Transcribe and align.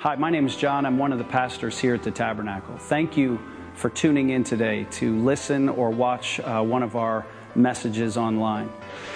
Hi, 0.00 0.14
my 0.14 0.30
name 0.30 0.46
is 0.46 0.54
John. 0.54 0.86
I'm 0.86 0.96
one 0.96 1.10
of 1.10 1.18
the 1.18 1.24
pastors 1.24 1.76
here 1.76 1.92
at 1.92 2.04
the 2.04 2.12
Tabernacle. 2.12 2.78
Thank 2.78 3.16
you 3.16 3.40
for 3.74 3.90
tuning 3.90 4.30
in 4.30 4.44
today 4.44 4.86
to 4.92 5.18
listen 5.18 5.68
or 5.68 5.90
watch 5.90 6.38
uh, 6.38 6.62
one 6.62 6.84
of 6.84 6.94
our 6.94 7.26
messages 7.56 8.16
online. 8.16 8.70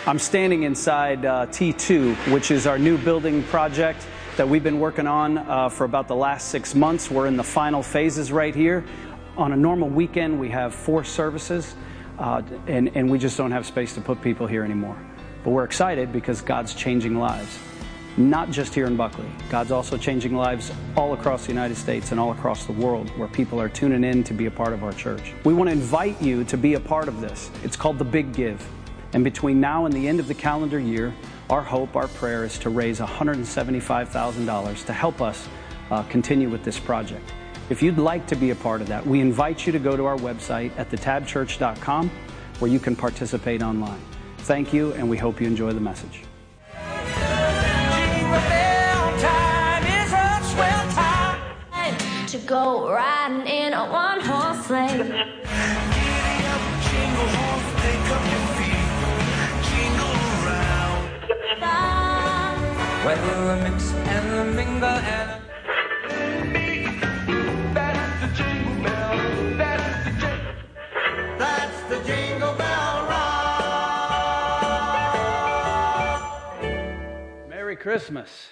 I'm 0.08 0.18
standing 0.18 0.64
inside 0.64 1.24
uh, 1.24 1.46
T2, 1.46 2.32
which 2.32 2.50
is 2.50 2.66
our 2.66 2.80
new 2.80 2.98
building 2.98 3.44
project 3.44 4.04
that 4.36 4.48
we've 4.48 4.64
been 4.64 4.80
working 4.80 5.06
on 5.06 5.38
uh, 5.38 5.68
for 5.68 5.84
about 5.84 6.08
the 6.08 6.16
last 6.16 6.48
six 6.48 6.74
months. 6.74 7.08
We're 7.08 7.28
in 7.28 7.36
the 7.36 7.44
final 7.44 7.84
phases 7.84 8.32
right 8.32 8.52
here. 8.52 8.84
On 9.36 9.52
a 9.52 9.56
normal 9.56 9.88
weekend, 9.88 10.40
we 10.40 10.48
have 10.48 10.74
four 10.74 11.04
services, 11.04 11.76
uh, 12.18 12.42
and, 12.66 12.90
and 12.96 13.08
we 13.08 13.20
just 13.20 13.38
don't 13.38 13.52
have 13.52 13.66
space 13.66 13.94
to 13.94 14.00
put 14.00 14.20
people 14.20 14.48
here 14.48 14.64
anymore. 14.64 14.96
But 15.44 15.50
we're 15.50 15.64
excited 15.64 16.12
because 16.12 16.40
God's 16.40 16.74
changing 16.74 17.20
lives 17.20 17.56
not 18.16 18.50
just 18.50 18.74
here 18.74 18.86
in 18.86 18.96
Buckley. 18.96 19.30
God's 19.48 19.70
also 19.70 19.96
changing 19.96 20.34
lives 20.34 20.72
all 20.96 21.14
across 21.14 21.44
the 21.44 21.52
United 21.52 21.76
States 21.76 22.10
and 22.10 22.20
all 22.20 22.32
across 22.32 22.66
the 22.66 22.72
world 22.72 23.08
where 23.18 23.28
people 23.28 23.60
are 23.60 23.68
tuning 23.68 24.04
in 24.04 24.22
to 24.24 24.34
be 24.34 24.46
a 24.46 24.50
part 24.50 24.72
of 24.72 24.84
our 24.84 24.92
church. 24.92 25.32
We 25.44 25.54
want 25.54 25.68
to 25.68 25.72
invite 25.72 26.20
you 26.20 26.44
to 26.44 26.56
be 26.56 26.74
a 26.74 26.80
part 26.80 27.08
of 27.08 27.20
this. 27.20 27.50
It's 27.62 27.76
called 27.76 27.98
the 27.98 28.04
Big 28.04 28.32
Give. 28.32 28.66
And 29.14 29.24
between 29.24 29.60
now 29.60 29.86
and 29.86 29.94
the 29.94 30.08
end 30.08 30.20
of 30.20 30.28
the 30.28 30.34
calendar 30.34 30.78
year, 30.78 31.14
our 31.50 31.62
hope, 31.62 31.96
our 31.96 32.08
prayer 32.08 32.44
is 32.44 32.58
to 32.58 32.70
raise 32.70 32.98
$175,000 32.98 34.86
to 34.86 34.92
help 34.92 35.20
us 35.20 35.48
uh, 35.90 36.02
continue 36.04 36.48
with 36.48 36.64
this 36.64 36.78
project. 36.78 37.32
If 37.68 37.82
you'd 37.82 37.98
like 37.98 38.26
to 38.28 38.36
be 38.36 38.50
a 38.50 38.54
part 38.54 38.80
of 38.80 38.88
that, 38.88 39.06
we 39.06 39.20
invite 39.20 39.66
you 39.66 39.72
to 39.72 39.78
go 39.78 39.96
to 39.96 40.04
our 40.04 40.16
website 40.16 40.72
at 40.78 40.90
thetabchurch.com 40.90 42.10
where 42.58 42.70
you 42.70 42.78
can 42.78 42.96
participate 42.96 43.62
online. 43.62 44.00
Thank 44.38 44.72
you, 44.72 44.92
and 44.92 45.08
we 45.08 45.18
hope 45.18 45.40
you 45.40 45.46
enjoy 45.46 45.72
the 45.72 45.80
message. 45.80 46.22
To 52.32 52.38
go 52.46 52.90
riding 52.90 53.46
in 53.46 53.74
a 53.74 53.84
one 53.90 54.20
horse 54.22 54.66
sleigh. 54.66 55.28
Whether 63.04 63.50
a 63.50 63.56
mix 63.68 63.92
and 63.92 64.26
a 64.32 64.44
mingle 64.54 64.88
and 64.88 65.42
That's 65.42 65.51
Christmas. 77.82 78.48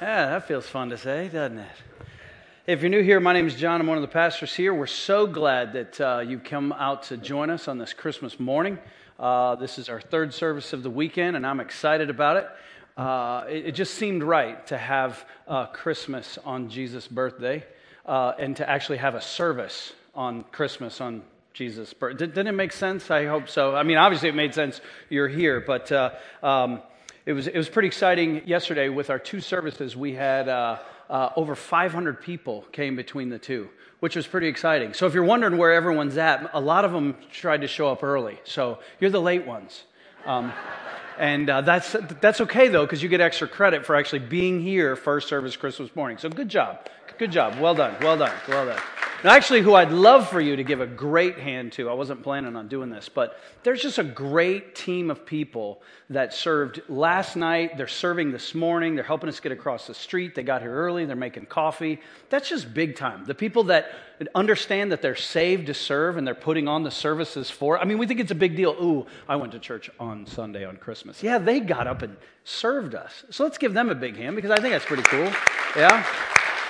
Yeah, 0.00 0.30
that 0.30 0.48
feels 0.48 0.66
fun 0.66 0.90
to 0.90 0.98
say, 0.98 1.28
doesn't 1.28 1.58
it? 1.58 1.70
If 2.66 2.80
you're 2.80 2.90
new 2.90 3.00
here, 3.00 3.20
my 3.20 3.32
name 3.32 3.46
is 3.46 3.54
John. 3.54 3.80
I'm 3.80 3.86
one 3.86 3.96
of 3.96 4.02
the 4.02 4.08
pastors 4.08 4.52
here. 4.52 4.74
We're 4.74 4.88
so 4.88 5.24
glad 5.24 5.72
that 5.74 6.00
uh, 6.00 6.24
you've 6.26 6.42
come 6.42 6.72
out 6.72 7.04
to 7.04 7.16
join 7.16 7.48
us 7.48 7.68
on 7.68 7.78
this 7.78 7.92
Christmas 7.92 8.40
morning. 8.40 8.80
Uh, 9.20 9.54
this 9.54 9.78
is 9.78 9.88
our 9.88 10.00
third 10.00 10.34
service 10.34 10.72
of 10.72 10.82
the 10.82 10.90
weekend, 10.90 11.36
and 11.36 11.46
I'm 11.46 11.60
excited 11.60 12.10
about 12.10 12.38
it. 12.38 12.48
Uh, 12.96 13.44
it, 13.48 13.66
it, 13.66 13.72
just 13.76 13.94
seemed 13.94 14.24
right 14.24 14.66
to 14.66 14.76
have 14.76 15.24
uh, 15.46 15.66
Christmas 15.66 16.40
on 16.44 16.68
Jesus' 16.68 17.06
birthday 17.06 17.64
uh, 18.04 18.32
and 18.36 18.56
to 18.56 18.68
actually 18.68 18.98
have 18.98 19.14
a 19.14 19.22
service 19.22 19.92
on 20.12 20.42
Christmas 20.50 21.00
on 21.00 21.22
Jesus' 21.54 21.94
birthday. 21.94 22.26
Did, 22.26 22.34
not 22.34 22.46
it 22.48 22.52
make 22.52 22.72
sense? 22.72 23.12
I 23.12 23.26
hope 23.26 23.48
so. 23.48 23.76
I 23.76 23.84
mean, 23.84 23.96
obviously, 23.96 24.28
it 24.28 24.34
made 24.34 24.54
sense 24.54 24.80
you're 25.08 25.28
here, 25.28 25.60
but 25.60 25.92
uh, 25.92 26.10
um, 26.42 26.82
it, 27.24 27.32
was, 27.32 27.46
it 27.46 27.56
was 27.56 27.68
pretty 27.68 27.88
exciting 27.88 28.42
yesterday 28.46 28.88
with 28.88 29.10
our 29.10 29.18
two 29.18 29.40
services. 29.40 29.96
We 29.96 30.14
had 30.14 30.48
uh, 30.48 30.78
uh, 31.08 31.30
over 31.36 31.54
500 31.54 32.20
people 32.20 32.62
came 32.72 32.96
between 32.96 33.28
the 33.28 33.38
two, 33.38 33.68
which 34.00 34.16
was 34.16 34.26
pretty 34.26 34.48
exciting. 34.48 34.94
So 34.94 35.06
if 35.06 35.14
you're 35.14 35.22
wondering 35.22 35.56
where 35.56 35.72
everyone's 35.72 36.16
at, 36.16 36.50
a 36.52 36.60
lot 36.60 36.84
of 36.84 36.92
them 36.92 37.16
tried 37.30 37.60
to 37.60 37.68
show 37.68 37.88
up 37.88 38.02
early. 38.02 38.40
So 38.44 38.78
you're 38.98 39.10
the 39.10 39.20
late 39.20 39.46
ones. 39.46 39.84
Um, 40.26 40.52
and 41.18 41.48
uh, 41.48 41.60
that's, 41.60 41.94
that's 42.20 42.40
okay, 42.40 42.68
though, 42.68 42.84
because 42.84 43.02
you 43.02 43.08
get 43.08 43.20
extra 43.20 43.46
credit 43.46 43.86
for 43.86 43.94
actually 43.94 44.20
being 44.20 44.60
here 44.60 44.96
first 44.96 45.28
service 45.28 45.56
Christmas 45.56 45.94
morning. 45.94 46.18
So 46.18 46.28
good 46.28 46.48
job. 46.48 46.88
Good 47.18 47.30
job. 47.30 47.58
Well 47.60 47.74
done. 47.74 47.94
Well 48.00 48.16
done. 48.16 48.34
Well 48.48 48.66
done. 48.66 48.80
Actually, 49.24 49.60
who 49.60 49.74
I'd 49.74 49.92
love 49.92 50.28
for 50.28 50.40
you 50.40 50.56
to 50.56 50.64
give 50.64 50.80
a 50.80 50.86
great 50.86 51.38
hand 51.38 51.70
to, 51.74 51.88
I 51.88 51.92
wasn't 51.92 52.24
planning 52.24 52.56
on 52.56 52.66
doing 52.66 52.90
this, 52.90 53.08
but 53.08 53.38
there's 53.62 53.80
just 53.80 53.98
a 53.98 54.04
great 54.04 54.74
team 54.74 55.12
of 55.12 55.24
people 55.24 55.80
that 56.10 56.34
served 56.34 56.82
last 56.88 57.36
night. 57.36 57.76
They're 57.76 57.86
serving 57.86 58.32
this 58.32 58.52
morning. 58.52 58.96
They're 58.96 59.04
helping 59.04 59.28
us 59.28 59.38
get 59.38 59.52
across 59.52 59.86
the 59.86 59.94
street. 59.94 60.34
They 60.34 60.42
got 60.42 60.60
here 60.60 60.74
early. 60.74 61.04
They're 61.04 61.14
making 61.14 61.46
coffee. 61.46 62.00
That's 62.30 62.48
just 62.48 62.74
big 62.74 62.96
time. 62.96 63.24
The 63.24 63.34
people 63.34 63.62
that 63.64 63.92
understand 64.34 64.90
that 64.90 65.02
they're 65.02 65.14
saved 65.14 65.66
to 65.68 65.74
serve 65.74 66.16
and 66.16 66.26
they're 66.26 66.34
putting 66.34 66.66
on 66.66 66.82
the 66.82 66.90
services 66.90 67.48
for. 67.48 67.78
I 67.78 67.84
mean, 67.84 67.98
we 67.98 68.08
think 68.08 68.18
it's 68.18 68.32
a 68.32 68.36
big 68.36 68.56
deal. 68.56 68.70
Ooh, 68.70 69.06
I 69.28 69.36
went 69.36 69.52
to 69.52 69.60
church 69.60 69.88
on 70.00 70.26
Sunday 70.26 70.64
on 70.64 70.78
Christmas. 70.78 71.22
Yeah, 71.22 71.38
they 71.38 71.60
got 71.60 71.86
up 71.86 72.02
and 72.02 72.16
served 72.42 72.96
us. 72.96 73.24
So 73.30 73.44
let's 73.44 73.58
give 73.58 73.72
them 73.72 73.88
a 73.88 73.94
big 73.94 74.16
hand 74.16 74.34
because 74.34 74.50
I 74.50 74.56
think 74.56 74.72
that's 74.72 74.84
pretty 74.84 75.04
cool. 75.04 75.30
Yeah, 75.76 76.04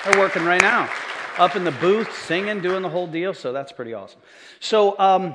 they're 0.05 0.21
working 0.21 0.45
right 0.45 0.61
now 0.61 0.91
up 1.39 1.57
in 1.57 1.65
the 1.65 1.71
booth 1.73 2.15
singing, 2.25 2.61
doing 2.61 2.83
the 2.83 2.89
whole 2.89 3.07
deal. 3.07 3.35
So 3.35 3.53
that's 3.53 3.73
pretty 3.73 3.95
awesome. 3.95 4.21
So 4.61 4.99
um, 4.99 5.35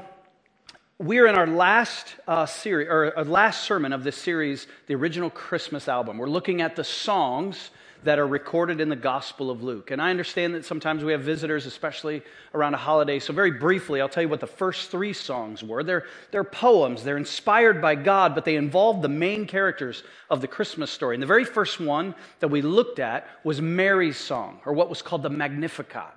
we're 1.00 1.28
in 1.28 1.36
our 1.36 1.48
last 1.48 2.16
uh, 2.28 2.46
series 2.46 2.88
or 2.88 3.18
uh, 3.18 3.24
last 3.24 3.64
sermon 3.64 3.94
of 3.94 4.04
this 4.04 4.16
series, 4.16 4.68
the 4.88 4.96
original 4.96 5.30
Christmas 5.30 5.88
album. 5.88 6.18
We're 6.18 6.30
looking 6.30 6.62
at 6.62 6.76
the 6.76 6.84
songs 6.84 7.72
that 8.04 8.20
are 8.20 8.28
recorded 8.28 8.80
in 8.80 8.90
the 8.90 8.96
Gospel 8.96 9.50
of 9.50 9.64
Luke. 9.64 9.92
And 9.92 10.02
I 10.02 10.10
understand 10.10 10.54
that 10.56 10.66
sometimes 10.66 11.04
we 11.04 11.12
have 11.12 11.22
visitors, 11.22 11.66
especially 11.66 12.22
around 12.54 12.74
a 12.74 12.78
holiday. 12.78 13.20
So, 13.20 13.34
very 13.34 13.52
briefly, 13.52 14.02
I'll 14.02 14.10
tell 14.10 14.24
you 14.24 14.30
what 14.30 14.40
the 14.40 14.48
first 14.48 14.92
three 14.92 15.14
songs 15.14 15.64
were. 15.64 15.84
They're, 15.84 16.06
they're 16.32 16.44
poems, 16.44 17.04
they're 17.04 17.18
inspired 17.18 17.82
by 17.82 17.96
God, 17.96 18.36
but 18.36 18.46
they 18.46 18.56
involve 18.56 19.02
the 19.02 19.10
main 19.10 19.46
characters 19.46 20.04
of 20.30 20.42
the 20.42 20.48
Christmas 20.48 20.92
story. 20.92 21.16
And 21.16 21.24
the 21.24 21.28
very 21.28 21.46
first 21.46 21.80
one 21.80 22.16
that 22.40 22.50
we 22.50 22.62
looked 22.62 23.00
at 23.00 23.28
was 23.44 23.62
Mary's 23.62 24.18
song, 24.18 24.60
or 24.66 24.74
what 24.74 24.90
was 24.90 25.02
called 25.02 25.24
the 25.24 25.30
Magnificat. 25.30 26.14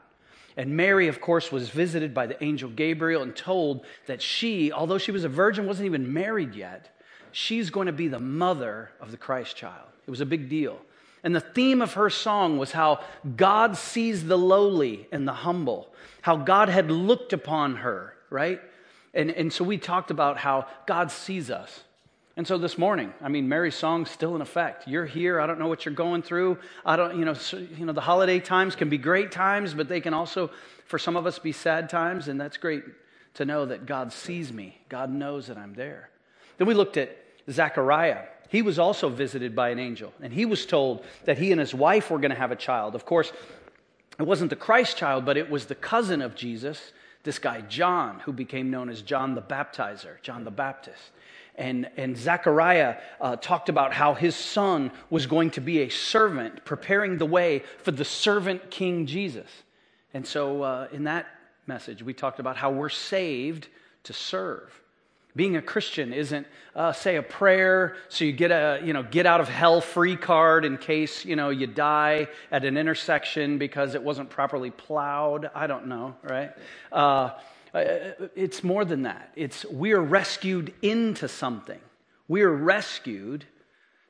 And 0.56 0.76
Mary, 0.76 1.08
of 1.08 1.20
course, 1.20 1.50
was 1.50 1.70
visited 1.70 2.12
by 2.12 2.26
the 2.26 2.42
angel 2.42 2.68
Gabriel 2.70 3.22
and 3.22 3.34
told 3.34 3.86
that 4.06 4.20
she, 4.20 4.72
although 4.72 4.98
she 4.98 5.12
was 5.12 5.24
a 5.24 5.28
virgin, 5.28 5.66
wasn't 5.66 5.86
even 5.86 6.12
married 6.12 6.54
yet, 6.54 6.94
she's 7.32 7.70
going 7.70 7.86
to 7.86 7.92
be 7.92 8.08
the 8.08 8.20
mother 8.20 8.91
of 9.00 9.10
the 9.10 9.16
Christ 9.16 9.56
child. 9.56 9.88
It 10.06 10.10
was 10.10 10.20
a 10.20 10.26
big 10.26 10.48
deal. 10.48 10.78
And 11.22 11.34
the 11.34 11.41
theme 11.41 11.82
of 11.82 11.94
her 11.94 12.10
song 12.10 12.58
was 12.58 12.72
how 12.72 13.00
God 13.36 13.76
sees 13.76 14.25
the 14.25 14.38
lowly 14.38 15.06
and 15.12 15.28
the 15.28 15.32
humble, 15.32 15.92
how 16.22 16.36
God 16.36 16.69
had 16.69 16.91
looked 16.91 17.32
upon 17.32 17.76
her, 17.76 18.14
right? 18.31 18.60
And, 19.12 19.30
and 19.30 19.53
so 19.53 19.64
we 19.64 19.76
talked 19.76 20.10
about 20.10 20.38
how 20.38 20.66
God 20.86 21.10
sees 21.10 21.50
us. 21.50 21.82
And 22.36 22.47
so 22.47 22.56
this 22.56 22.78
morning, 22.78 23.12
I 23.20 23.28
mean, 23.28 23.48
Mary's 23.48 23.75
song's 23.75 24.10
still 24.10 24.34
in 24.34 24.41
effect. 24.41 24.88
You're 24.88 25.04
here. 25.04 25.41
I 25.41 25.47
don't 25.47 25.59
know 25.59 25.66
what 25.66 25.84
you're 25.84 25.94
going 25.94 26.22
through. 26.22 26.59
I 26.86 26.97
don't, 26.97 27.19
you 27.19 27.25
know, 27.25 27.34
so, 27.34 27.59
you 27.59 27.84
know, 27.84 27.92
the 27.92 28.00
holiday 28.00 28.41
times 28.41 28.76
can 28.76 28.88
be 28.88 28.98
great 28.98 29.30
times, 29.30 29.75
but 29.75 29.88
they 29.88 30.00
can 30.00 30.14
also, 30.14 30.50
for 30.86 30.98
some 30.98 31.16
of 31.16 31.26
us, 31.26 31.38
be 31.38 31.53
sad 31.53 31.91
times. 31.91 32.28
And 32.28 32.41
that's 32.41 32.56
great 32.56 32.84
to 33.34 33.44
know 33.44 33.66
that 33.66 33.84
God 33.84 34.12
sees 34.12 34.53
me. 34.53 34.78
God 34.88 35.10
knows 35.10 35.48
that 35.48 35.59
I'm 35.59 35.75
there. 35.75 36.09
Then 36.56 36.66
we 36.66 36.75
looked 36.75 36.97
at 36.97 37.14
Zechariah 37.50 38.25
he 38.50 38.62
was 38.62 38.81
also 38.81 39.09
visited 39.09 39.55
by 39.55 39.69
an 39.71 39.78
angel, 39.78 40.12
and 40.21 40.33
he 40.33 40.44
was 40.44 40.66
told 40.66 41.05
that 41.25 41.38
he 41.38 41.53
and 41.53 41.61
his 41.61 41.72
wife 41.72 42.11
were 42.11 42.19
going 42.19 42.33
to 42.33 42.37
have 42.37 42.50
a 42.50 42.56
child. 42.56 42.97
Of 42.97 43.06
course, 43.06 43.33
it 44.19 44.27
wasn't 44.27 44.50
the 44.50 44.56
Christ 44.56 44.97
child, 44.97 45.25
but 45.25 45.37
it 45.37 45.49
was 45.49 45.66
the 45.66 45.77
cousin 45.77 46.21
of 46.21 46.34
Jesus, 46.34 46.93
this 47.22 47.39
guy 47.39 47.60
John, 47.62 48.19
who 48.21 48.33
became 48.33 48.69
known 48.69 48.91
as 48.91 49.03
John 49.03 49.37
the 49.37 49.41
Baptizer, 49.41 50.21
John 50.22 50.43
the 50.43 50.50
Baptist. 50.50 51.12
And, 51.55 51.89
and 51.97 52.16
Zechariah 52.16 52.97
uh, 53.21 53.37
talked 53.37 53.69
about 53.69 53.93
how 53.93 54.15
his 54.15 54.34
son 54.34 54.91
was 55.10 55.27
going 55.27 55.50
to 55.53 55.60
be 55.60 55.83
a 55.83 55.89
servant, 55.89 56.65
preparing 56.65 57.19
the 57.19 57.27
way 57.27 57.62
for 57.78 57.93
the 57.93 58.05
servant 58.05 58.69
King 58.71 59.07
Jesus. 59.07 59.48
And 60.13 60.27
so, 60.27 60.63
uh, 60.63 60.89
in 60.91 61.04
that 61.04 61.27
message, 61.69 62.03
we 62.03 62.15
talked 62.15 62.41
about 62.41 62.57
how 62.57 62.72
we're 62.72 62.89
saved 62.89 63.69
to 64.04 64.13
serve. 64.13 64.72
Being 65.36 65.56
a 65.56 65.62
Christian 65.62 66.12
isn't, 66.12 66.47
uh, 66.74 66.92
say, 66.92 67.16
a 67.16 67.22
prayer 67.22 67.97
so 68.09 68.24
you 68.24 68.32
get 68.32 68.50
a, 68.50 68.80
you 68.84 68.92
know, 68.92 69.03
get 69.03 69.27
out 69.27 69.41
of 69.41 69.48
hell 69.48 69.80
free 69.80 70.16
card 70.16 70.65
in 70.65 70.77
case, 70.77 71.24
you 71.24 71.36
know, 71.36 71.50
you 71.50 71.66
die 71.66 72.28
at 72.50 72.65
an 72.65 72.77
intersection 72.77 73.59
because 73.59 73.94
it 73.94 74.03
wasn't 74.03 74.30
properly 74.30 74.71
plowed. 74.71 75.50
I 75.54 75.66
don't 75.66 75.86
know, 75.86 76.16
right? 76.22 76.50
Uh, 76.91 77.30
uh 77.72 78.12
it's 78.34 78.65
more 78.65 78.84
than 78.84 79.03
that. 79.03 79.30
It's 79.36 79.65
we 79.66 79.92
are 79.92 80.03
rescued 80.03 80.74
into 80.82 81.28
something. 81.28 81.80
We 82.26 82.42
are 82.42 82.53
rescued 82.53 83.44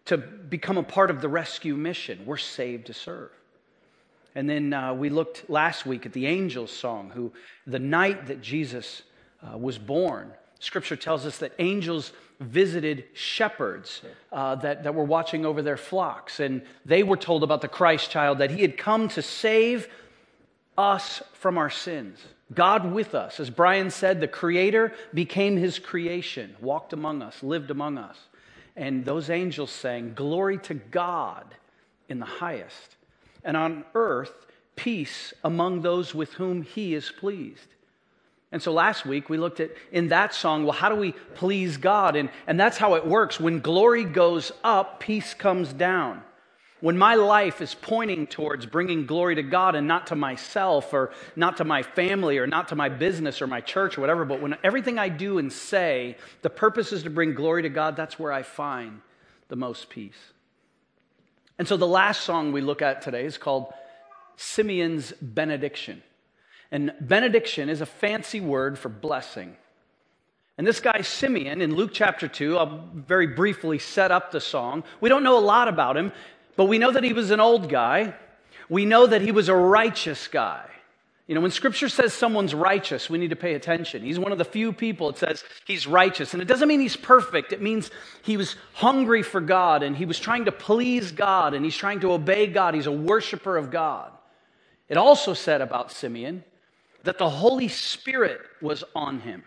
to 0.06 0.16
become 0.16 0.78
a 0.78 0.82
part 0.82 1.10
of 1.10 1.20
the 1.20 1.28
rescue 1.28 1.76
mission. 1.76 2.20
We're 2.24 2.36
saved 2.36 2.86
to 2.86 2.94
serve. 2.94 3.30
And 4.34 4.48
then 4.48 4.72
uh, 4.72 4.94
we 4.94 5.10
looked 5.10 5.50
last 5.50 5.86
week 5.86 6.06
at 6.06 6.12
the 6.12 6.26
angel's 6.26 6.70
song, 6.70 7.10
who 7.10 7.32
the 7.66 7.78
night 7.78 8.26
that 8.28 8.40
Jesus 8.40 9.02
uh, 9.42 9.58
was 9.58 9.78
born, 9.78 10.32
Scripture 10.60 10.96
tells 10.96 11.26
us 11.26 11.38
that 11.38 11.52
angels 11.58 12.12
visited 12.38 13.04
shepherds 13.12 14.02
uh, 14.32 14.54
that, 14.56 14.84
that 14.84 14.94
were 14.94 15.04
watching 15.04 15.44
over 15.44 15.62
their 15.62 15.76
flocks, 15.76 16.38
and 16.38 16.62
they 16.84 17.02
were 17.02 17.16
told 17.16 17.42
about 17.42 17.60
the 17.60 17.68
Christ 17.68 18.10
child 18.10 18.38
that 18.38 18.50
he 18.50 18.62
had 18.62 18.78
come 18.78 19.08
to 19.08 19.22
save 19.22 19.88
us 20.78 21.22
from 21.32 21.58
our 21.58 21.70
sins. 21.70 22.18
God 22.52 22.92
with 22.92 23.14
us. 23.14 23.38
As 23.38 23.50
Brian 23.50 23.90
said, 23.90 24.20
the 24.20 24.28
Creator 24.28 24.94
became 25.14 25.56
His 25.56 25.78
creation, 25.78 26.56
walked 26.60 26.92
among 26.92 27.22
us, 27.22 27.42
lived 27.42 27.70
among 27.70 27.98
us. 27.98 28.18
And 28.76 29.04
those 29.04 29.30
angels 29.30 29.70
sang, 29.70 30.14
Glory 30.14 30.58
to 30.58 30.74
God 30.74 31.54
in 32.08 32.18
the 32.18 32.26
highest. 32.26 32.96
And 33.44 33.56
on 33.56 33.84
earth, 33.94 34.46
peace 34.74 35.32
among 35.44 35.82
those 35.82 36.14
with 36.14 36.32
whom 36.34 36.62
He 36.62 36.94
is 36.94 37.10
pleased. 37.10 37.66
And 38.52 38.60
so 38.60 38.72
last 38.72 39.06
week 39.06 39.28
we 39.28 39.38
looked 39.38 39.60
at 39.60 39.70
in 39.92 40.08
that 40.08 40.34
song, 40.34 40.64
well, 40.64 40.72
how 40.72 40.88
do 40.88 40.96
we 40.96 41.12
please 41.34 41.76
God? 41.76 42.16
And, 42.16 42.30
and 42.46 42.58
that's 42.58 42.78
how 42.78 42.94
it 42.94 43.06
works. 43.06 43.38
When 43.38 43.60
glory 43.60 44.04
goes 44.04 44.50
up, 44.64 44.98
peace 44.98 45.34
comes 45.34 45.72
down. 45.72 46.22
When 46.80 46.96
my 46.96 47.14
life 47.14 47.60
is 47.60 47.74
pointing 47.74 48.26
towards 48.26 48.64
bringing 48.64 49.04
glory 49.04 49.34
to 49.34 49.42
God 49.42 49.74
and 49.74 49.86
not 49.86 50.08
to 50.08 50.16
myself 50.16 50.94
or 50.94 51.12
not 51.36 51.58
to 51.58 51.64
my 51.64 51.82
family 51.82 52.38
or 52.38 52.46
not 52.46 52.68
to 52.68 52.74
my 52.74 52.88
business 52.88 53.42
or 53.42 53.46
my 53.46 53.60
church 53.60 53.98
or 53.98 54.00
whatever, 54.00 54.24
but 54.24 54.40
when 54.40 54.56
everything 54.64 54.98
I 54.98 55.10
do 55.10 55.38
and 55.38 55.52
say, 55.52 56.16
the 56.40 56.50
purpose 56.50 56.92
is 56.92 57.02
to 57.02 57.10
bring 57.10 57.34
glory 57.34 57.62
to 57.62 57.68
God, 57.68 57.96
that's 57.96 58.18
where 58.18 58.32
I 58.32 58.42
find 58.42 59.02
the 59.48 59.56
most 59.56 59.90
peace. 59.90 60.32
And 61.58 61.68
so 61.68 61.76
the 61.76 61.86
last 61.86 62.22
song 62.22 62.50
we 62.50 62.62
look 62.62 62.80
at 62.80 63.02
today 63.02 63.26
is 63.26 63.36
called 63.36 63.74
Simeon's 64.36 65.12
Benediction. 65.20 66.02
And 66.72 66.92
benediction 67.00 67.68
is 67.68 67.80
a 67.80 67.86
fancy 67.86 68.40
word 68.40 68.78
for 68.78 68.88
blessing. 68.88 69.56
And 70.56 70.66
this 70.66 70.80
guy, 70.80 71.00
Simeon, 71.00 71.62
in 71.62 71.74
Luke 71.74 71.90
chapter 71.92 72.28
2, 72.28 72.58
I'll 72.58 72.84
very 72.94 73.28
briefly 73.28 73.78
set 73.78 74.10
up 74.10 74.30
the 74.30 74.40
song. 74.40 74.84
We 75.00 75.08
don't 75.08 75.24
know 75.24 75.38
a 75.38 75.40
lot 75.40 75.68
about 75.68 75.96
him. 75.96 76.12
But 76.56 76.66
we 76.66 76.78
know 76.78 76.90
that 76.90 77.04
he 77.04 77.14
was 77.14 77.30
an 77.30 77.40
old 77.40 77.70
guy. 77.70 78.14
We 78.68 78.84
know 78.84 79.06
that 79.06 79.22
he 79.22 79.32
was 79.32 79.48
a 79.48 79.54
righteous 79.54 80.28
guy. 80.28 80.66
You 81.26 81.34
know, 81.34 81.40
when 81.40 81.52
scripture 81.52 81.88
says 81.88 82.12
someone's 82.12 82.54
righteous, 82.54 83.08
we 83.08 83.16
need 83.16 83.30
to 83.30 83.36
pay 83.36 83.54
attention. 83.54 84.02
He's 84.02 84.18
one 84.18 84.32
of 84.32 84.36
the 84.36 84.44
few 84.44 84.72
people 84.72 85.08
it 85.08 85.16
says 85.16 85.44
he's 85.64 85.86
righteous. 85.86 86.34
And 86.34 86.42
it 86.42 86.48
doesn't 86.48 86.68
mean 86.68 86.80
he's 86.80 86.96
perfect. 86.96 87.52
It 87.52 87.62
means 87.62 87.90
he 88.22 88.36
was 88.36 88.56
hungry 88.74 89.22
for 89.22 89.40
God 89.40 89.82
and 89.82 89.96
he 89.96 90.04
was 90.04 90.18
trying 90.18 90.44
to 90.44 90.52
please 90.52 91.12
God 91.12 91.54
and 91.54 91.64
he's 91.64 91.76
trying 91.76 92.00
to 92.00 92.12
obey 92.12 92.46
God. 92.48 92.74
He's 92.74 92.86
a 92.86 92.92
worshiper 92.92 93.56
of 93.56 93.70
God. 93.70 94.10
It 94.88 94.98
also 94.98 95.34
said 95.34 95.60
about 95.60 95.92
Simeon 95.92 96.44
that 97.04 97.18
the 97.18 97.30
Holy 97.30 97.68
Spirit 97.68 98.40
was 98.60 98.84
on 98.94 99.20
him. 99.20 99.42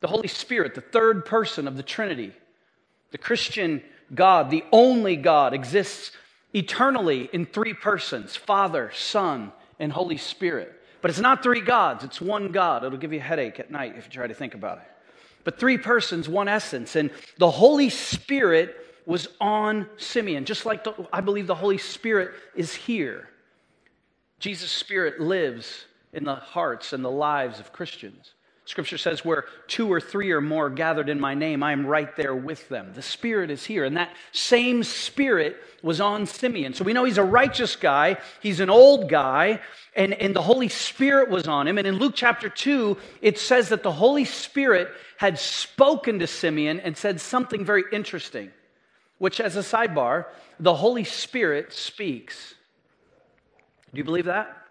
The 0.00 0.08
Holy 0.08 0.28
Spirit, 0.28 0.74
the 0.74 0.80
third 0.80 1.24
person 1.24 1.66
of 1.66 1.76
the 1.76 1.82
Trinity. 1.82 2.32
The 3.10 3.18
Christian 3.18 3.82
God, 4.14 4.50
the 4.50 4.64
only 4.72 5.16
God, 5.16 5.54
exists 5.54 6.12
eternally 6.52 7.28
in 7.32 7.46
three 7.46 7.74
persons 7.74 8.36
Father, 8.36 8.90
Son, 8.94 9.52
and 9.78 9.92
Holy 9.92 10.18
Spirit. 10.18 10.72
But 11.00 11.10
it's 11.10 11.20
not 11.20 11.42
three 11.42 11.60
gods, 11.60 12.04
it's 12.04 12.20
one 12.20 12.48
God. 12.48 12.84
It'll 12.84 12.98
give 12.98 13.12
you 13.12 13.18
a 13.18 13.22
headache 13.22 13.60
at 13.60 13.70
night 13.70 13.94
if 13.96 14.06
you 14.06 14.10
try 14.10 14.26
to 14.26 14.34
think 14.34 14.54
about 14.54 14.78
it. 14.78 14.84
But 15.44 15.58
three 15.58 15.76
persons, 15.78 16.28
one 16.28 16.48
essence. 16.48 16.96
And 16.96 17.10
the 17.38 17.50
Holy 17.50 17.90
Spirit 17.90 18.74
was 19.06 19.28
on 19.40 19.86
Simeon, 19.98 20.46
just 20.46 20.64
like 20.64 20.84
the, 20.84 20.94
I 21.12 21.20
believe 21.20 21.46
the 21.46 21.54
Holy 21.54 21.76
Spirit 21.76 22.32
is 22.54 22.74
here. 22.74 23.28
Jesus' 24.38 24.70
Spirit 24.70 25.20
lives 25.20 25.84
in 26.14 26.24
the 26.24 26.34
hearts 26.34 26.92
and 26.92 27.04
the 27.04 27.10
lives 27.10 27.60
of 27.60 27.72
Christians. 27.72 28.32
Scripture 28.66 28.96
says, 28.96 29.24
where 29.24 29.44
two 29.66 29.92
or 29.92 30.00
three 30.00 30.30
or 30.30 30.40
more 30.40 30.70
gathered 30.70 31.10
in 31.10 31.20
my 31.20 31.34
name, 31.34 31.62
I 31.62 31.72
am 31.72 31.86
right 31.86 32.14
there 32.16 32.34
with 32.34 32.66
them. 32.70 32.92
The 32.94 33.02
Spirit 33.02 33.50
is 33.50 33.64
here. 33.64 33.84
And 33.84 33.98
that 33.98 34.10
same 34.32 34.82
Spirit 34.82 35.56
was 35.82 36.00
on 36.00 36.24
Simeon. 36.24 36.72
So 36.72 36.82
we 36.82 36.94
know 36.94 37.04
he's 37.04 37.18
a 37.18 37.24
righteous 37.24 37.76
guy, 37.76 38.16
he's 38.40 38.60
an 38.60 38.70
old 38.70 39.10
guy, 39.10 39.60
and, 39.94 40.14
and 40.14 40.34
the 40.34 40.40
Holy 40.40 40.70
Spirit 40.70 41.28
was 41.28 41.46
on 41.46 41.68
him. 41.68 41.76
And 41.76 41.86
in 41.86 41.98
Luke 41.98 42.14
chapter 42.16 42.48
2, 42.48 42.96
it 43.20 43.38
says 43.38 43.68
that 43.68 43.82
the 43.82 43.92
Holy 43.92 44.24
Spirit 44.24 44.88
had 45.18 45.38
spoken 45.38 46.18
to 46.20 46.26
Simeon 46.26 46.80
and 46.80 46.96
said 46.96 47.20
something 47.20 47.66
very 47.66 47.84
interesting, 47.92 48.50
which, 49.18 49.40
as 49.40 49.56
a 49.56 49.60
sidebar, 49.60 50.24
the 50.58 50.74
Holy 50.74 51.04
Spirit 51.04 51.74
speaks. 51.74 52.54
Do 53.92 53.98
you 53.98 54.04
believe 54.04 54.24
that? 54.24 54.63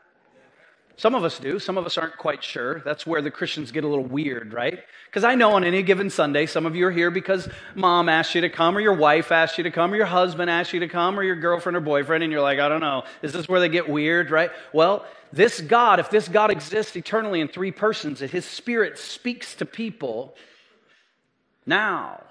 Some 0.96 1.16
of 1.16 1.24
us 1.24 1.40
do. 1.40 1.58
Some 1.58 1.78
of 1.78 1.86
us 1.86 1.98
aren't 1.98 2.18
quite 2.18 2.44
sure. 2.44 2.80
That's 2.82 3.08
where 3.08 3.22
the 3.22 3.32
Christians 3.32 3.72
get 3.72 3.84
a 3.84 3.88
little 3.88 4.06
weird, 4.06 4.54
right? 4.54 4.80
Because 5.08 5.24
I 5.24 5.36
know 5.36 5.54
on 5.54 5.64
any 5.64 5.82
given 5.82 6.10
Sunday, 6.10 6.46
some 6.46 6.66
of 6.66 6.76
you 6.76 6.86
are 6.88 6.92
here 6.92 7.10
because 7.10 7.50
mom 7.74 8.10
asked 8.10 8.36
you 8.36 8.42
to 8.42 8.50
come, 8.50 8.78
or 8.78 8.80
your 8.80 8.94
wife 8.94 9.32
asked 9.32 9.58
you 9.58 9.64
to 9.64 9.72
come, 9.72 9.92
or 9.92 9.96
your 9.96 10.06
husband 10.06 10.52
asked 10.52 10.72
you 10.72 10.82
to 10.82 10.88
come, 10.88 11.20
or 11.20 11.24
your 11.24 11.36
girlfriend 11.36 11.76
or 11.76 11.82
boyfriend, 11.82 12.24
and 12.24 12.32
you're 12.32 12.42
like, 12.42 12.60
I 12.60 12.70
don't 12.70 12.82
know. 12.82 13.04
Is 13.24 13.34
this 13.34 13.50
where 13.50 13.60
they 13.60 13.70
get 13.70 13.90
weird, 13.90 14.30
right? 14.30 14.52
Well, 14.72 15.06
this 15.32 15.62
God, 15.62 16.00
if 16.00 16.12
this 16.12 16.28
God 16.28 16.52
exists 16.52 16.96
eternally 16.96 17.42
in 17.42 17.48
three 17.48 17.72
persons, 17.72 18.20
that 18.20 18.30
his 18.30 18.46
spirit 18.46 19.00
speaks 19.00 19.56
to 19.56 19.66
people 19.66 20.36
now. 21.66 22.24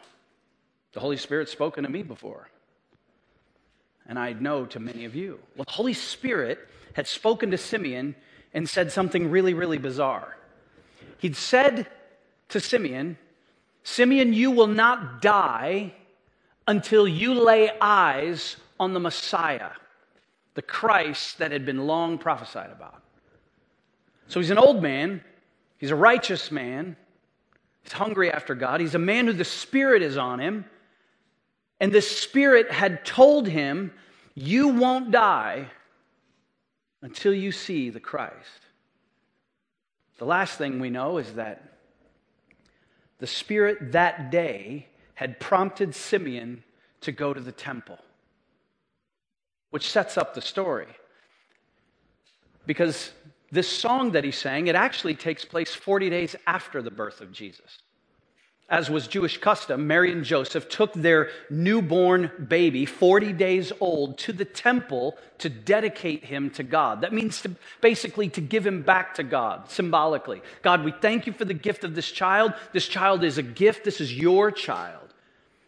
The 0.92 1.00
Holy 1.00 1.16
Spirit's 1.16 1.50
spoken 1.50 1.82
to 1.82 1.90
me 1.90 2.02
before. 2.02 2.48
And 4.06 4.18
I 4.18 4.34
know 4.34 4.66
to 4.66 4.78
many 4.78 5.04
of 5.04 5.16
you. 5.16 5.40
Well, 5.56 5.64
the 5.64 5.72
Holy 5.72 5.94
Spirit 5.94 6.60
had 6.94 7.06
spoken 7.06 7.50
to 7.50 7.58
Simeon 7.58 8.14
and 8.54 8.68
said 8.68 8.92
something 8.92 9.30
really, 9.30 9.54
really 9.54 9.78
bizarre. 9.78 10.36
He'd 11.18 11.36
said 11.36 11.86
to 12.50 12.60
Simeon, 12.60 13.16
Simeon, 13.82 14.32
you 14.32 14.50
will 14.50 14.66
not 14.66 15.22
die 15.22 15.94
until 16.66 17.08
you 17.08 17.34
lay 17.34 17.70
eyes 17.80 18.56
on 18.78 18.92
the 18.92 19.00
Messiah, 19.00 19.70
the 20.54 20.62
Christ 20.62 21.38
that 21.38 21.52
had 21.52 21.64
been 21.64 21.86
long 21.86 22.18
prophesied 22.18 22.70
about. 22.70 23.02
So 24.28 24.40
he's 24.40 24.50
an 24.50 24.58
old 24.58 24.82
man, 24.82 25.22
he's 25.78 25.90
a 25.90 25.96
righteous 25.96 26.50
man, 26.50 26.96
he's 27.82 27.92
hungry 27.92 28.30
after 28.30 28.54
God, 28.54 28.80
he's 28.80 28.94
a 28.94 29.00
man 29.00 29.26
who 29.26 29.32
the 29.32 29.44
Spirit 29.44 30.02
is 30.02 30.16
on 30.16 30.38
him, 30.38 30.64
and 31.80 31.92
the 31.92 32.02
Spirit 32.02 32.70
had 32.70 33.04
told 33.04 33.48
him, 33.48 33.92
You 34.34 34.68
won't 34.68 35.10
die 35.10 35.68
until 37.02 37.34
you 37.34 37.52
see 37.52 37.90
the 37.90 38.00
Christ. 38.00 38.66
The 40.18 40.24
last 40.24 40.56
thing 40.56 40.78
we 40.78 40.90
know 40.90 41.18
is 41.18 41.34
that 41.34 41.78
the 43.18 43.26
Spirit 43.26 43.92
that 43.92 44.30
day 44.30 44.86
had 45.14 45.38
prompted 45.40 45.94
Simeon 45.94 46.64
to 47.02 47.12
go 47.12 47.34
to 47.34 47.40
the 47.40 47.52
temple, 47.52 47.98
which 49.70 49.90
sets 49.90 50.16
up 50.16 50.34
the 50.34 50.40
story. 50.40 50.88
Because 52.66 53.12
this 53.50 53.68
song 53.68 54.12
that 54.12 54.24
he 54.24 54.30
sang, 54.30 54.68
it 54.68 54.76
actually 54.76 55.14
takes 55.14 55.44
place 55.44 55.74
40 55.74 56.08
days 56.10 56.36
after 56.46 56.80
the 56.80 56.90
birth 56.90 57.20
of 57.20 57.32
Jesus 57.32 57.78
as 58.72 58.88
was 58.88 59.06
Jewish 59.06 59.36
custom, 59.36 59.86
Mary 59.86 60.10
and 60.10 60.24
Joseph 60.24 60.66
took 60.66 60.94
their 60.94 61.28
newborn 61.50 62.30
baby, 62.48 62.86
40 62.86 63.34
days 63.34 63.70
old, 63.80 64.16
to 64.20 64.32
the 64.32 64.46
temple 64.46 65.18
to 65.38 65.50
dedicate 65.50 66.24
him 66.24 66.48
to 66.52 66.62
God. 66.62 67.02
That 67.02 67.12
means 67.12 67.42
to 67.42 67.50
basically 67.82 68.30
to 68.30 68.40
give 68.40 68.66
him 68.66 68.80
back 68.80 69.16
to 69.16 69.24
God, 69.24 69.70
symbolically. 69.70 70.40
God, 70.62 70.84
we 70.84 70.94
thank 71.02 71.26
you 71.26 71.34
for 71.34 71.44
the 71.44 71.52
gift 71.52 71.84
of 71.84 71.94
this 71.94 72.10
child. 72.10 72.54
This 72.72 72.88
child 72.88 73.24
is 73.24 73.36
a 73.36 73.42
gift. 73.42 73.84
This 73.84 74.00
is 74.00 74.16
your 74.16 74.50
child. 74.50 75.12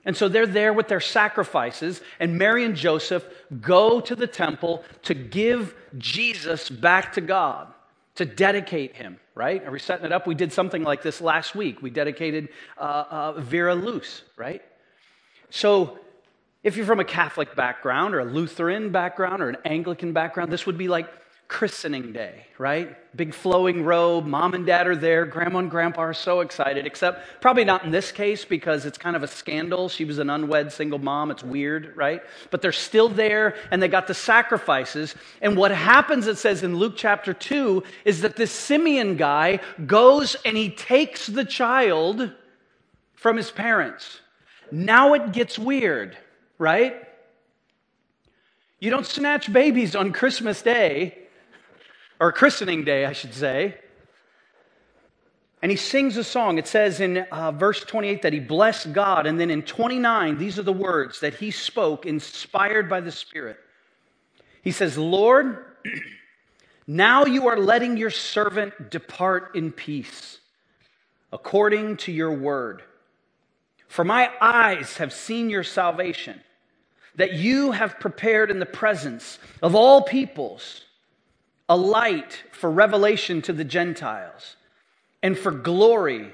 And 0.07 0.17
so 0.17 0.29
they're 0.29 0.47
there 0.47 0.73
with 0.73 0.89
their 0.89 1.01
sacrifices, 1.01 2.01
and 2.19 2.39
Mary 2.39 2.65
and 2.65 2.75
Joseph 2.75 3.27
go 3.61 4.01
to 4.01 4.17
the 4.17 4.27
temple 4.27 4.83
to 5.03 5.13
give 5.13 5.75
Jesus 5.99 6.71
back 6.71 7.13
to 7.13 7.21
God 7.21 7.71
to 8.17 8.25
dedicate 8.25 8.95
him, 8.95 9.19
right? 9.35 9.65
Are 9.65 9.71
we 9.71 9.79
setting 9.79 10.07
it 10.07 10.13
up? 10.13 10.27
We 10.27 10.35
did 10.35 10.53
something 10.53 10.83
like 10.83 11.03
this 11.03 11.21
last 11.21 11.55
week. 11.55 11.83
We 11.83 11.91
dedicated 11.91 12.49
uh, 12.79 13.05
uh, 13.11 13.33
Vera 13.41 13.75
Luce, 13.75 14.23
right? 14.37 14.63
So 15.51 15.99
if 16.63 16.77
you're 16.77 16.87
from 16.87 17.01
a 17.01 17.05
Catholic 17.05 17.55
background 17.57 18.15
or 18.15 18.21
a 18.21 18.25
Lutheran 18.25 18.91
background 18.91 19.43
or 19.43 19.49
an 19.49 19.59
Anglican 19.65 20.13
background, 20.13 20.53
this 20.53 20.67
would 20.67 20.79
be 20.79 20.89
like 20.89 21.09
christening 21.55 22.13
day, 22.13 22.45
right? 22.59 22.97
Big 23.17 23.33
flowing 23.33 23.85
robe, 23.85 24.27
mom 24.27 24.55
and 24.55 24.67
dad 24.67 24.89
are 24.89 24.97
there, 24.97 25.25
grandma 25.25 25.61
and 25.61 25.71
grandpa 25.71 26.03
are 26.03 26.13
so 26.13 26.41
excited, 26.41 26.85
except 26.85 27.41
probably 27.41 27.65
not 27.65 27.85
in 27.85 27.93
this 27.93 28.11
case 28.11 28.45
because 28.45 28.85
it's 28.85 28.99
kind 28.99 29.15
of 29.15 29.23
a 29.23 29.29
scandal. 29.29 29.89
She 29.89 30.05
was 30.05 30.19
an 30.19 30.31
unwed 30.31 30.73
single 30.73 30.99
mom, 30.99 31.31
it's 31.31 31.45
weird, 31.45 31.97
right? 31.97 32.23
But 32.51 32.61
they're 32.61 32.73
still 32.73 33.09
there 33.09 33.55
and 33.71 33.81
they 33.81 33.87
got 33.87 34.09
the 34.09 34.15
sacrifices. 34.15 35.15
And 35.41 35.57
what 35.57 35.71
happens, 35.71 36.27
it 36.27 36.39
says 36.39 36.65
in 36.65 36.77
Luke 36.77 36.95
chapter 36.97 37.33
2, 37.33 37.85
is 38.05 38.23
that 38.23 38.35
this 38.35 38.51
Simeon 38.51 39.17
guy 39.17 39.61
goes 39.87 40.35
and 40.45 40.57
he 40.57 40.71
takes 40.71 41.29
the 41.29 41.45
child 41.45 42.33
from 43.15 43.37
his 43.37 43.53
parents. 43.53 44.19
Now 44.73 45.15
it 45.15 45.31
gets 45.31 45.57
weird, 45.57 46.19
right? 46.59 46.97
You 48.81 48.91
don't 48.91 49.07
snatch 49.07 49.53
babies 49.53 49.95
on 49.95 50.13
Christmas 50.13 50.61
Day 50.61 51.21
or 52.21 52.33
christening 52.33 52.85
day, 52.85 53.05
I 53.07 53.13
should 53.13 53.35
say. 53.35 53.77
And 55.65 55.71
he 55.71 55.79
sings 55.79 56.19
a 56.19 56.25
song. 56.25 56.59
It 56.59 56.67
says 56.67 57.01
in 57.01 57.19
uh, 57.19 57.51
verse 57.51 57.81
28 57.81 58.21
that 58.23 58.35
he 58.35 58.39
blessed 58.39 58.93
God. 58.93 59.27
And 59.27 59.41
then 59.41 59.51
in 59.51 59.63
29, 59.63 60.37
these 60.37 60.59
are 60.59 60.63
the 60.63 60.75
words 60.75 61.21
that 61.21 61.35
he 61.35 61.51
spoke, 61.51 62.05
inspired 62.05 62.91
by 62.91 63.01
the 63.01 63.11
Spirit. 63.11 63.57
He 64.63 64.73
says, 64.73 64.99
Lord, 64.99 65.65
now 66.87 67.25
you 67.25 67.49
are 67.49 67.57
letting 67.57 67.97
your 67.97 68.11
servant 68.11 68.91
depart 68.91 69.57
in 69.57 69.73
peace, 69.73 70.39
according 71.33 71.97
to 71.97 72.13
your 72.13 72.33
word. 72.33 72.83
For 73.89 74.05
my 74.05 74.31
eyes 74.43 74.99
have 74.99 75.15
seen 75.15 75.49
your 75.49 75.65
salvation, 75.65 76.41
that 77.15 77.33
you 77.33 77.73
have 77.73 78.01
prepared 78.01 78.51
in 78.51 78.59
the 78.59 78.67
presence 78.67 79.39
of 79.63 79.75
all 79.75 80.03
peoples 80.03 80.84
a 81.69 81.77
light 81.77 82.43
for 82.53 82.71
revelation 82.71 83.43
to 83.43 83.53
the 83.53 83.65
Gentiles 83.65 84.57
and 85.23 85.39
for 85.39 85.51
glory 85.51 86.33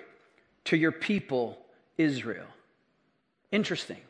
to 0.64 0.76
your 0.76 0.92
people, 0.92 1.58
Israel. 1.96 2.46
Interesting. 3.52 4.00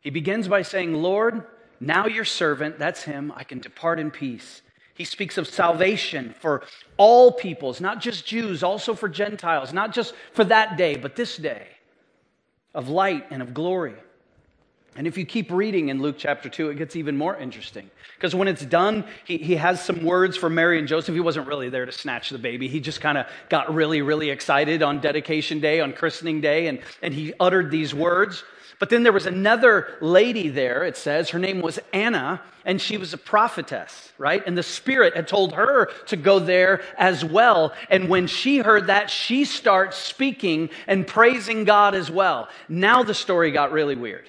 He 0.00 0.10
begins 0.10 0.46
by 0.46 0.62
saying, 0.62 0.94
Lord, 0.94 1.44
now 1.80 2.06
your 2.06 2.24
servant, 2.24 2.78
that's 2.78 3.02
him, 3.02 3.32
I 3.34 3.44
can 3.44 3.58
depart 3.58 3.98
in 3.98 4.10
peace. 4.10 4.62
He 4.94 5.04
speaks 5.04 5.36
of 5.36 5.46
salvation 5.46 6.34
for 6.40 6.62
all 6.96 7.32
peoples, 7.32 7.80
not 7.80 8.00
just 8.00 8.24
Jews, 8.24 8.62
also 8.62 8.94
for 8.94 9.08
Gentiles, 9.08 9.72
not 9.72 9.92
just 9.92 10.14
for 10.32 10.44
that 10.44 10.78
day, 10.78 10.96
but 10.96 11.16
this 11.16 11.36
day, 11.36 11.66
of 12.72 12.88
light 12.88 13.26
and 13.30 13.42
of 13.42 13.52
glory. 13.52 13.96
And 14.96 15.06
if 15.06 15.18
you 15.18 15.26
keep 15.26 15.50
reading 15.50 15.90
in 15.90 16.00
Luke 16.00 16.16
chapter 16.18 16.48
2, 16.48 16.70
it 16.70 16.76
gets 16.76 16.96
even 16.96 17.16
more 17.16 17.36
interesting. 17.36 17.90
Because 18.16 18.34
when 18.34 18.48
it's 18.48 18.64
done, 18.64 19.04
he, 19.24 19.36
he 19.36 19.56
has 19.56 19.84
some 19.84 20.04
words 20.04 20.36
for 20.36 20.48
Mary 20.48 20.78
and 20.78 20.88
Joseph. 20.88 21.14
He 21.14 21.20
wasn't 21.20 21.46
really 21.46 21.68
there 21.68 21.84
to 21.84 21.92
snatch 21.92 22.30
the 22.30 22.38
baby. 22.38 22.66
He 22.66 22.80
just 22.80 23.00
kind 23.00 23.18
of 23.18 23.26
got 23.50 23.74
really, 23.74 24.00
really 24.00 24.30
excited 24.30 24.82
on 24.82 25.00
dedication 25.00 25.60
day, 25.60 25.80
on 25.80 25.92
christening 25.92 26.40
day, 26.40 26.68
and, 26.68 26.80
and 27.02 27.12
he 27.12 27.34
uttered 27.38 27.70
these 27.70 27.94
words. 27.94 28.42
But 28.78 28.90
then 28.90 29.02
there 29.02 29.12
was 29.12 29.26
another 29.26 29.96
lady 30.00 30.48
there, 30.48 30.84
it 30.84 30.96
says. 30.96 31.30
Her 31.30 31.38
name 31.38 31.62
was 31.62 31.78
Anna, 31.92 32.42
and 32.64 32.80
she 32.80 32.98
was 32.98 33.14
a 33.14 33.18
prophetess, 33.18 34.12
right? 34.18 34.42
And 34.46 34.56
the 34.56 34.62
Spirit 34.62 35.14
had 35.14 35.28
told 35.28 35.54
her 35.54 35.86
to 36.06 36.16
go 36.16 36.38
there 36.38 36.82
as 36.98 37.24
well. 37.24 37.72
And 37.88 38.08
when 38.08 38.26
she 38.26 38.58
heard 38.58 38.88
that, 38.88 39.08
she 39.08 39.44
starts 39.44 39.96
speaking 39.96 40.68
and 40.86 41.06
praising 41.06 41.64
God 41.64 41.94
as 41.94 42.10
well. 42.10 42.48
Now 42.68 43.02
the 43.02 43.14
story 43.14 43.50
got 43.50 43.72
really 43.72 43.96
weird. 43.96 44.28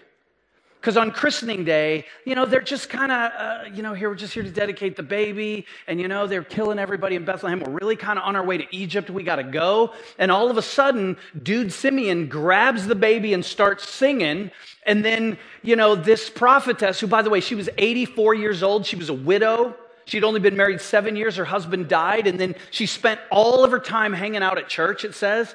Because 0.87 0.95
on 0.95 1.11
christening 1.11 1.65
day, 1.65 2.05
you 2.23 2.33
know, 2.33 2.45
they're 2.45 2.61
just 2.61 2.87
kind 2.87 3.11
of, 3.11 3.31
uh, 3.37 3.63
you 3.73 3.83
know, 3.83 3.93
here, 3.93 4.07
we're 4.07 4.15
just 4.15 4.33
here 4.33 4.43
to 4.43 4.49
dedicate 4.49 4.95
the 4.95 5.03
baby. 5.03 5.65
And, 5.85 5.99
you 5.99 6.07
know, 6.07 6.27
they're 6.27 6.45
killing 6.45 6.79
everybody 6.79 7.17
in 7.17 7.25
Bethlehem. 7.25 7.59
We're 7.59 7.73
really 7.73 7.97
kind 7.97 8.17
of 8.17 8.23
on 8.23 8.37
our 8.37 8.45
way 8.45 8.57
to 8.57 8.63
Egypt. 8.73 9.09
We 9.09 9.23
got 9.23 9.35
to 9.35 9.43
go. 9.43 9.91
And 10.17 10.31
all 10.31 10.49
of 10.49 10.55
a 10.55 10.61
sudden, 10.61 11.17
dude 11.43 11.73
Simeon 11.73 12.29
grabs 12.29 12.87
the 12.87 12.95
baby 12.95 13.33
and 13.33 13.43
starts 13.43 13.89
singing. 13.89 14.49
And 14.85 15.03
then, 15.03 15.37
you 15.61 15.75
know, 15.75 15.93
this 15.93 16.29
prophetess, 16.29 17.01
who, 17.01 17.07
by 17.07 17.21
the 17.21 17.29
way, 17.29 17.41
she 17.41 17.53
was 17.53 17.67
84 17.77 18.35
years 18.35 18.63
old, 18.63 18.85
she 18.85 18.95
was 18.95 19.09
a 19.09 19.13
widow. 19.13 19.75
She'd 20.05 20.23
only 20.23 20.39
been 20.39 20.55
married 20.55 20.79
seven 20.79 21.17
years. 21.17 21.35
Her 21.35 21.43
husband 21.43 21.89
died. 21.89 22.27
And 22.27 22.39
then 22.39 22.55
she 22.71 22.85
spent 22.85 23.19
all 23.29 23.65
of 23.65 23.71
her 23.71 23.79
time 23.79 24.13
hanging 24.13 24.41
out 24.41 24.57
at 24.57 24.69
church, 24.69 25.03
it 25.03 25.15
says. 25.15 25.53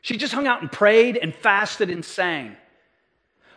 She 0.00 0.16
just 0.16 0.32
hung 0.32 0.46
out 0.46 0.62
and 0.62 0.72
prayed 0.72 1.18
and 1.18 1.34
fasted 1.34 1.90
and 1.90 2.02
sang. 2.02 2.56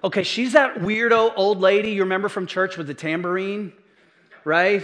Okay, 0.04 0.24
she's 0.24 0.54
that 0.54 0.76
weirdo 0.76 1.34
old 1.36 1.60
lady 1.60 1.92
you 1.92 2.04
remember 2.04 2.30
from 2.30 2.46
church 2.46 2.78
with 2.78 2.88
the 2.88 2.94
tambourine, 2.94 3.74
right? 4.46 4.84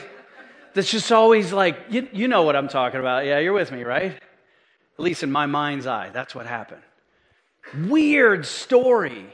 That's 0.73 0.89
just 0.89 1.11
always 1.11 1.53
like, 1.53 1.77
you, 1.89 2.07
you 2.11 2.27
know 2.27 2.43
what 2.43 2.55
I'm 2.55 2.67
talking 2.67 2.99
about. 2.99 3.25
Yeah, 3.25 3.37
you're 3.37 3.53
with 3.53 3.71
me, 3.71 3.83
right? 3.83 4.11
At 4.11 4.99
least 4.99 5.21
in 5.21 5.31
my 5.31 5.45
mind's 5.45 5.85
eye, 5.85 6.09
that's 6.11 6.33
what 6.33 6.47
happened. 6.47 6.81
Weird 7.87 8.45
story. 8.45 9.25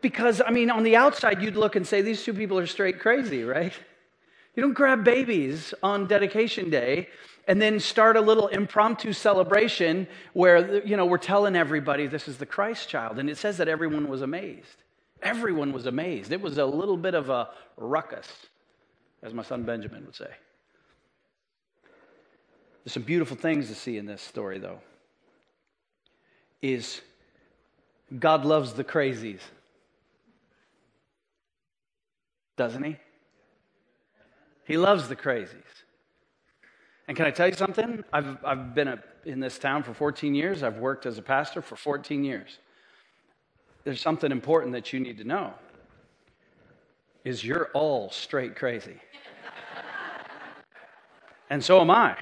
Because, 0.00 0.40
I 0.46 0.50
mean, 0.50 0.70
on 0.70 0.84
the 0.84 0.94
outside, 0.94 1.42
you'd 1.42 1.56
look 1.56 1.74
and 1.74 1.84
say, 1.84 2.02
these 2.02 2.22
two 2.22 2.34
people 2.34 2.58
are 2.58 2.66
straight 2.66 3.00
crazy, 3.00 3.42
right? 3.42 3.72
You 4.54 4.62
don't 4.62 4.74
grab 4.74 5.04
babies 5.04 5.74
on 5.82 6.06
dedication 6.06 6.70
day 6.70 7.08
and 7.46 7.62
then 7.62 7.78
start 7.78 8.16
a 8.16 8.20
little 8.20 8.48
impromptu 8.48 9.12
celebration 9.12 10.06
where 10.32 10.84
you 10.84 10.96
know 10.96 11.06
we're 11.06 11.18
telling 11.18 11.56
everybody 11.56 12.06
this 12.06 12.28
is 12.28 12.38
the 12.38 12.46
Christ 12.46 12.88
child 12.88 13.18
and 13.18 13.30
it 13.30 13.38
says 13.38 13.58
that 13.58 13.68
everyone 13.68 14.08
was 14.08 14.22
amazed. 14.22 14.82
Everyone 15.22 15.72
was 15.72 15.86
amazed. 15.86 16.32
It 16.32 16.40
was 16.40 16.58
a 16.58 16.66
little 16.66 16.96
bit 16.96 17.14
of 17.14 17.30
a 17.30 17.48
ruckus 17.76 18.28
as 19.22 19.32
my 19.32 19.42
son 19.42 19.62
Benjamin 19.62 20.04
would 20.04 20.14
say. 20.14 20.30
There's 22.84 22.92
some 22.92 23.02
beautiful 23.02 23.36
things 23.36 23.68
to 23.68 23.74
see 23.74 23.98
in 23.98 24.06
this 24.06 24.22
story 24.22 24.58
though. 24.58 24.80
Is 26.62 27.00
God 28.18 28.44
loves 28.44 28.72
the 28.72 28.84
crazies. 28.84 29.40
Doesn't 32.56 32.82
he? 32.82 32.96
He 34.64 34.76
loves 34.76 35.08
the 35.08 35.16
crazies. 35.16 35.75
And 37.08 37.16
can 37.16 37.26
I 37.26 37.30
tell 37.30 37.48
you 37.48 37.54
something? 37.54 38.04
I've, 38.12 38.44
I've 38.44 38.74
been 38.74 38.88
a, 38.88 38.98
in 39.24 39.40
this 39.40 39.58
town 39.58 39.82
for 39.82 39.94
14 39.94 40.34
years. 40.34 40.62
I've 40.62 40.78
worked 40.78 41.06
as 41.06 41.18
a 41.18 41.22
pastor 41.22 41.62
for 41.62 41.76
14 41.76 42.24
years. 42.24 42.58
There's 43.84 44.00
something 44.00 44.32
important 44.32 44.72
that 44.72 44.92
you 44.92 45.00
need 45.00 45.18
to 45.18 45.24
know 45.24 45.54
is 47.24 47.44
you're 47.44 47.70
all 47.74 48.08
straight 48.10 48.54
crazy. 48.54 48.96
and 51.50 51.62
so 51.62 51.80
am 51.80 51.90
I. 51.90 52.16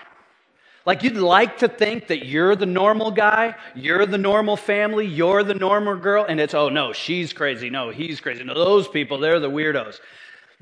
Like 0.87 1.03
you'd 1.03 1.17
like 1.17 1.59
to 1.59 1.69
think 1.69 2.09
that 2.09 2.27
you're 2.27 2.57
the 2.57 2.67
normal 2.67 3.11
guy, 3.11 3.55
you're 3.75 4.05
the 4.07 4.19
normal 4.19 4.57
family, 4.57 5.07
you're 5.07 5.43
the 5.43 5.55
normal 5.55 5.97
girl, 5.97 6.25
and 6.27 6.39
it's, 6.41 6.55
oh 6.55 6.69
no, 6.69 6.93
she's 6.93 7.33
crazy, 7.33 7.71
no, 7.71 7.91
he's 7.91 8.21
crazy. 8.21 8.45
No, 8.45 8.55
those 8.55 8.89
people, 8.89 9.19
they're 9.19 9.41
the 9.41 9.51
weirdos. 9.51 10.01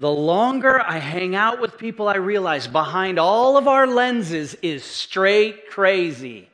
The 0.02 0.10
longer 0.10 0.80
I 0.80 0.98
hang 0.98 1.36
out 1.36 1.60
with 1.60 1.78
people, 1.78 2.08
I 2.08 2.16
realize 2.16 2.66
behind 2.66 3.20
all 3.20 3.56
of 3.56 3.68
our 3.68 3.86
lenses 3.86 4.56
is 4.60 4.82
straight 4.82 5.70
crazy. 5.70 6.48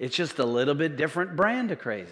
It's 0.00 0.16
just 0.16 0.40
a 0.40 0.44
little 0.44 0.74
bit 0.74 0.96
different 0.96 1.36
brand 1.36 1.70
of 1.70 1.78
crazy. 1.78 2.10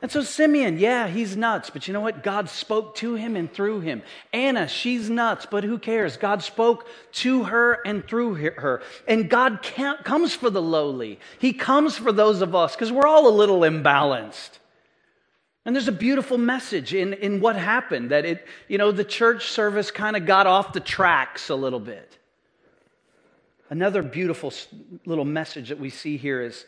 And 0.00 0.12
so 0.12 0.22
Simeon, 0.22 0.78
yeah, 0.78 1.08
he's 1.08 1.36
nuts, 1.36 1.68
but 1.68 1.88
you 1.88 1.94
know 1.94 2.00
what? 2.00 2.22
God 2.22 2.48
spoke 2.48 2.94
to 2.98 3.16
him 3.16 3.34
and 3.34 3.52
through 3.52 3.80
him. 3.80 4.04
Anna, 4.32 4.68
she's 4.68 5.10
nuts, 5.10 5.48
but 5.50 5.64
who 5.64 5.80
cares? 5.80 6.16
God 6.16 6.44
spoke 6.44 6.86
to 7.14 7.42
her 7.42 7.80
and 7.84 8.06
through 8.06 8.34
her. 8.34 8.82
And 9.08 9.28
God 9.28 9.68
comes 10.04 10.32
for 10.32 10.48
the 10.48 10.62
lowly. 10.62 11.18
He 11.40 11.52
comes 11.52 11.96
for 11.96 12.12
those 12.12 12.40
of 12.40 12.54
us 12.54 12.76
because 12.76 12.92
we're 12.92 13.08
all 13.08 13.26
a 13.26 13.34
little 13.34 13.62
imbalanced. 13.62 14.60
And 15.64 15.74
there's 15.74 15.88
a 15.88 15.92
beautiful 15.92 16.36
message 16.36 16.92
in, 16.92 17.14
in 17.14 17.40
what 17.40 17.56
happened 17.56 18.10
that 18.10 18.26
it, 18.26 18.46
you 18.68 18.76
know, 18.76 18.92
the 18.92 19.04
church 19.04 19.48
service 19.48 19.90
kind 19.90 20.14
of 20.16 20.26
got 20.26 20.46
off 20.46 20.74
the 20.74 20.80
tracks 20.80 21.48
a 21.48 21.54
little 21.54 21.80
bit. 21.80 22.18
Another 23.70 24.02
beautiful 24.02 24.52
little 25.06 25.24
message 25.24 25.70
that 25.70 25.80
we 25.80 25.88
see 25.88 26.18
here 26.18 26.42
is, 26.42 26.66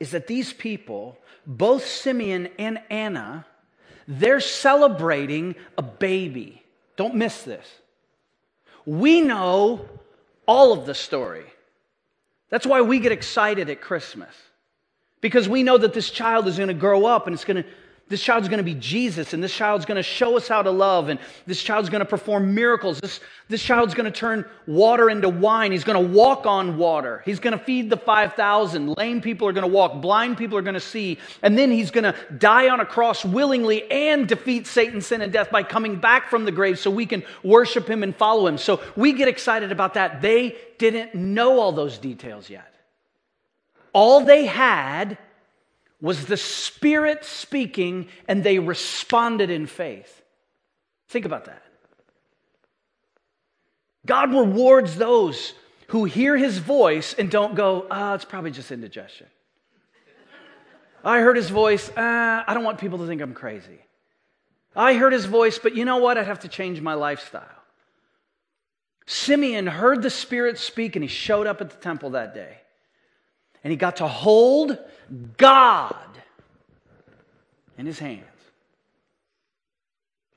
is 0.00 0.10
that 0.10 0.26
these 0.26 0.52
people, 0.52 1.16
both 1.46 1.86
Simeon 1.86 2.48
and 2.58 2.80
Anna, 2.90 3.46
they're 4.08 4.40
celebrating 4.40 5.54
a 5.78 5.82
baby. 5.82 6.62
Don't 6.96 7.14
miss 7.14 7.42
this. 7.42 7.66
We 8.84 9.20
know 9.20 9.88
all 10.46 10.72
of 10.72 10.86
the 10.86 10.94
story. 10.94 11.44
That's 12.50 12.66
why 12.66 12.80
we 12.80 12.98
get 12.98 13.12
excited 13.12 13.70
at 13.70 13.80
Christmas. 13.80 14.34
Because 15.20 15.48
we 15.48 15.62
know 15.62 15.78
that 15.78 15.94
this 15.94 16.10
child 16.10 16.46
is 16.46 16.56
going 16.56 16.68
to 16.68 16.74
grow 16.74 17.06
up 17.06 17.26
and 17.26 17.34
it's 17.34 17.44
going 17.44 17.62
to, 17.62 17.68
this 18.08 18.22
child's 18.22 18.46
going 18.46 18.58
to 18.58 18.64
be 18.64 18.74
Jesus 18.74 19.32
and 19.32 19.42
this 19.42 19.52
child's 19.52 19.84
going 19.84 19.96
to 19.96 20.02
show 20.02 20.36
us 20.36 20.46
how 20.46 20.62
to 20.62 20.70
love 20.70 21.08
and 21.08 21.18
this 21.46 21.60
child's 21.60 21.88
going 21.88 22.00
to 22.00 22.04
perform 22.04 22.54
miracles. 22.54 23.00
This, 23.00 23.18
this 23.48 23.60
child's 23.60 23.94
going 23.94 24.04
to 24.04 24.16
turn 24.16 24.44
water 24.68 25.10
into 25.10 25.28
wine. 25.28 25.72
He's 25.72 25.82
going 25.82 26.06
to 26.06 26.12
walk 26.14 26.46
on 26.46 26.78
water. 26.78 27.22
He's 27.24 27.40
going 27.40 27.58
to 27.58 27.64
feed 27.64 27.90
the 27.90 27.96
5,000. 27.96 28.94
Lame 28.96 29.20
people 29.20 29.48
are 29.48 29.52
going 29.52 29.66
to 29.66 29.72
walk. 29.72 30.00
Blind 30.00 30.38
people 30.38 30.56
are 30.56 30.62
going 30.62 30.74
to 30.74 30.80
see. 30.80 31.18
And 31.42 31.58
then 31.58 31.72
he's 31.72 31.90
going 31.90 32.04
to 32.04 32.14
die 32.38 32.68
on 32.68 32.78
a 32.78 32.86
cross 32.86 33.24
willingly 33.24 33.90
and 33.90 34.28
defeat 34.28 34.68
Satan, 34.68 35.00
sin, 35.00 35.20
and 35.20 35.32
death 35.32 35.50
by 35.50 35.64
coming 35.64 35.96
back 35.96 36.30
from 36.30 36.44
the 36.44 36.52
grave 36.52 36.78
so 36.78 36.92
we 36.92 37.06
can 37.06 37.24
worship 37.42 37.90
him 37.90 38.04
and 38.04 38.14
follow 38.14 38.46
him. 38.46 38.58
So 38.58 38.80
we 38.94 39.14
get 39.14 39.26
excited 39.26 39.72
about 39.72 39.94
that. 39.94 40.22
They 40.22 40.54
didn't 40.78 41.16
know 41.16 41.58
all 41.58 41.72
those 41.72 41.98
details 41.98 42.48
yet. 42.48 42.75
All 43.96 44.20
they 44.20 44.44
had 44.44 45.16
was 46.02 46.26
the 46.26 46.36
Spirit 46.36 47.24
speaking, 47.24 48.08
and 48.28 48.44
they 48.44 48.58
responded 48.58 49.48
in 49.48 49.66
faith. 49.66 50.22
Think 51.08 51.24
about 51.24 51.46
that. 51.46 51.62
God 54.04 54.34
rewards 54.34 54.96
those 54.96 55.54
who 55.86 56.04
hear 56.04 56.36
his 56.36 56.58
voice 56.58 57.14
and 57.14 57.30
don't 57.30 57.54
go, 57.54 57.86
ah, 57.90 58.12
oh, 58.12 58.14
it's 58.16 58.26
probably 58.26 58.50
just 58.50 58.70
indigestion. 58.70 59.28
I 61.02 61.20
heard 61.20 61.36
his 61.36 61.48
voice, 61.48 61.88
uh, 61.96 62.44
I 62.46 62.52
don't 62.52 62.64
want 62.64 62.76
people 62.76 62.98
to 62.98 63.06
think 63.06 63.22
I'm 63.22 63.32
crazy. 63.32 63.78
I 64.76 64.92
heard 64.92 65.14
his 65.14 65.24
voice, 65.24 65.58
but 65.58 65.74
you 65.74 65.86
know 65.86 65.96
what? 65.96 66.18
I'd 66.18 66.26
have 66.26 66.40
to 66.40 66.48
change 66.48 66.82
my 66.82 66.92
lifestyle. 66.92 67.48
Simeon 69.06 69.66
heard 69.66 70.02
the 70.02 70.10
Spirit 70.10 70.58
speak 70.58 70.96
and 70.96 71.02
he 71.02 71.08
showed 71.08 71.46
up 71.46 71.62
at 71.62 71.70
the 71.70 71.76
temple 71.76 72.10
that 72.10 72.34
day. 72.34 72.58
And 73.66 73.72
he 73.72 73.76
got 73.76 73.96
to 73.96 74.06
hold 74.06 74.78
God 75.36 75.96
in 77.76 77.84
his 77.84 77.98
hands. 77.98 78.22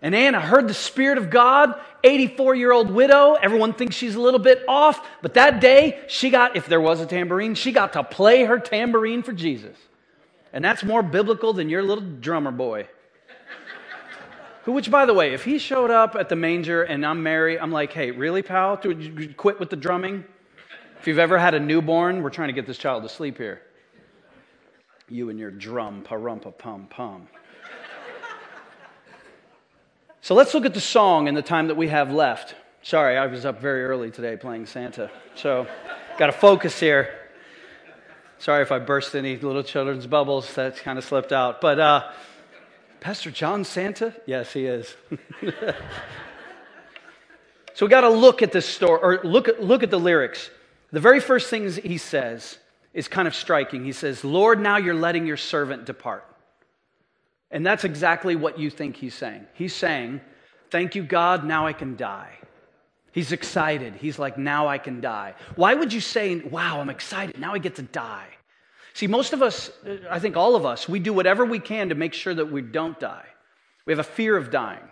And 0.01 0.15
Anna 0.15 0.39
heard 0.39 0.67
the 0.67 0.73
Spirit 0.73 1.19
of 1.19 1.29
God, 1.29 1.79
84 2.03 2.55
year 2.55 2.71
old 2.71 2.89
widow. 2.89 3.35
Everyone 3.35 3.73
thinks 3.73 3.95
she's 3.95 4.15
a 4.15 4.19
little 4.19 4.39
bit 4.39 4.63
off, 4.67 5.07
but 5.21 5.35
that 5.35 5.61
day 5.61 5.99
she 6.07 6.31
got, 6.31 6.55
if 6.55 6.65
there 6.65 6.81
was 6.81 7.01
a 7.01 7.05
tambourine, 7.05 7.53
she 7.53 7.71
got 7.71 7.93
to 7.93 8.03
play 8.03 8.45
her 8.45 8.57
tambourine 8.57 9.21
for 9.21 9.31
Jesus. 9.31 9.77
And 10.51 10.65
that's 10.65 10.83
more 10.83 11.03
biblical 11.03 11.53
than 11.53 11.69
your 11.69 11.83
little 11.83 12.03
drummer 12.03 12.49
boy. 12.49 12.87
Who, 14.63 14.71
which, 14.71 14.89
by 14.89 15.05
the 15.05 15.13
way, 15.13 15.35
if 15.35 15.45
he 15.45 15.59
showed 15.59 15.91
up 15.91 16.15
at 16.15 16.29
the 16.29 16.35
manger 16.35 16.81
and 16.81 17.05
I'm 17.05 17.21
Mary, 17.21 17.59
I'm 17.59 17.71
like, 17.71 17.93
hey, 17.93 18.09
really, 18.09 18.41
pal? 18.41 18.77
Quit 19.37 19.59
with 19.59 19.69
the 19.69 19.75
drumming? 19.75 20.25
If 20.99 21.07
you've 21.07 21.19
ever 21.19 21.37
had 21.37 21.53
a 21.53 21.59
newborn, 21.61 22.23
we're 22.23 22.29
trying 22.29 22.49
to 22.49 22.53
get 22.53 22.67
this 22.67 22.77
child 22.77 23.03
to 23.03 23.09
sleep 23.09 23.37
here. 23.37 23.61
You 25.07 25.29
and 25.29 25.39
your 25.39 25.49
drum, 25.49 26.01
pa-rumpa 26.03 26.57
pum 26.57 26.87
pum. 26.89 27.27
So 30.21 30.35
let's 30.35 30.53
look 30.53 30.65
at 30.65 30.73
the 30.73 30.81
song 30.81 31.29
in 31.29 31.35
the 31.35 31.41
time 31.41 31.67
that 31.67 31.77
we 31.77 31.87
have 31.87 32.11
left. 32.11 32.53
Sorry, 32.81 33.17
I 33.17 33.27
was 33.27 33.45
up 33.45 33.61
very 33.61 33.85
early 33.85 34.11
today 34.11 34.35
playing 34.35 34.65
Santa. 34.65 35.09
So, 35.35 35.65
got 36.17 36.25
to 36.25 36.33
focus 36.33 36.77
here. 36.77 37.13
Sorry 38.37 38.61
if 38.61 38.71
I 38.71 38.79
burst 38.79 39.15
any 39.15 39.37
little 39.37 39.63
children's 39.63 40.05
bubbles. 40.05 40.53
That 40.55 40.75
kind 40.77 40.99
of 40.99 41.05
slipped 41.05 41.31
out. 41.31 41.61
But, 41.61 41.79
uh, 41.79 42.11
Pastor 42.99 43.31
John 43.31 43.63
Santa? 43.63 44.13
Yes, 44.25 44.51
he 44.51 44.65
is. 44.65 44.93
so, 47.73 47.85
we 47.85 47.87
got 47.87 48.01
to 48.01 48.09
look 48.09 48.41
at 48.41 48.51
this 48.51 48.65
story, 48.65 48.99
or 49.01 49.21
look 49.23 49.49
look 49.59 49.81
at 49.81 49.89
the 49.89 49.99
lyrics. 49.99 50.49
The 50.91 50.99
very 50.99 51.19
first 51.19 51.49
things 51.49 51.75
he 51.75 51.97
says 51.97 52.57
is 52.93 53.07
kind 53.07 53.27
of 53.27 53.35
striking. 53.35 53.83
He 53.85 53.91
says, 53.91 54.23
Lord, 54.23 54.59
now 54.59 54.77
you're 54.77 54.95
letting 54.95 55.27
your 55.27 55.37
servant 55.37 55.85
depart. 55.85 56.25
And 57.51 57.65
that's 57.65 57.83
exactly 57.83 58.35
what 58.35 58.59
you 58.59 58.69
think 58.69 58.95
he's 58.95 59.15
saying. 59.15 59.45
He's 59.53 59.73
saying, 59.73 60.21
Thank 60.71 60.93
you, 60.93 61.01
God, 61.01 61.43
now 61.43 61.65
I 61.65 61.73
can 61.73 61.95
die. 61.95 62.31
He's 63.11 63.31
excited. 63.31 63.95
He's 63.95 64.19
like, 64.19 64.37
Now 64.37 64.67
I 64.67 64.77
can 64.77 65.01
die. 65.01 65.33
Why 65.55 65.73
would 65.73 65.91
you 65.91 66.01
say, 66.01 66.37
Wow, 66.37 66.79
I'm 66.79 66.89
excited. 66.89 67.39
Now 67.39 67.53
I 67.53 67.57
get 67.57 67.75
to 67.75 67.81
die? 67.81 68.27
See, 68.93 69.07
most 69.07 69.33
of 69.33 69.41
us, 69.41 69.71
I 70.09 70.19
think 70.19 70.35
all 70.35 70.55
of 70.55 70.65
us, 70.65 70.89
we 70.89 70.99
do 70.99 71.13
whatever 71.13 71.45
we 71.45 71.59
can 71.59 71.89
to 71.89 71.95
make 71.95 72.13
sure 72.13 72.33
that 72.33 72.51
we 72.51 72.61
don't 72.61 72.99
die. 72.99 73.25
We 73.85 73.93
have 73.93 73.99
a 73.99 74.03
fear 74.03 74.35
of 74.35 74.51
dying. 74.51 74.88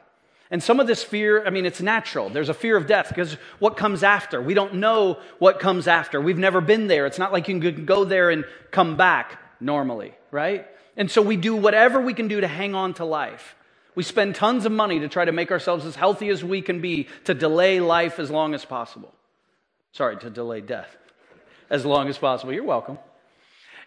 And 0.49 0.63
some 0.63 0.79
of 0.79 0.87
this 0.87 1.03
fear, 1.03 1.45
I 1.45 1.49
mean, 1.49 1.65
it's 1.65 1.81
natural. 1.81 2.29
There's 2.29 2.49
a 2.49 2.53
fear 2.53 2.77
of 2.77 2.87
death 2.87 3.09
because 3.09 3.33
what 3.59 3.75
comes 3.75 4.01
after? 4.01 4.41
We 4.41 4.53
don't 4.53 4.75
know 4.75 5.19
what 5.39 5.59
comes 5.59 5.87
after. 5.87 6.21
We've 6.21 6.37
never 6.37 6.61
been 6.61 6.87
there. 6.87 7.05
It's 7.05 7.19
not 7.19 7.33
like 7.33 7.49
you 7.49 7.59
can 7.59 7.85
go 7.85 8.05
there 8.05 8.29
and 8.29 8.45
come 8.71 8.95
back 8.95 9.39
normally, 9.59 10.13
right? 10.31 10.65
And 10.95 11.11
so 11.11 11.21
we 11.21 11.35
do 11.35 11.55
whatever 11.55 11.99
we 11.99 12.13
can 12.13 12.29
do 12.29 12.39
to 12.39 12.47
hang 12.47 12.75
on 12.75 12.93
to 12.95 13.05
life. 13.05 13.55
We 13.93 14.03
spend 14.03 14.35
tons 14.35 14.65
of 14.65 14.71
money 14.71 14.99
to 14.99 15.09
try 15.09 15.25
to 15.25 15.31
make 15.31 15.51
ourselves 15.51 15.85
as 15.85 15.95
healthy 15.95 16.29
as 16.29 16.43
we 16.43 16.61
can 16.61 16.81
be 16.81 17.07
to 17.25 17.33
delay 17.33 17.79
life 17.79 18.19
as 18.19 18.31
long 18.31 18.53
as 18.53 18.63
possible. 18.63 19.13
Sorry, 19.91 20.15
to 20.17 20.29
delay 20.29 20.61
death 20.61 20.95
as 21.69 21.85
long 21.85 22.07
as 22.07 22.17
possible. 22.17 22.53
You're 22.53 22.63
welcome. 22.63 22.99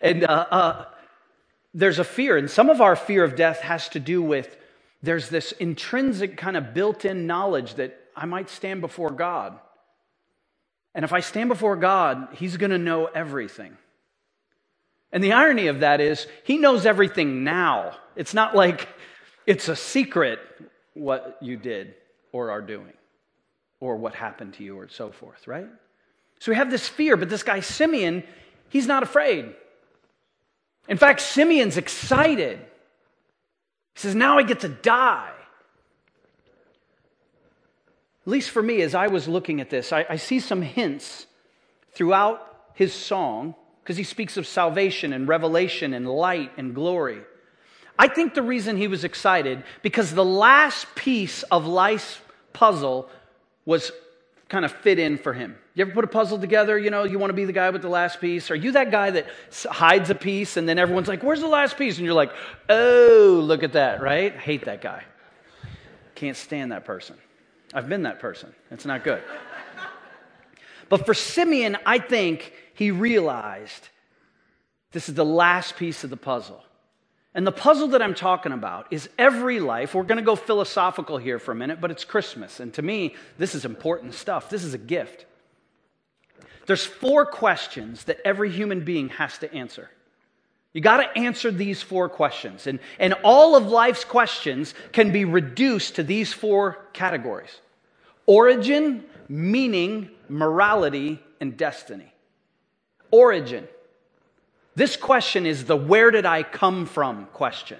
And 0.02 0.24
uh, 0.24 0.46
uh, 0.50 0.84
there's 1.72 1.98
a 1.98 2.04
fear, 2.04 2.36
and 2.36 2.50
some 2.50 2.68
of 2.68 2.80
our 2.80 2.96
fear 2.96 3.24
of 3.24 3.36
death 3.36 3.60
has 3.60 3.88
to 3.90 4.00
do 4.00 4.20
with 4.20 4.56
there's 5.02 5.28
this 5.28 5.52
intrinsic 5.52 6.36
kind 6.36 6.56
of 6.56 6.74
built 6.74 7.04
in 7.04 7.26
knowledge 7.26 7.74
that 7.74 7.98
I 8.14 8.26
might 8.26 8.50
stand 8.50 8.80
before 8.80 9.10
God. 9.10 9.58
And 10.94 11.04
if 11.04 11.12
I 11.12 11.20
stand 11.20 11.48
before 11.48 11.76
God, 11.76 12.28
He's 12.32 12.56
going 12.56 12.70
to 12.70 12.78
know 12.78 13.06
everything. 13.06 13.76
And 15.12 15.24
the 15.24 15.32
irony 15.32 15.66
of 15.66 15.80
that 15.80 16.00
is, 16.00 16.26
he 16.44 16.56
knows 16.58 16.86
everything 16.86 17.42
now. 17.42 17.96
It's 18.14 18.34
not 18.34 18.54
like 18.54 18.88
it's 19.46 19.68
a 19.68 19.74
secret 19.74 20.38
what 20.94 21.38
you 21.40 21.56
did 21.56 21.94
or 22.32 22.50
are 22.50 22.62
doing 22.62 22.92
or 23.80 23.96
what 23.96 24.14
happened 24.14 24.54
to 24.54 24.64
you 24.64 24.78
or 24.78 24.88
so 24.88 25.10
forth, 25.10 25.48
right? 25.48 25.66
So 26.38 26.52
we 26.52 26.56
have 26.56 26.70
this 26.70 26.88
fear, 26.88 27.16
but 27.16 27.28
this 27.28 27.42
guy 27.42 27.60
Simeon, 27.60 28.22
he's 28.68 28.86
not 28.86 29.02
afraid. 29.02 29.52
In 30.88 30.96
fact, 30.96 31.20
Simeon's 31.20 31.76
excited. 31.76 32.60
He 33.94 34.00
says, 34.00 34.14
Now 34.14 34.38
I 34.38 34.42
get 34.42 34.60
to 34.60 34.68
die. 34.68 35.32
At 38.22 38.30
least 38.30 38.50
for 38.50 38.62
me, 38.62 38.82
as 38.82 38.94
I 38.94 39.08
was 39.08 39.26
looking 39.26 39.60
at 39.60 39.70
this, 39.70 39.92
I, 39.92 40.06
I 40.08 40.16
see 40.16 40.40
some 40.40 40.62
hints 40.62 41.26
throughout 41.92 42.46
his 42.74 42.92
song 42.92 43.54
because 43.82 43.96
he 43.96 44.04
speaks 44.04 44.36
of 44.36 44.46
salvation 44.46 45.12
and 45.12 45.26
revelation 45.26 45.94
and 45.94 46.08
light 46.08 46.52
and 46.56 46.74
glory. 46.74 47.22
I 47.98 48.08
think 48.08 48.34
the 48.34 48.42
reason 48.42 48.76
he 48.76 48.88
was 48.88 49.04
excited 49.04 49.64
because 49.82 50.14
the 50.14 50.24
last 50.24 50.94
piece 50.94 51.42
of 51.44 51.66
life's 51.66 52.20
puzzle 52.52 53.10
was 53.64 53.92
kind 54.50 54.64
of 54.64 54.72
fit 54.72 54.98
in 54.98 55.16
for 55.16 55.32
him. 55.32 55.56
You 55.74 55.82
ever 55.86 55.92
put 55.92 56.04
a 56.04 56.08
puzzle 56.08 56.38
together? 56.38 56.76
You 56.76 56.90
know, 56.90 57.04
you 57.04 57.18
want 57.18 57.30
to 57.30 57.34
be 57.34 57.44
the 57.44 57.52
guy 57.52 57.70
with 57.70 57.82
the 57.82 57.88
last 57.88 58.20
piece? 58.20 58.50
Are 58.50 58.56
you 58.56 58.72
that 58.72 58.90
guy 58.90 59.10
that 59.12 59.26
hides 59.64 60.10
a 60.10 60.14
piece 60.14 60.56
and 60.56 60.68
then 60.68 60.76
everyone's 60.76 61.06
like, 61.08 61.22
where's 61.22 61.40
the 61.40 61.46
last 61.46 61.78
piece? 61.78 61.96
And 61.96 62.04
you're 62.04 62.14
like, 62.14 62.32
oh, 62.68 63.40
look 63.42 63.62
at 63.62 63.72
that, 63.74 64.02
right? 64.02 64.36
Hate 64.36 64.64
that 64.64 64.82
guy. 64.82 65.04
Can't 66.16 66.36
stand 66.36 66.72
that 66.72 66.84
person. 66.84 67.16
I've 67.72 67.88
been 67.88 68.02
that 68.02 68.18
person. 68.18 68.52
It's 68.72 68.84
not 68.84 69.04
good. 69.04 69.22
but 70.88 71.06
for 71.06 71.14
Simeon, 71.14 71.78
I 71.86 71.98
think 71.98 72.52
he 72.74 72.90
realized 72.90 73.88
this 74.90 75.08
is 75.08 75.14
the 75.14 75.24
last 75.24 75.76
piece 75.76 76.02
of 76.02 76.10
the 76.10 76.16
puzzle. 76.16 76.62
And 77.34 77.46
the 77.46 77.52
puzzle 77.52 77.88
that 77.88 78.02
I'm 78.02 78.14
talking 78.14 78.52
about 78.52 78.88
is 78.90 79.08
every 79.16 79.60
life. 79.60 79.94
We're 79.94 80.02
going 80.02 80.18
to 80.18 80.24
go 80.24 80.34
philosophical 80.34 81.16
here 81.16 81.38
for 81.38 81.52
a 81.52 81.54
minute, 81.54 81.80
but 81.80 81.90
it's 81.90 82.04
Christmas. 82.04 82.58
And 82.58 82.74
to 82.74 82.82
me, 82.82 83.14
this 83.38 83.54
is 83.54 83.64
important 83.64 84.14
stuff. 84.14 84.50
This 84.50 84.64
is 84.64 84.74
a 84.74 84.78
gift. 84.78 85.26
There's 86.66 86.84
four 86.84 87.26
questions 87.26 88.04
that 88.04 88.18
every 88.24 88.50
human 88.50 88.84
being 88.84 89.10
has 89.10 89.38
to 89.38 89.54
answer. 89.54 89.90
You 90.72 90.80
got 90.80 90.98
to 90.98 91.18
answer 91.18 91.50
these 91.50 91.82
four 91.82 92.08
questions. 92.08 92.66
And, 92.66 92.78
and 92.98 93.14
all 93.24 93.56
of 93.56 93.66
life's 93.66 94.04
questions 94.04 94.74
can 94.92 95.12
be 95.12 95.24
reduced 95.24 95.96
to 95.96 96.02
these 96.02 96.32
four 96.32 96.78
categories 96.92 97.60
origin, 98.26 99.04
meaning, 99.28 100.10
morality, 100.28 101.20
and 101.40 101.56
destiny. 101.56 102.12
Origin. 103.10 103.66
This 104.80 104.96
question 104.96 105.44
is 105.44 105.66
the 105.66 105.76
where 105.76 106.10
did 106.10 106.24
I 106.24 106.42
come 106.42 106.86
from 106.86 107.26
question. 107.34 107.76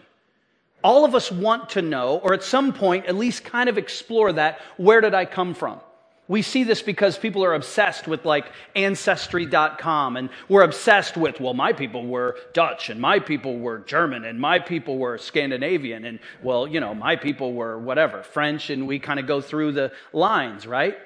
All 0.84 1.06
of 1.06 1.14
us 1.14 1.32
want 1.32 1.70
to 1.70 1.80
know, 1.80 2.18
or 2.18 2.34
at 2.34 2.42
some 2.42 2.74
point, 2.74 3.06
at 3.06 3.16
least 3.16 3.42
kind 3.42 3.70
of 3.70 3.78
explore 3.78 4.30
that 4.34 4.60
where 4.76 5.00
did 5.00 5.14
I 5.14 5.24
come 5.24 5.54
from? 5.54 5.80
We 6.28 6.42
see 6.42 6.62
this 6.62 6.82
because 6.82 7.16
people 7.16 7.42
are 7.42 7.54
obsessed 7.54 8.06
with 8.06 8.26
like 8.26 8.52
ancestry.com 8.76 10.18
and 10.18 10.28
we're 10.50 10.60
obsessed 10.62 11.16
with, 11.16 11.40
well, 11.40 11.54
my 11.54 11.72
people 11.72 12.06
were 12.06 12.36
Dutch 12.52 12.90
and 12.90 13.00
my 13.00 13.18
people 13.18 13.58
were 13.58 13.78
German 13.78 14.26
and 14.26 14.38
my 14.38 14.58
people 14.58 14.98
were 14.98 15.16
Scandinavian 15.16 16.04
and, 16.04 16.18
well, 16.42 16.66
you 16.66 16.80
know, 16.80 16.94
my 16.94 17.16
people 17.16 17.54
were 17.54 17.78
whatever, 17.78 18.22
French, 18.22 18.68
and 18.68 18.86
we 18.86 18.98
kind 18.98 19.18
of 19.18 19.26
go 19.26 19.40
through 19.40 19.72
the 19.72 19.90
lines, 20.12 20.66
right? 20.66 20.98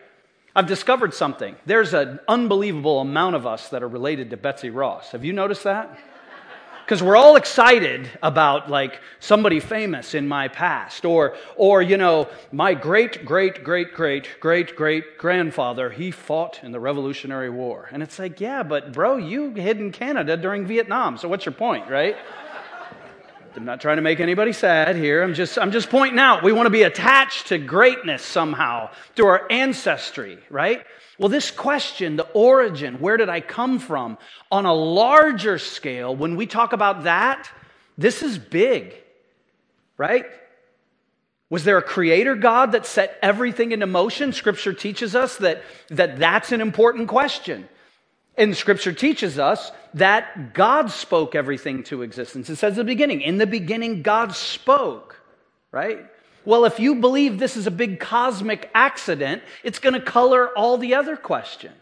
I've 0.56 0.66
discovered 0.68 1.14
something. 1.14 1.56
There's 1.66 1.94
an 1.94 2.20
unbelievable 2.28 3.00
amount 3.00 3.34
of 3.34 3.44
us 3.44 3.70
that 3.70 3.82
are 3.82 3.88
related 3.88 4.30
to 4.30 4.36
Betsy 4.36 4.70
Ross. 4.70 5.10
Have 5.10 5.24
you 5.24 5.32
noticed 5.32 5.64
that? 5.64 5.98
Because 6.84 7.02
we're 7.02 7.16
all 7.16 7.36
excited 7.36 8.08
about 8.22 8.70
like 8.70 9.00
somebody 9.18 9.58
famous 9.58 10.14
in 10.14 10.28
my 10.28 10.48
past, 10.48 11.06
or 11.06 11.34
or 11.56 11.80
you 11.80 11.96
know, 11.96 12.28
my 12.52 12.74
great 12.74 13.24
great 13.24 13.64
great 13.64 13.94
great 13.94 14.28
great 14.38 14.76
great 14.76 15.18
grandfather, 15.18 15.90
he 15.90 16.10
fought 16.10 16.60
in 16.62 16.72
the 16.72 16.78
Revolutionary 16.78 17.48
War. 17.48 17.88
And 17.90 18.02
it's 18.02 18.18
like, 18.18 18.38
yeah, 18.38 18.62
but 18.62 18.92
bro, 18.92 19.16
you 19.16 19.54
hid 19.54 19.80
in 19.80 19.92
Canada 19.92 20.36
during 20.36 20.66
Vietnam, 20.66 21.16
so 21.16 21.26
what's 21.26 21.46
your 21.46 21.54
point, 21.54 21.88
right? 21.88 22.16
I'm 23.56 23.64
not 23.64 23.80
trying 23.80 23.96
to 23.96 24.02
make 24.02 24.18
anybody 24.18 24.52
sad 24.52 24.96
here. 24.96 25.22
I'm 25.22 25.34
just, 25.34 25.58
I'm 25.58 25.70
just 25.70 25.88
pointing 25.88 26.18
out 26.18 26.42
we 26.42 26.52
want 26.52 26.66
to 26.66 26.70
be 26.70 26.82
attached 26.82 27.48
to 27.48 27.58
greatness 27.58 28.22
somehow 28.22 28.90
to 29.14 29.26
our 29.26 29.46
ancestry, 29.50 30.38
right? 30.50 30.84
Well, 31.18 31.28
this 31.28 31.52
question, 31.52 32.16
the 32.16 32.28
origin, 32.32 32.98
where 32.98 33.16
did 33.16 33.28
I 33.28 33.40
come 33.40 33.78
from, 33.78 34.18
on 34.50 34.66
a 34.66 34.74
larger 34.74 35.58
scale, 35.58 36.16
when 36.16 36.34
we 36.34 36.46
talk 36.46 36.72
about 36.72 37.04
that, 37.04 37.48
this 37.96 38.22
is 38.22 38.38
big, 38.38 38.92
right? 39.96 40.26
Was 41.48 41.62
there 41.62 41.78
a 41.78 41.82
creator 41.82 42.34
God 42.34 42.72
that 42.72 42.86
set 42.86 43.16
everything 43.22 43.70
into 43.70 43.86
motion? 43.86 44.32
Scripture 44.32 44.72
teaches 44.72 45.14
us 45.14 45.36
that, 45.36 45.62
that 45.90 46.18
that's 46.18 46.50
an 46.50 46.60
important 46.60 47.06
question. 47.06 47.68
And 48.36 48.56
scripture 48.56 48.92
teaches 48.92 49.38
us 49.38 49.70
that 49.94 50.54
God 50.54 50.90
spoke 50.90 51.34
everything 51.34 51.84
to 51.84 52.02
existence. 52.02 52.50
It 52.50 52.56
says 52.56 52.72
at 52.72 52.76
the 52.76 52.84
beginning, 52.84 53.20
in 53.20 53.38
the 53.38 53.46
beginning, 53.46 54.02
God 54.02 54.34
spoke, 54.34 55.20
right? 55.70 56.04
Well, 56.44 56.64
if 56.64 56.80
you 56.80 56.96
believe 56.96 57.38
this 57.38 57.56
is 57.56 57.66
a 57.66 57.70
big 57.70 58.00
cosmic 58.00 58.70
accident, 58.74 59.42
it's 59.62 59.78
going 59.78 59.94
to 59.94 60.00
color 60.00 60.48
all 60.48 60.78
the 60.78 60.94
other 60.94 61.16
questions. 61.16 61.76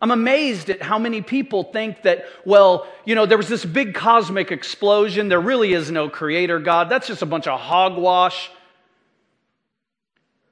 I'm 0.00 0.10
amazed 0.10 0.68
at 0.70 0.82
how 0.82 0.98
many 0.98 1.22
people 1.22 1.64
think 1.64 2.02
that, 2.02 2.24
well, 2.44 2.86
you 3.04 3.14
know, 3.14 3.26
there 3.26 3.38
was 3.38 3.48
this 3.48 3.64
big 3.64 3.94
cosmic 3.94 4.50
explosion. 4.50 5.28
There 5.28 5.40
really 5.40 5.72
is 5.72 5.90
no 5.90 6.08
creator 6.08 6.58
God. 6.58 6.88
That's 6.88 7.06
just 7.06 7.22
a 7.22 7.26
bunch 7.26 7.46
of 7.46 7.60
hogwash. 7.60 8.50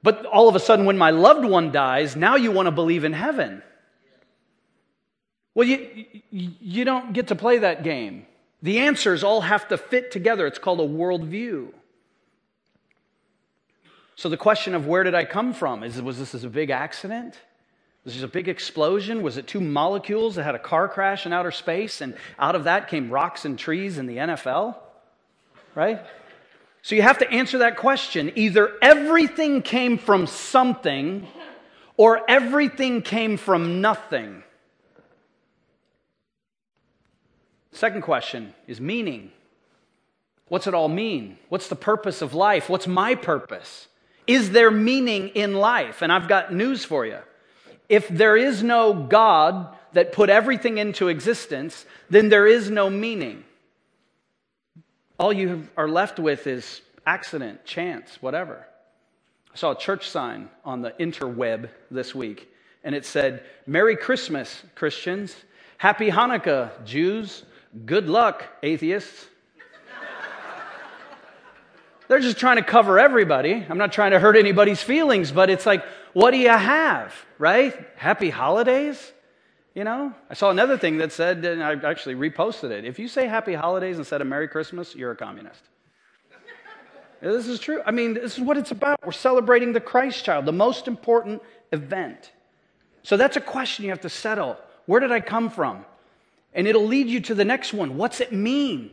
But 0.01 0.25
all 0.25 0.47
of 0.49 0.55
a 0.55 0.59
sudden, 0.59 0.85
when 0.85 0.97
my 0.97 1.11
loved 1.11 1.45
one 1.45 1.71
dies, 1.71 2.15
now 2.15 2.35
you 2.35 2.51
want 2.51 2.67
to 2.67 2.71
believe 2.71 3.03
in 3.03 3.13
heaven. 3.13 3.61
Well, 5.55 5.67
you, 5.67 6.05
you 6.31 6.85
don't 6.85 7.13
get 7.13 7.27
to 7.27 7.35
play 7.35 7.59
that 7.59 7.83
game. 7.83 8.25
The 8.61 8.79
answers 8.79 9.23
all 9.23 9.41
have 9.41 9.67
to 9.67 9.77
fit 9.77 10.11
together. 10.11 10.47
It's 10.47 10.57
called 10.57 10.79
a 10.79 10.87
worldview. 10.87 11.67
So 14.15 14.29
the 14.29 14.37
question 14.37 14.73
of 14.73 14.87
where 14.87 15.03
did 15.03 15.15
I 15.15 15.25
come 15.25 15.53
from? 15.53 15.83
Is, 15.83 16.01
was 16.01 16.17
this 16.17 16.43
a 16.43 16.49
big 16.49 16.69
accident? 16.69 17.37
Was 18.05 18.15
this 18.15 18.23
a 18.23 18.27
big 18.27 18.47
explosion? 18.47 19.21
Was 19.21 19.37
it 19.37 19.47
two 19.47 19.61
molecules 19.61 20.35
that 20.35 20.43
had 20.43 20.55
a 20.55 20.59
car 20.59 20.87
crash 20.87 21.25
in 21.25 21.33
outer 21.33 21.51
space 21.51 22.01
and 22.01 22.15
out 22.37 22.55
of 22.55 22.65
that 22.65 22.89
came 22.89 23.09
rocks 23.09 23.45
and 23.45 23.57
trees 23.57 23.97
in 23.97 24.07
the 24.07 24.17
NFL? 24.17 24.75
Right? 25.75 26.01
So 26.81 26.95
you 26.95 27.01
have 27.01 27.19
to 27.19 27.29
answer 27.31 27.59
that 27.59 27.77
question. 27.77 28.31
Either 28.35 28.73
everything 28.81 29.61
came 29.61 29.97
from 29.97 30.27
something 30.27 31.25
or 31.95 32.29
everything 32.29 33.01
came 33.01 33.37
from 33.37 33.79
nothing. 33.81 34.43
Second 37.73 38.01
question 38.01 38.53
is 38.67 38.79
meaning. 38.79 39.31
What's 40.47 40.67
it 40.67 40.73
all 40.73 40.89
mean? 40.89 41.37
What's 41.49 41.67
the 41.67 41.75
purpose 41.75 42.21
of 42.21 42.33
life? 42.33 42.69
What's 42.69 42.87
my 42.87 43.15
purpose? 43.15 43.87
Is 44.27 44.51
there 44.51 44.71
meaning 44.71 45.29
in 45.29 45.53
life? 45.53 46.01
And 46.01 46.11
I've 46.11 46.27
got 46.27 46.53
news 46.53 46.85
for 46.85 47.05
you. 47.05 47.19
If 47.89 48.07
there 48.07 48.37
is 48.37 48.63
no 48.63 48.93
God 48.93 49.75
that 49.93 50.13
put 50.13 50.29
everything 50.29 50.77
into 50.77 51.09
existence, 51.09 51.85
then 52.09 52.29
there 52.29 52.47
is 52.47 52.69
no 52.69 52.89
meaning 52.89 53.43
all 55.23 55.31
you 55.31 55.67
are 55.77 55.87
left 55.87 56.19
with 56.19 56.47
is 56.47 56.81
accident, 57.05 57.63
chance, 57.65 58.17
whatever. 58.21 58.65
I 59.53 59.55
saw 59.55 59.71
a 59.71 59.77
church 59.77 60.09
sign 60.09 60.49
on 60.65 60.81
the 60.81 60.91
interweb 60.91 61.69
this 61.91 62.15
week, 62.15 62.49
and 62.83 62.93
it 62.93 63.05
said, 63.05 63.43
Merry 63.65 63.95
Christmas, 63.95 64.63
Christians. 64.75 65.35
Happy 65.77 66.09
Hanukkah, 66.09 66.71
Jews. 66.83 67.43
Good 67.85 68.07
luck, 68.07 68.45
atheists. 68.61 69.27
They're 72.07 72.19
just 72.19 72.37
trying 72.37 72.57
to 72.57 72.63
cover 72.63 72.99
everybody. 72.99 73.65
I'm 73.67 73.77
not 73.77 73.91
trying 73.91 74.11
to 74.11 74.19
hurt 74.19 74.35
anybody's 74.35 74.83
feelings, 74.83 75.31
but 75.31 75.49
it's 75.49 75.65
like, 75.65 75.83
what 76.13 76.31
do 76.31 76.37
you 76.37 76.49
have, 76.49 77.13
right? 77.39 77.73
Happy 77.95 78.29
holidays? 78.29 79.11
You 79.73 79.83
know, 79.83 80.13
I 80.29 80.35
saw 80.35 80.51
another 80.51 80.77
thing 80.77 80.97
that 80.97 81.11
said, 81.11 81.43
and 81.43 81.63
I 81.63 81.73
actually 81.89 82.13
reposted 82.13 82.69
it. 82.69 82.85
If 82.85 82.99
you 82.99 83.07
say 83.07 83.25
happy 83.25 83.55
holidays 83.55 83.97
instead 83.97 84.21
of 84.21 84.27
Merry 84.27 84.47
Christmas, 84.47 84.95
you're 84.95 85.11
a 85.11 85.15
communist. 85.15 85.61
this 87.21 87.47
is 87.47 87.59
true. 87.59 87.81
I 87.83 87.89
mean, 87.89 88.13
this 88.13 88.37
is 88.37 88.43
what 88.43 88.57
it's 88.57 88.69
about. 88.69 89.03
We're 89.03 89.13
celebrating 89.13 89.73
the 89.73 89.81
Christ 89.81 90.23
child, 90.23 90.45
the 90.45 90.51
most 90.51 90.87
important 90.87 91.41
event. 91.71 92.31
So 93.01 93.17
that's 93.17 93.37
a 93.37 93.41
question 93.41 93.85
you 93.85 93.89
have 93.89 94.01
to 94.01 94.09
settle. 94.09 94.57
Where 94.85 94.99
did 94.99 95.11
I 95.11 95.21
come 95.21 95.49
from? 95.49 95.85
And 96.55 96.67
it'll 96.67 96.85
lead 96.85 97.07
you 97.07 97.19
to 97.21 97.35
the 97.35 97.45
next 97.45 97.73
one. 97.73 97.97
What's 97.97 98.21
it 98.21 98.31
mean? 98.31 98.91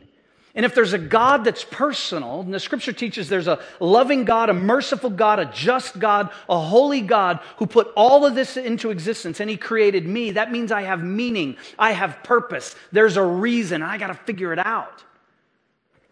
And 0.53 0.65
if 0.65 0.75
there's 0.75 0.91
a 0.91 0.97
God 0.97 1.45
that's 1.45 1.63
personal, 1.63 2.41
and 2.41 2.53
the 2.53 2.59
scripture 2.59 2.91
teaches 2.91 3.29
there's 3.29 3.47
a 3.47 3.59
loving 3.79 4.25
God, 4.25 4.49
a 4.49 4.53
merciful 4.53 5.09
God, 5.09 5.39
a 5.39 5.45
just 5.45 5.97
God, 5.97 6.29
a 6.49 6.59
holy 6.59 6.99
God 6.99 7.39
who 7.57 7.65
put 7.65 7.87
all 7.95 8.25
of 8.25 8.35
this 8.35 8.57
into 8.57 8.89
existence 8.89 9.39
and 9.39 9.49
he 9.49 9.55
created 9.55 10.05
me, 10.05 10.31
that 10.31 10.51
means 10.51 10.71
I 10.71 10.81
have 10.81 11.01
meaning, 11.01 11.55
I 11.79 11.93
have 11.93 12.21
purpose, 12.23 12.75
there's 12.91 13.15
a 13.15 13.23
reason, 13.23 13.81
I 13.81 13.97
got 13.97 14.07
to 14.07 14.13
figure 14.13 14.51
it 14.51 14.59
out. 14.59 15.03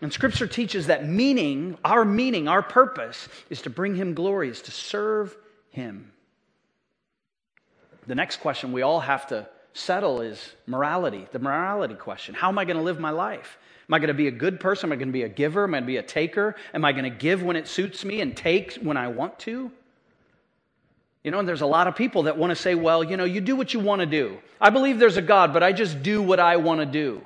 And 0.01 0.13
scripture 0.13 0.47
teaches 0.47 0.87
that 0.87 1.05
meaning, 1.05 1.77
our 1.83 2.05
meaning, 2.05 2.47
our 2.47 2.61
purpose 2.61 3.27
is 3.49 3.61
to 3.63 3.69
bring 3.69 3.95
him 3.95 4.13
glory, 4.13 4.47
is 4.47 4.61
to 4.61 4.71
serve 4.71 5.35
him. 5.71 6.13
The 8.07 8.15
next 8.15 8.37
question 8.37 8.71
we 8.71 8.83
all 8.83 9.01
have 9.01 9.27
to 9.27 9.49
settle 9.73 10.21
is 10.21 10.53
morality, 10.67 11.27
the 11.31 11.39
morality 11.39 11.95
question. 11.95 12.35
How 12.35 12.49
am 12.49 12.57
I 12.57 12.65
going 12.65 12.77
to 12.77 12.83
live 12.83 12.99
my 12.99 13.11
life? 13.11 13.57
Am 13.89 13.93
I 13.93 13.99
going 13.99 14.09
to 14.09 14.13
be 14.13 14.27
a 14.27 14.31
good 14.31 14.59
person? 14.59 14.89
Am 14.89 14.93
I 14.93 14.95
going 14.97 15.09
to 15.09 15.13
be 15.13 15.23
a 15.23 15.29
giver? 15.29 15.63
Am 15.63 15.73
I 15.73 15.79
going 15.79 15.83
to 15.83 15.87
be 15.87 15.97
a 15.97 16.03
taker? 16.03 16.55
Am 16.73 16.85
I 16.85 16.91
going 16.91 17.05
to 17.05 17.09
give 17.09 17.41
when 17.41 17.55
it 17.55 17.67
suits 17.67 18.05
me 18.05 18.21
and 18.21 18.37
take 18.37 18.75
when 18.75 18.97
I 18.97 19.07
want 19.07 19.39
to? 19.39 19.71
You 21.23 21.31
know, 21.31 21.39
and 21.39 21.47
there's 21.47 21.61
a 21.61 21.65
lot 21.65 21.87
of 21.87 21.95
people 21.95 22.23
that 22.23 22.37
want 22.37 22.51
to 22.51 22.55
say, 22.55 22.75
well, 22.75 23.03
you 23.03 23.17
know, 23.17 23.25
you 23.25 23.41
do 23.41 23.55
what 23.55 23.73
you 23.73 23.79
want 23.79 23.99
to 24.01 24.05
do. 24.05 24.37
I 24.61 24.69
believe 24.69 24.99
there's 24.99 25.17
a 25.17 25.21
God, 25.21 25.53
but 25.53 25.63
I 25.63 25.73
just 25.73 26.01
do 26.01 26.21
what 26.21 26.39
I 26.39 26.57
want 26.57 26.79
to 26.79 26.85
do. 26.85 27.25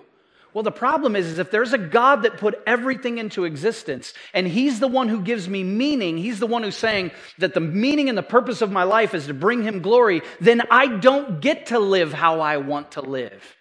Well, 0.53 0.63
the 0.63 0.71
problem 0.71 1.15
is, 1.15 1.25
is 1.25 1.39
if 1.39 1.49
there's 1.49 1.73
a 1.73 1.79
God 1.79 2.23
that 2.23 2.37
put 2.37 2.61
everything 2.67 3.17
into 3.17 3.45
existence 3.45 4.13
and 4.33 4.47
He's 4.47 4.79
the 4.79 4.87
one 4.87 5.09
who 5.09 5.21
gives 5.21 5.49
me 5.49 5.63
meaning, 5.63 6.17
He's 6.17 6.39
the 6.39 6.47
one 6.47 6.63
who's 6.63 6.75
saying 6.75 7.11
that 7.39 7.53
the 7.53 7.59
meaning 7.59 8.07
and 8.07 8.17
the 8.17 8.23
purpose 8.23 8.61
of 8.61 8.71
my 8.71 8.83
life 8.83 9.15
is 9.15 9.27
to 9.27 9.33
bring 9.33 9.63
Him 9.63 9.81
glory, 9.81 10.21
then 10.39 10.61
I 10.69 10.87
don't 10.87 11.41
get 11.41 11.67
to 11.67 11.79
live 11.79 12.13
how 12.13 12.39
I 12.41 12.57
want 12.57 12.91
to 12.91 13.01
live. 13.01 13.55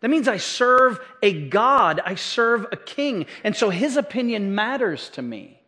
That 0.00 0.08
means 0.08 0.28
I 0.28 0.38
serve 0.38 0.98
a 1.22 1.48
God, 1.48 2.00
I 2.04 2.14
serve 2.14 2.66
a 2.72 2.76
king. 2.76 3.26
And 3.44 3.54
so 3.54 3.68
his 3.68 3.96
opinion 3.96 4.54
matters 4.54 5.10
to 5.10 5.22
me. 5.22 5.60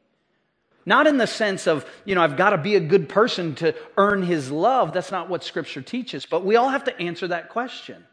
Not 0.84 1.06
in 1.06 1.18
the 1.18 1.26
sense 1.26 1.66
of, 1.66 1.86
you 2.04 2.14
know, 2.14 2.22
I've 2.22 2.36
got 2.36 2.50
to 2.50 2.58
be 2.58 2.74
a 2.74 2.80
good 2.80 3.08
person 3.08 3.54
to 3.56 3.74
earn 3.96 4.22
his 4.22 4.50
love. 4.50 4.92
That's 4.92 5.12
not 5.12 5.28
what 5.28 5.44
scripture 5.44 5.82
teaches. 5.82 6.26
But 6.26 6.44
we 6.44 6.56
all 6.56 6.70
have 6.70 6.84
to 6.84 6.98
answer 6.98 7.28
that 7.28 7.50
question. 7.50 8.04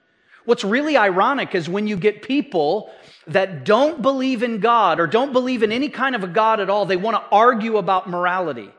What's 0.50 0.64
really 0.64 0.98
ironic 0.98 1.54
is 1.54 1.70
when 1.70 1.86
you 1.86 1.96
get 1.96 2.24
people 2.24 2.90
that 3.28 3.66
don't 3.66 4.02
believe 4.02 4.42
in 4.42 4.62
God 4.62 5.00
or 5.00 5.06
don't 5.06 5.32
believe 5.32 5.62
in 5.62 5.72
any 5.72 5.90
kind 5.90 6.16
of 6.16 6.24
a 6.24 6.28
God 6.28 6.60
at 6.60 6.72
all, 6.72 6.88
they 6.88 6.98
want 6.98 7.18
to 7.18 7.24
argue 7.32 7.78
about 7.78 8.10
morality. 8.10 8.72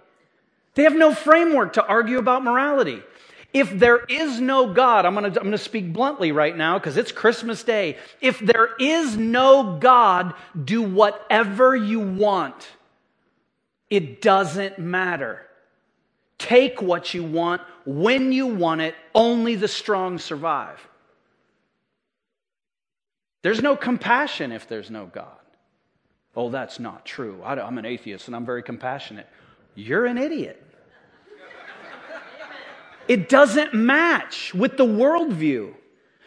They 0.74 0.82
have 0.82 0.96
no 0.96 1.14
framework 1.14 1.74
to 1.74 1.86
argue 1.86 2.18
about 2.18 2.42
morality. 2.42 3.04
If 3.52 3.70
there 3.70 4.00
is 4.06 4.40
no 4.40 4.74
God, 4.74 5.06
I'm 5.06 5.14
going 5.14 5.32
to, 5.32 5.38
I'm 5.38 5.44
going 5.44 5.52
to 5.52 5.58
speak 5.58 5.92
bluntly 5.92 6.32
right 6.32 6.56
now 6.56 6.76
because 6.76 6.96
it's 6.96 7.12
Christmas 7.12 7.62
Day. 7.62 7.98
If 8.20 8.40
there 8.40 8.70
is 8.80 9.16
no 9.16 9.78
God, 9.78 10.34
do 10.64 10.82
whatever 10.82 11.76
you 11.76 12.00
want. 12.00 12.68
It 13.90 14.20
doesn't 14.20 14.80
matter. 14.80 15.46
Take 16.36 16.82
what 16.82 17.14
you 17.14 17.22
want 17.22 17.62
when 17.86 18.32
you 18.32 18.48
want 18.48 18.80
it. 18.80 18.96
Only 19.14 19.54
the 19.54 19.68
strong 19.68 20.18
survive. 20.18 20.84
There's 23.42 23.62
no 23.62 23.76
compassion 23.76 24.52
if 24.52 24.68
there's 24.68 24.90
no 24.90 25.06
God. 25.06 25.26
Oh, 26.36 26.50
that's 26.50 26.78
not 26.78 27.04
true. 27.04 27.42
I'm 27.44 27.78
an 27.78 27.86
atheist 27.86 28.26
and 28.28 28.36
I'm 28.36 28.46
very 28.46 28.62
compassionate. 28.62 29.26
You're 29.74 30.06
an 30.06 30.18
idiot. 30.18 30.62
It 33.08 33.28
doesn't 33.28 33.74
match 33.74 34.54
with 34.54 34.76
the 34.76 34.86
worldview. 34.86 35.74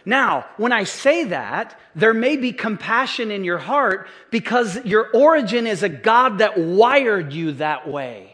Now, 0.06 0.45
when 0.58 0.73
I 0.73 0.84
say 0.84 1.23
that, 1.26 1.80
there 1.95 2.13
may 2.13 2.36
be 2.36 2.52
compassion 2.52 3.32
in 3.32 3.45
your 3.45 3.60
heart 3.60 4.10
because 4.32 4.84
your 4.84 5.10
origin 5.13 5.65
is 5.65 5.84
a 5.84 5.88
God 5.88 6.39
that 6.39 6.58
wired 6.58 7.32
you 7.32 7.54
that 7.54 7.88
way. 7.88 8.33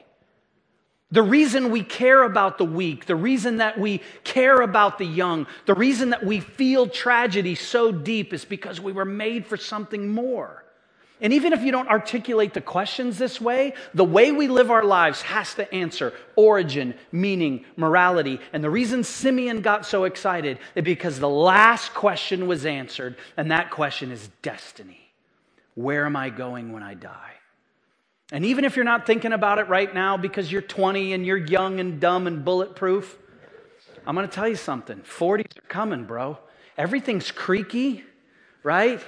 The 1.11 1.23
reason 1.23 1.71
we 1.71 1.83
care 1.83 2.23
about 2.23 2.59
the 2.59 2.65
weak, 2.65 3.07
the 3.07 3.15
reason 3.15 3.57
that 3.57 3.79
we 3.79 4.01
care 4.23 4.61
about 4.61 4.99
the 4.99 5.05
young, 5.05 5.47
the 5.65 5.73
reason 5.73 6.11
that 6.11 6.23
we 6.23 6.39
feel 6.39 6.87
tragedy 6.87 7.55
so 7.55 7.91
deep 7.91 8.31
is 8.31 8.45
because 8.45 8.79
we 8.79 8.91
were 8.91 9.05
made 9.05 9.47
for 9.47 9.57
something 9.57 10.09
more. 10.09 10.63
And 11.21 11.33
even 11.33 11.51
if 11.51 11.63
you 11.63 11.71
don't 11.71 11.89
articulate 11.89 12.53
the 12.53 12.61
questions 12.61 13.17
this 13.17 13.41
way, 13.41 13.73
the 13.93 14.05
way 14.05 14.31
we 14.31 14.47
live 14.47 14.71
our 14.71 14.85
lives 14.85 15.21
has 15.23 15.53
to 15.55 15.73
answer 15.73 16.13
origin, 16.35 16.93
meaning, 17.11 17.65
morality. 17.75 18.39
And 18.53 18.63
the 18.63 18.69
reason 18.69 19.03
Simeon 19.03 19.61
got 19.61 19.85
so 19.85 20.05
excited 20.05 20.59
is 20.75 20.83
because 20.83 21.19
the 21.19 21.27
last 21.27 21.93
question 21.93 22.47
was 22.47 22.65
answered, 22.65 23.17
and 23.35 23.51
that 23.51 23.71
question 23.71 24.11
is 24.11 24.29
destiny. 24.43 25.11
Where 25.73 26.05
am 26.05 26.15
I 26.15 26.29
going 26.29 26.71
when 26.71 26.83
I 26.83 26.93
die? 26.93 27.38
And 28.31 28.45
even 28.45 28.65
if 28.65 28.75
you're 28.75 28.85
not 28.85 29.07
thinking 29.07 29.33
about 29.33 29.59
it 29.59 29.67
right 29.67 29.93
now 29.93 30.17
because 30.17 30.51
you're 30.51 30.61
20 30.61 31.13
and 31.13 31.25
you're 31.25 31.37
young 31.37 31.79
and 31.79 31.99
dumb 31.99 32.27
and 32.27 32.45
bulletproof, 32.45 33.17
I'm 34.05 34.15
going 34.15 34.27
to 34.27 34.33
tell 34.33 34.47
you 34.47 34.55
something 34.55 34.99
40s 34.99 35.57
are 35.57 35.67
coming, 35.67 36.05
bro. 36.05 36.37
Everything's 36.77 37.31
creaky, 37.31 38.03
right? 38.63 39.01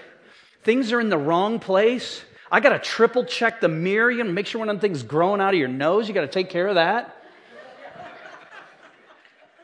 things 0.64 0.92
are 0.92 1.02
in 1.02 1.10
the 1.10 1.18
wrong 1.18 1.60
place. 1.60 2.24
I 2.52 2.60
got 2.60 2.70
to 2.70 2.80
triple 2.80 3.24
check 3.24 3.62
the 3.62 3.68
mirror. 3.68 4.12
You 4.12 4.24
make 4.24 4.46
sure 4.46 4.60
one 4.60 4.70
of 4.70 4.82
things 4.82 5.04
growing 5.04 5.42
out 5.42 5.54
of 5.54 5.60
your 5.60 5.70
nose. 5.70 6.08
You 6.08 6.14
got 6.14 6.22
to 6.22 6.28
take 6.28 6.50
care 6.50 6.68
of 6.68 6.76
that. 6.76 7.18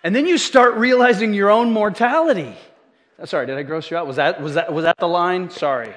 And 0.04 0.16
then 0.16 0.26
you 0.26 0.38
start 0.38 0.76
realizing 0.76 1.34
your 1.34 1.50
own 1.50 1.72
mortality. 1.72 2.56
Sorry, 3.26 3.46
did 3.46 3.58
I 3.58 3.64
gross 3.64 3.90
you 3.90 3.98
out? 3.98 4.08
Was 4.08 4.18
that, 4.18 4.42
was 4.42 4.54
that, 4.54 4.72
was 4.72 4.86
that 4.86 4.98
the 4.98 5.08
line? 5.08 5.50
Sorry. 5.50 5.94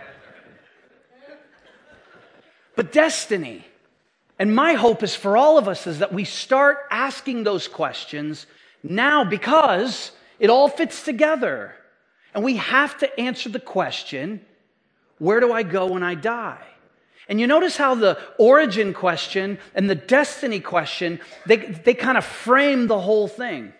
But 2.80 2.92
destiny. 2.92 3.62
And 4.38 4.54
my 4.56 4.72
hope 4.72 5.02
is 5.02 5.14
for 5.14 5.36
all 5.36 5.58
of 5.58 5.68
us 5.68 5.86
is 5.86 5.98
that 5.98 6.14
we 6.14 6.24
start 6.24 6.78
asking 6.90 7.44
those 7.44 7.68
questions 7.68 8.46
now 8.82 9.22
because 9.22 10.12
it 10.38 10.48
all 10.48 10.70
fits 10.70 11.04
together. 11.04 11.74
And 12.32 12.42
we 12.42 12.56
have 12.56 12.96
to 13.00 13.20
answer 13.20 13.50
the 13.50 13.60
question 13.60 14.40
where 15.18 15.40
do 15.40 15.52
I 15.52 15.62
go 15.62 15.88
when 15.88 16.02
I 16.02 16.14
die? 16.14 16.64
And 17.28 17.38
you 17.38 17.46
notice 17.46 17.76
how 17.76 17.96
the 17.96 18.18
origin 18.38 18.94
question 18.94 19.58
and 19.74 19.90
the 19.90 19.94
destiny 19.94 20.60
question, 20.60 21.20
they, 21.44 21.56
they 21.56 21.92
kind 21.92 22.16
of 22.16 22.24
frame 22.24 22.86
the 22.86 22.98
whole 22.98 23.28
thing. 23.28 23.74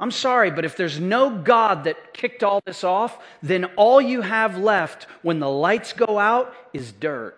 I'm 0.00 0.10
sorry, 0.10 0.50
but 0.50 0.64
if 0.64 0.76
there's 0.76 0.98
no 0.98 1.30
God 1.30 1.84
that 1.84 2.14
kicked 2.14 2.42
all 2.42 2.62
this 2.66 2.82
off, 2.82 3.16
then 3.44 3.66
all 3.76 4.00
you 4.00 4.22
have 4.22 4.58
left 4.58 5.04
when 5.22 5.38
the 5.38 5.48
lights 5.48 5.92
go 5.92 6.18
out 6.18 6.52
is 6.72 6.90
dirt. 6.90 7.36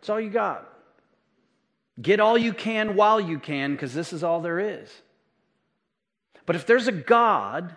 That's 0.00 0.08
all 0.08 0.20
you 0.20 0.30
got. 0.30 0.66
Get 2.00 2.20
all 2.20 2.38
you 2.38 2.54
can 2.54 2.96
while 2.96 3.20
you 3.20 3.38
can, 3.38 3.72
because 3.72 3.92
this 3.92 4.12
is 4.12 4.24
all 4.24 4.40
there 4.40 4.58
is. 4.58 4.90
But 6.46 6.56
if 6.56 6.66
there's 6.66 6.88
a 6.88 6.92
God, 6.92 7.76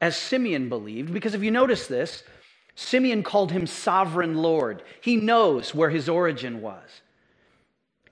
as 0.00 0.16
Simeon 0.16 0.68
believed, 0.68 1.12
because 1.12 1.34
if 1.34 1.42
you 1.42 1.50
notice 1.50 1.86
this, 1.86 2.22
Simeon 2.74 3.22
called 3.22 3.52
him 3.52 3.66
sovereign 3.66 4.36
Lord. 4.36 4.82
He 5.00 5.16
knows 5.16 5.74
where 5.74 5.90
his 5.90 6.08
origin 6.08 6.60
was. 6.60 6.88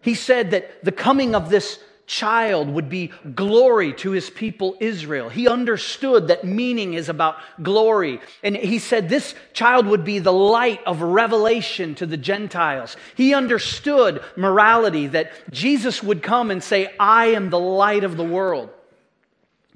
He 0.01 0.15
said 0.15 0.53
that 0.53 0.83
the 0.85 0.93
coming 0.93 1.35
of 1.35 1.51
this 1.51 1.79
child 2.11 2.69
would 2.69 2.89
be 2.89 3.13
glory 3.37 3.93
to 3.93 4.11
his 4.11 4.29
people 4.29 4.77
Israel. 4.81 5.29
He 5.29 5.47
understood 5.47 6.27
that 6.27 6.43
meaning 6.43 6.95
is 6.95 7.09
about 7.09 7.37
glory. 7.63 8.21
And 8.43 8.57
he 8.57 8.81
said 8.81 9.09
this 9.09 9.33
child 9.53 9.87
would 9.87 10.05
be 10.05 10.19
the 10.19 10.33
light 10.33 10.81
of 10.87 11.03
revelation 11.03 11.95
to 11.95 12.07
the 12.07 12.17
Gentiles. 12.17 12.97
He 13.15 13.33
understood 13.33 14.25
morality, 14.37 15.07
that 15.07 15.31
Jesus 15.53 16.03
would 16.03 16.21
come 16.21 16.51
and 16.51 16.65
say, 16.65 16.93
I 16.99 17.27
am 17.27 17.49
the 17.49 17.61
light 17.61 18.03
of 18.03 18.17
the 18.17 18.25
world. 18.25 18.71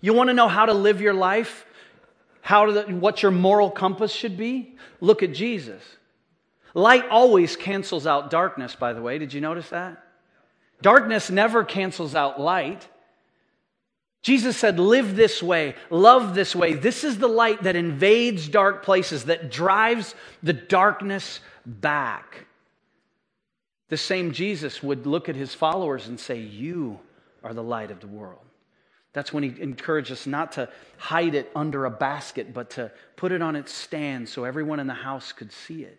You 0.01 0.13
want 0.13 0.29
to 0.29 0.35
know 0.35 0.49
how 0.49 0.67
to 0.67 0.75
live 0.75 1.01
your 1.01 1.15
life? 1.15 1.65
How 2.41 2.69
what 2.89 3.23
your 3.23 3.31
moral 3.31 3.71
compass 3.71 4.11
should 4.11 4.37
be? 4.37 4.75
Look 5.01 5.23
at 5.23 5.35
Jesus. 5.35 5.83
Light 6.75 7.09
always 7.09 7.55
cancels 7.55 8.09
out 8.09 8.29
darkness, 8.29 8.75
by 8.75 8.93
the 8.93 9.01
way. 9.01 9.19
Did 9.19 9.33
you 9.33 9.41
notice 9.41 9.69
that? 9.69 10.03
Darkness 10.85 11.31
never 11.31 11.65
cancels 11.65 12.15
out 12.15 12.39
light. 12.39 12.87
Jesus 14.21 14.55
said, 14.55 14.79
Live 14.79 15.17
this 15.17 15.43
way, 15.43 15.77
love 15.89 16.35
this 16.35 16.55
way. 16.55 16.75
This 16.75 17.05
is 17.05 17.17
the 17.17 17.27
light 17.27 17.63
that 17.63 17.75
invades 17.75 18.47
dark 18.49 18.85
places, 18.85 19.25
that 19.25 19.51
drives 19.51 20.15
the 20.43 20.53
darkness 20.53 21.41
back. 21.65 22.45
The 23.89 23.97
same 23.97 24.33
Jesus 24.33 24.83
would 24.83 25.07
look 25.07 25.31
at 25.31 25.37
his 25.37 25.55
followers 25.55 26.07
and 26.07 26.21
say, 26.21 26.39
You 26.39 27.01
are 27.43 27.55
the 27.55 27.63
light 27.63 27.91
of 27.91 28.01
the 28.01 28.07
world. 28.07 28.45
That's 29.15 29.33
when 29.33 29.43
he 29.43 29.59
encouraged 29.63 30.13
us 30.13 30.27
not 30.27 30.53
to 30.53 30.69
hide 30.99 31.35
it 31.35 31.51
under 31.57 31.87
a 31.87 31.91
basket, 31.91 32.53
but 32.53 32.69
to 32.73 32.93
put 33.17 33.33
it 33.33 33.41
on 33.41 33.57
its 33.57 33.73
stand 33.73 34.29
so 34.29 34.45
everyone 34.45 34.81
in 34.81 34.87
the 34.87 34.93
house 34.93 35.33
could 35.33 35.51
see 35.51 35.85
it. 35.85 35.99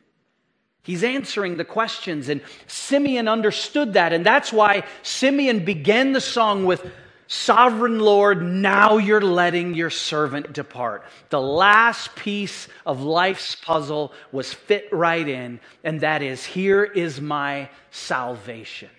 He's 0.86 1.04
answering 1.04 1.58
the 1.58 1.65
questions, 1.65 2.30
and 2.30 2.41
Simeon 2.67 3.28
understood 3.28 3.93
that. 3.93 4.13
And 4.13 4.26
that's 4.26 4.54
why 4.54 4.84
Simeon 5.02 5.65
began 5.65 6.13
the 6.13 6.21
song 6.21 6.65
with, 6.65 6.86
Sovereign 7.28 8.00
Lord, 8.00 8.43
now 8.43 8.98
you're 9.00 9.19
letting 9.19 9.74
your 9.74 9.89
servant 9.89 10.54
depart. 10.54 11.04
The 11.30 11.41
last 11.41 12.15
piece 12.15 12.67
of 12.86 13.02
life's 13.02 13.56
puzzle 13.56 14.13
was 14.32 14.54
fit 14.54 14.88
right 14.91 15.28
in, 15.28 15.60
and 15.84 16.02
that 16.02 16.21
is 16.21 16.45
here 16.45 16.84
is 16.84 17.19
my 17.19 17.69
salvation. 17.89 18.91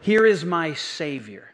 Here 0.00 0.26
is 0.26 0.44
my 0.44 0.74
Savior 0.74 1.50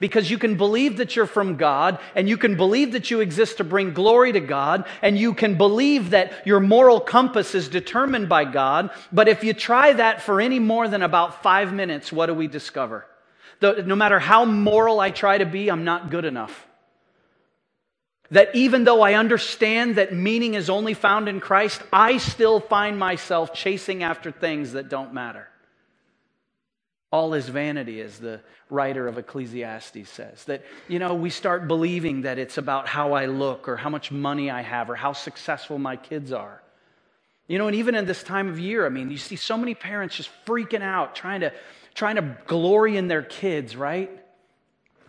because 0.00 0.30
you 0.30 0.38
can 0.38 0.56
believe 0.56 0.96
that 0.96 1.14
you're 1.14 1.26
from 1.26 1.56
God 1.56 2.00
and 2.16 2.28
you 2.28 2.36
can 2.36 2.56
believe 2.56 2.92
that 2.92 3.10
you 3.10 3.20
exist 3.20 3.58
to 3.58 3.64
bring 3.64 3.92
glory 3.92 4.32
to 4.32 4.40
God 4.40 4.86
and 5.02 5.16
you 5.16 5.34
can 5.34 5.56
believe 5.56 6.10
that 6.10 6.46
your 6.46 6.58
moral 6.58 6.98
compass 6.98 7.54
is 7.54 7.68
determined 7.68 8.28
by 8.28 8.44
God. 8.44 8.90
But 9.12 9.28
if 9.28 9.44
you 9.44 9.52
try 9.52 9.92
that 9.92 10.22
for 10.22 10.40
any 10.40 10.58
more 10.58 10.88
than 10.88 11.02
about 11.02 11.42
five 11.42 11.72
minutes, 11.72 12.10
what 12.10 12.26
do 12.26 12.34
we 12.34 12.48
discover? 12.48 13.06
no 13.62 13.94
matter 13.94 14.18
how 14.18 14.46
moral 14.46 15.00
I 15.00 15.10
try 15.10 15.36
to 15.36 15.44
be, 15.44 15.70
I'm 15.70 15.84
not 15.84 16.10
good 16.10 16.24
enough. 16.24 16.66
That 18.30 18.56
even 18.56 18.84
though 18.84 19.02
I 19.02 19.14
understand 19.14 19.96
that 19.96 20.14
meaning 20.14 20.54
is 20.54 20.70
only 20.70 20.94
found 20.94 21.28
in 21.28 21.40
Christ, 21.40 21.82
I 21.92 22.16
still 22.16 22.58
find 22.58 22.98
myself 22.98 23.52
chasing 23.52 24.02
after 24.02 24.30
things 24.30 24.72
that 24.72 24.88
don't 24.88 25.12
matter. 25.12 25.49
All 27.12 27.34
is 27.34 27.48
vanity, 27.48 28.00
as 28.00 28.18
the 28.18 28.40
writer 28.68 29.08
of 29.08 29.18
Ecclesiastes 29.18 30.08
says. 30.08 30.44
That, 30.44 30.64
you 30.86 31.00
know, 31.00 31.14
we 31.14 31.30
start 31.30 31.66
believing 31.66 32.22
that 32.22 32.38
it's 32.38 32.56
about 32.56 32.86
how 32.86 33.14
I 33.14 33.26
look 33.26 33.68
or 33.68 33.76
how 33.76 33.90
much 33.90 34.12
money 34.12 34.48
I 34.50 34.62
have 34.62 34.88
or 34.90 34.94
how 34.94 35.12
successful 35.12 35.78
my 35.78 35.96
kids 35.96 36.30
are. 36.30 36.62
You 37.48 37.58
know, 37.58 37.66
and 37.66 37.74
even 37.74 37.96
in 37.96 38.06
this 38.06 38.22
time 38.22 38.48
of 38.48 38.60
year, 38.60 38.86
I 38.86 38.90
mean, 38.90 39.10
you 39.10 39.18
see 39.18 39.34
so 39.34 39.56
many 39.56 39.74
parents 39.74 40.16
just 40.16 40.30
freaking 40.46 40.82
out, 40.82 41.16
trying 41.16 41.40
to, 41.40 41.52
trying 41.94 42.14
to 42.14 42.36
glory 42.46 42.96
in 42.96 43.08
their 43.08 43.22
kids, 43.22 43.74
right? 43.74 44.08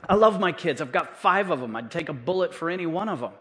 I 0.09 0.15
love 0.15 0.39
my 0.39 0.51
kids. 0.51 0.81
I've 0.81 0.91
got 0.91 1.17
five 1.17 1.51
of 1.51 1.59
them. 1.59 1.75
I'd 1.75 1.91
take 1.91 2.09
a 2.09 2.13
bullet 2.13 2.55
for 2.55 2.71
any 2.71 2.87
one 2.87 3.09
of 3.09 3.19
them. 3.19 3.33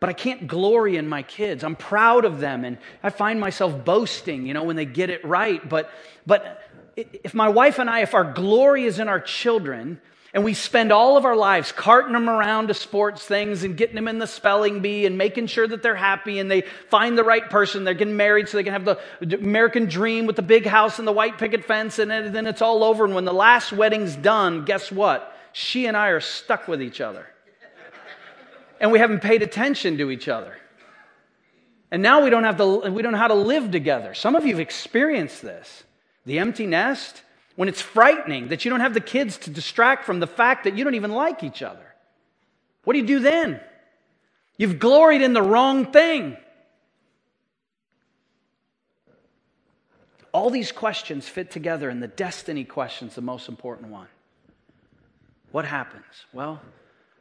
But 0.00 0.10
I 0.10 0.12
can't 0.12 0.46
glory 0.46 0.96
in 0.96 1.08
my 1.08 1.22
kids. 1.22 1.64
I'm 1.64 1.76
proud 1.76 2.24
of 2.24 2.40
them 2.40 2.64
and 2.64 2.78
I 3.02 3.10
find 3.10 3.40
myself 3.40 3.84
boasting, 3.84 4.46
you 4.46 4.52
know, 4.52 4.64
when 4.64 4.76
they 4.76 4.84
get 4.84 5.08
it 5.08 5.24
right. 5.24 5.66
But, 5.66 5.90
but 6.26 6.65
if 6.96 7.34
my 7.34 7.48
wife 7.48 7.78
and 7.78 7.90
I, 7.90 8.00
if 8.00 8.14
our 8.14 8.24
glory 8.24 8.84
is 8.84 8.98
in 8.98 9.08
our 9.08 9.20
children, 9.20 10.00
and 10.32 10.44
we 10.44 10.52
spend 10.52 10.92
all 10.92 11.16
of 11.16 11.24
our 11.24 11.36
lives 11.36 11.72
carting 11.72 12.12
them 12.12 12.28
around 12.28 12.68
to 12.68 12.74
sports 12.74 13.22
things 13.24 13.64
and 13.64 13.74
getting 13.74 13.94
them 13.94 14.06
in 14.06 14.18
the 14.18 14.26
spelling 14.26 14.80
bee 14.80 15.06
and 15.06 15.16
making 15.16 15.46
sure 15.46 15.66
that 15.66 15.82
they're 15.82 15.96
happy 15.96 16.38
and 16.38 16.50
they 16.50 16.60
find 16.90 17.16
the 17.16 17.24
right 17.24 17.48
person, 17.48 17.84
they're 17.84 17.94
getting 17.94 18.18
married 18.18 18.46
so 18.46 18.58
they 18.58 18.62
can 18.62 18.74
have 18.74 18.84
the 18.84 18.98
American 19.34 19.86
dream 19.86 20.26
with 20.26 20.36
the 20.36 20.42
big 20.42 20.66
house 20.66 20.98
and 20.98 21.08
the 21.08 21.12
white 21.12 21.38
picket 21.38 21.64
fence, 21.64 21.98
and 21.98 22.10
then 22.10 22.46
it's 22.46 22.60
all 22.60 22.84
over. 22.84 23.06
And 23.06 23.14
when 23.14 23.24
the 23.24 23.32
last 23.32 23.72
wedding's 23.72 24.14
done, 24.14 24.66
guess 24.66 24.92
what? 24.92 25.34
She 25.52 25.86
and 25.86 25.96
I 25.96 26.08
are 26.08 26.20
stuck 26.20 26.68
with 26.68 26.82
each 26.82 27.00
other. 27.00 27.26
And 28.78 28.92
we 28.92 28.98
haven't 28.98 29.20
paid 29.20 29.42
attention 29.42 29.96
to 29.96 30.10
each 30.10 30.28
other. 30.28 30.54
And 31.90 32.02
now 32.02 32.22
we 32.22 32.28
don't 32.28 32.44
have 32.44 32.58
to, 32.58 32.90
we 32.90 33.00
don't 33.00 33.12
know 33.12 33.18
how 33.18 33.28
to 33.28 33.34
live 33.34 33.70
together. 33.70 34.12
Some 34.12 34.34
of 34.34 34.44
you 34.44 34.50
have 34.50 34.60
experienced 34.60 35.40
this. 35.40 35.84
The 36.26 36.40
empty 36.40 36.66
nest, 36.66 37.22
when 37.54 37.68
it's 37.68 37.80
frightening 37.80 38.48
that 38.48 38.64
you 38.64 38.70
don't 38.70 38.80
have 38.80 38.94
the 38.94 39.00
kids 39.00 39.38
to 39.38 39.50
distract 39.50 40.04
from 40.04 40.20
the 40.20 40.26
fact 40.26 40.64
that 40.64 40.76
you 40.76 40.84
don't 40.84 40.94
even 40.94 41.12
like 41.12 41.42
each 41.42 41.62
other. 41.62 41.94
What 42.84 42.92
do 42.92 42.98
you 42.98 43.06
do 43.06 43.20
then? 43.20 43.60
You've 44.58 44.78
gloried 44.78 45.22
in 45.22 45.32
the 45.32 45.42
wrong 45.42 45.92
thing. 45.92 46.36
All 50.32 50.50
these 50.50 50.72
questions 50.72 51.26
fit 51.28 51.50
together, 51.50 51.88
and 51.88 52.02
the 52.02 52.08
destiny 52.08 52.64
question 52.64 53.08
is 53.08 53.14
the 53.14 53.22
most 53.22 53.48
important 53.48 53.90
one. 53.90 54.08
What 55.50 55.64
happens? 55.64 56.04
Well, 56.32 56.60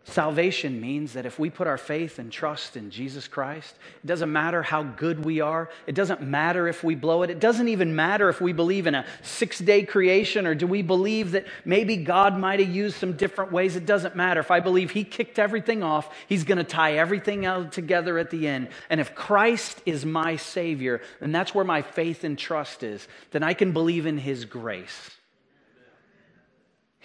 Salvation 0.08 0.80
means 0.80 1.14
that 1.14 1.26
if 1.26 1.40
we 1.40 1.50
put 1.50 1.66
our 1.66 1.80
faith 1.80 2.20
and 2.20 2.32
trust 2.32 2.78
in 2.78 2.92
Jesus 2.92 3.28
Christ, 3.28 3.74
it 4.04 4.06
doesn't 4.06 4.32
matter 4.32 4.62
how 4.62 4.84
good 4.84 5.26
we 5.26 5.42
are. 5.42 5.68
It 5.88 5.96
doesn't 5.96 6.22
matter 6.22 6.68
if 6.68 6.84
we 6.84 6.94
blow 6.94 7.24
it. 7.24 7.32
It 7.32 7.40
doesn't 7.40 7.70
even 7.70 7.96
matter 7.96 8.30
if 8.30 8.40
we 8.40 8.54
believe 8.54 8.86
in 8.86 8.94
a 8.94 9.04
six 9.24 9.58
day 9.58 9.82
creation 9.82 10.46
or 10.46 10.54
do 10.54 10.68
we 10.68 10.84
believe 10.84 11.32
that 11.32 11.48
maybe 11.66 11.98
God 11.98 12.38
might 12.38 12.60
have 12.60 12.70
used 12.70 12.98
some 12.98 13.14
different 13.14 13.52
ways. 13.52 13.76
It 13.76 13.88
doesn't 13.88 14.16
matter. 14.16 14.40
If 14.42 14.52
I 14.52 14.60
believe 14.60 14.92
He 14.92 15.04
kicked 15.04 15.40
everything 15.40 15.82
off, 15.82 16.14
He's 16.28 16.44
going 16.44 16.60
to 16.60 16.64
tie 16.64 16.98
everything 16.98 17.42
together 17.72 18.20
at 18.20 18.30
the 18.30 18.48
end. 18.48 18.68
And 18.92 19.02
if 19.02 19.16
Christ 19.16 19.82
is 19.88 20.06
my 20.06 20.36
Savior, 20.36 21.02
and 21.20 21.34
that's 21.34 21.56
where 21.56 21.66
my 21.66 21.82
faith 21.82 22.24
and 22.24 22.38
trust 22.38 22.84
is, 22.84 23.08
then 23.32 23.42
I 23.42 23.56
can 23.56 23.72
believe 23.72 24.06
in 24.06 24.20
His 24.20 24.46
grace. 24.46 25.15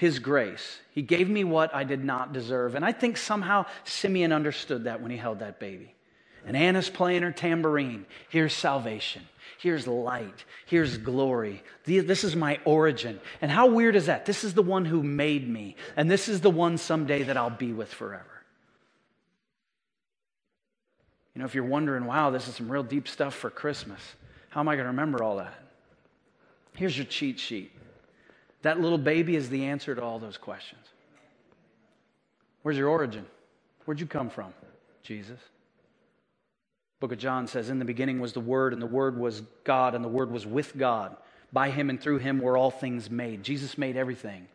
His 0.01 0.19
grace. 0.19 0.79
He 0.93 1.03
gave 1.03 1.29
me 1.29 1.45
what 1.45 1.75
I 1.75 1.85
did 1.85 2.03
not 2.03 2.33
deserve. 2.33 2.75
And 2.75 2.87
I 2.87 2.91
think 2.91 3.19
somehow 3.19 3.67
Simeon 3.85 4.33
understood 4.33 4.85
that 4.85 5.03
when 5.03 5.11
he 5.11 5.19
held 5.19 5.41
that 5.41 5.61
baby. 5.61 5.95
And 6.47 6.57
Anna's 6.57 6.89
playing 6.89 7.21
her 7.21 7.33
tambourine. 7.33 8.07
Here's 8.31 8.55
salvation. 8.55 9.21
Here's 9.59 9.87
light. 9.87 10.47
Here's 10.65 10.97
glory. 10.97 11.63
This 11.85 12.25
is 12.25 12.35
my 12.35 12.59
origin. 12.65 13.21
And 13.43 13.51
how 13.51 13.67
weird 13.67 13.95
is 13.95 14.07
that? 14.07 14.25
This 14.25 14.43
is 14.43 14.55
the 14.55 14.63
one 14.63 14.87
who 14.87 15.03
made 15.03 15.47
me. 15.47 15.77
And 15.99 16.11
this 16.11 16.31
is 16.31 16.41
the 16.41 16.49
one 16.49 16.79
someday 16.79 17.25
that 17.25 17.37
I'll 17.37 17.51
be 17.51 17.75
with 17.75 17.93
forever. 17.93 18.25
You 21.35 21.41
know, 21.41 21.45
if 21.45 21.55
you're 21.55 21.63
wondering, 21.63 22.07
wow, 22.07 22.31
this 22.31 22.49
is 22.49 22.55
some 22.55 22.73
real 22.73 22.83
deep 22.83 23.07
stuff 23.07 23.35
for 23.35 23.51
Christmas, 23.51 24.01
how 24.49 24.61
am 24.61 24.69
I 24.71 24.77
going 24.77 24.85
to 24.85 24.93
remember 24.93 25.23
all 25.23 25.37
that? 25.37 25.63
Here's 26.73 26.97
your 26.97 27.05
cheat 27.05 27.39
sheet. 27.39 27.71
That 28.63 28.81
little 28.81 28.99
baby 28.99 29.37
is 29.37 29.49
the 29.49 29.67
answer 29.67 29.95
to 29.95 30.03
all 30.03 30.19
those 30.19 30.37
questions. 30.37 30.85
Where's 32.63 32.77
your 32.77 32.89
origin? 32.89 33.25
Where'd 33.85 34.01
you 34.01 34.07
come 34.07 34.29
from? 34.29 34.53
Jesus. 35.03 35.39
Book 37.01 37.13
of 37.13 37.19
John 37.19 37.47
says, 37.47 37.71
In 37.71 37.79
the 37.79 37.87
beginning 37.87 38.21
was 38.21 38.35
the 38.35 38.41
Word, 38.41 38.75
and 38.75 38.83
the 38.83 38.87
Word 38.87 39.19
was 39.19 39.43
God, 39.65 39.95
and 39.95 40.05
the 40.05 40.09
Word 40.09 40.31
was 40.31 40.47
with 40.47 40.77
God. 40.77 41.17
By 41.53 41.71
him 41.71 41.91
and 41.91 42.01
through 42.01 42.19
him 42.19 42.41
were 42.41 42.57
all 42.57 42.71
things 42.71 43.11
made. 43.11 43.43
Jesus 43.43 43.77
made 43.77 43.97
everything. 43.97 44.47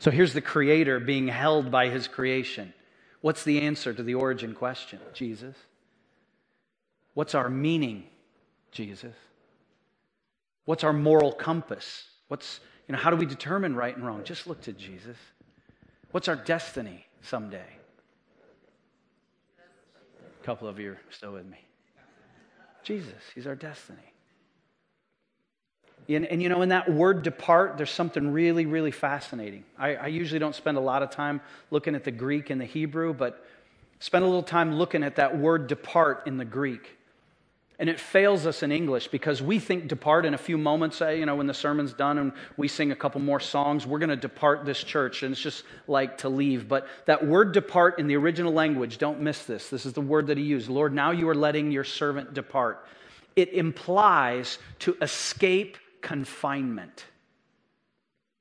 So 0.00 0.10
here's 0.10 0.32
the 0.32 0.40
creator 0.40 0.98
being 1.00 1.28
held 1.28 1.70
by 1.70 1.88
his 1.88 2.08
creation. 2.08 2.74
What's 3.20 3.44
the 3.44 3.60
answer 3.60 3.94
to 3.94 4.02
the 4.02 4.14
origin 4.14 4.54
question? 4.54 4.98
Jesus. 5.14 5.54
What's 7.14 7.34
our 7.34 7.48
meaning? 7.48 8.04
Jesus. 8.72 9.14
What's 10.64 10.84
our 10.84 10.92
moral 10.92 11.32
compass? 11.32 12.04
What's, 12.28 12.60
you 12.92 12.98
know, 12.98 13.02
how 13.02 13.08
do 13.08 13.16
we 13.16 13.24
determine 13.24 13.74
right 13.74 13.96
and 13.96 14.06
wrong? 14.06 14.22
Just 14.22 14.46
look 14.46 14.60
to 14.64 14.72
Jesus. 14.74 15.16
What's 16.10 16.28
our 16.28 16.36
destiny 16.36 17.06
someday? 17.22 17.64
A 19.58 20.44
couple 20.44 20.68
of 20.68 20.78
you 20.78 20.90
are 20.90 20.98
still 21.08 21.32
with 21.32 21.46
me. 21.46 21.56
Jesus, 22.82 23.14
He's 23.34 23.46
our 23.46 23.54
destiny. 23.54 24.12
And, 26.06 26.26
and, 26.26 26.42
you 26.42 26.50
know, 26.50 26.60
in 26.60 26.68
that 26.68 26.92
word 26.92 27.22
depart, 27.22 27.78
there's 27.78 27.90
something 27.90 28.30
really, 28.30 28.66
really 28.66 28.90
fascinating. 28.90 29.64
I, 29.78 29.94
I 29.94 30.06
usually 30.08 30.38
don't 30.38 30.54
spend 30.54 30.76
a 30.76 30.80
lot 30.80 31.02
of 31.02 31.08
time 31.08 31.40
looking 31.70 31.94
at 31.94 32.04
the 32.04 32.10
Greek 32.10 32.50
and 32.50 32.60
the 32.60 32.66
Hebrew, 32.66 33.14
but 33.14 33.42
spend 34.00 34.22
a 34.22 34.26
little 34.26 34.42
time 34.42 34.74
looking 34.74 35.02
at 35.02 35.16
that 35.16 35.38
word 35.38 35.66
depart 35.66 36.24
in 36.26 36.36
the 36.36 36.44
Greek. 36.44 36.98
And 37.82 37.90
it 37.90 37.98
fails 37.98 38.46
us 38.46 38.62
in 38.62 38.70
English 38.70 39.08
because 39.08 39.42
we 39.42 39.58
think 39.58 39.88
depart 39.88 40.24
in 40.24 40.34
a 40.34 40.38
few 40.38 40.56
moments, 40.56 41.02
eh, 41.02 41.14
you 41.14 41.26
know, 41.26 41.34
when 41.34 41.48
the 41.48 41.52
sermon's 41.52 41.92
done 41.92 42.16
and 42.16 42.32
we 42.56 42.68
sing 42.68 42.92
a 42.92 42.94
couple 42.94 43.20
more 43.20 43.40
songs, 43.40 43.88
we're 43.88 43.98
going 43.98 44.08
to 44.08 44.14
depart 44.14 44.64
this 44.64 44.84
church. 44.84 45.24
And 45.24 45.32
it's 45.32 45.40
just 45.40 45.64
like 45.88 46.18
to 46.18 46.28
leave. 46.28 46.68
But 46.68 46.86
that 47.06 47.26
word 47.26 47.50
depart 47.50 47.98
in 47.98 48.06
the 48.06 48.14
original 48.14 48.52
language, 48.52 48.98
don't 48.98 49.20
miss 49.20 49.46
this. 49.46 49.68
This 49.68 49.84
is 49.84 49.94
the 49.94 50.00
word 50.00 50.28
that 50.28 50.38
he 50.38 50.44
used 50.44 50.68
Lord, 50.68 50.94
now 50.94 51.10
you 51.10 51.28
are 51.28 51.34
letting 51.34 51.72
your 51.72 51.82
servant 51.82 52.34
depart. 52.34 52.86
It 53.34 53.52
implies 53.52 54.60
to 54.78 54.96
escape 55.02 55.76
confinement, 56.02 57.04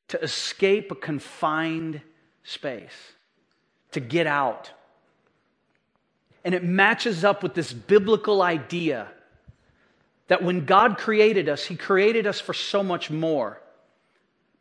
to 0.10 0.22
escape 0.22 0.92
a 0.92 0.96
confined 0.96 2.00
space, 2.44 3.14
to 3.94 4.02
get 4.02 4.28
out. 4.28 4.70
And 6.46 6.54
it 6.54 6.64
matches 6.64 7.26
up 7.26 7.42
with 7.42 7.56
this 7.56 7.74
biblical 7.74 8.44
idea 8.44 9.08
that 10.32 10.42
when 10.42 10.64
God 10.64 10.98
created 10.98 11.50
us, 11.50 11.66
He 11.66 11.76
created 11.76 12.26
us 12.26 12.40
for 12.40 12.54
so 12.54 12.82
much 12.82 13.12
more. 13.12 13.62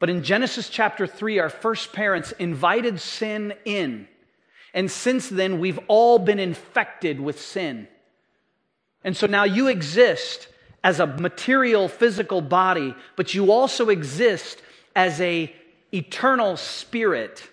But 0.01 0.11
in 0.11 0.25
Genesis 0.25 0.69
chapter 0.69 1.07
3, 1.07 1.39
our 1.39 1.49
first 1.49 1.93
parents 1.93 2.33
invited 2.41 3.01
sin 3.01 3.55
in. 3.65 4.09
And 4.75 4.91
since 4.91 5.29
then, 5.29 5.61
we've 5.61 5.79
all 5.87 6.19
been 6.19 6.41
infected 6.41 7.21
with 7.21 7.41
sin. 7.41 7.87
And 9.05 9.17
so 9.17 9.29
now 9.29 9.45
you 9.45 9.69
exist 9.69 10.49
as 10.83 10.99
a 10.99 11.07
material, 11.07 11.87
physical 11.87 12.41
body, 12.41 12.93
but 13.15 13.33
you 13.33 13.53
also 13.53 13.91
exist 13.91 14.61
as 14.97 15.21
a 15.21 15.55
eternal 15.95 16.57
spirit. 16.57 17.49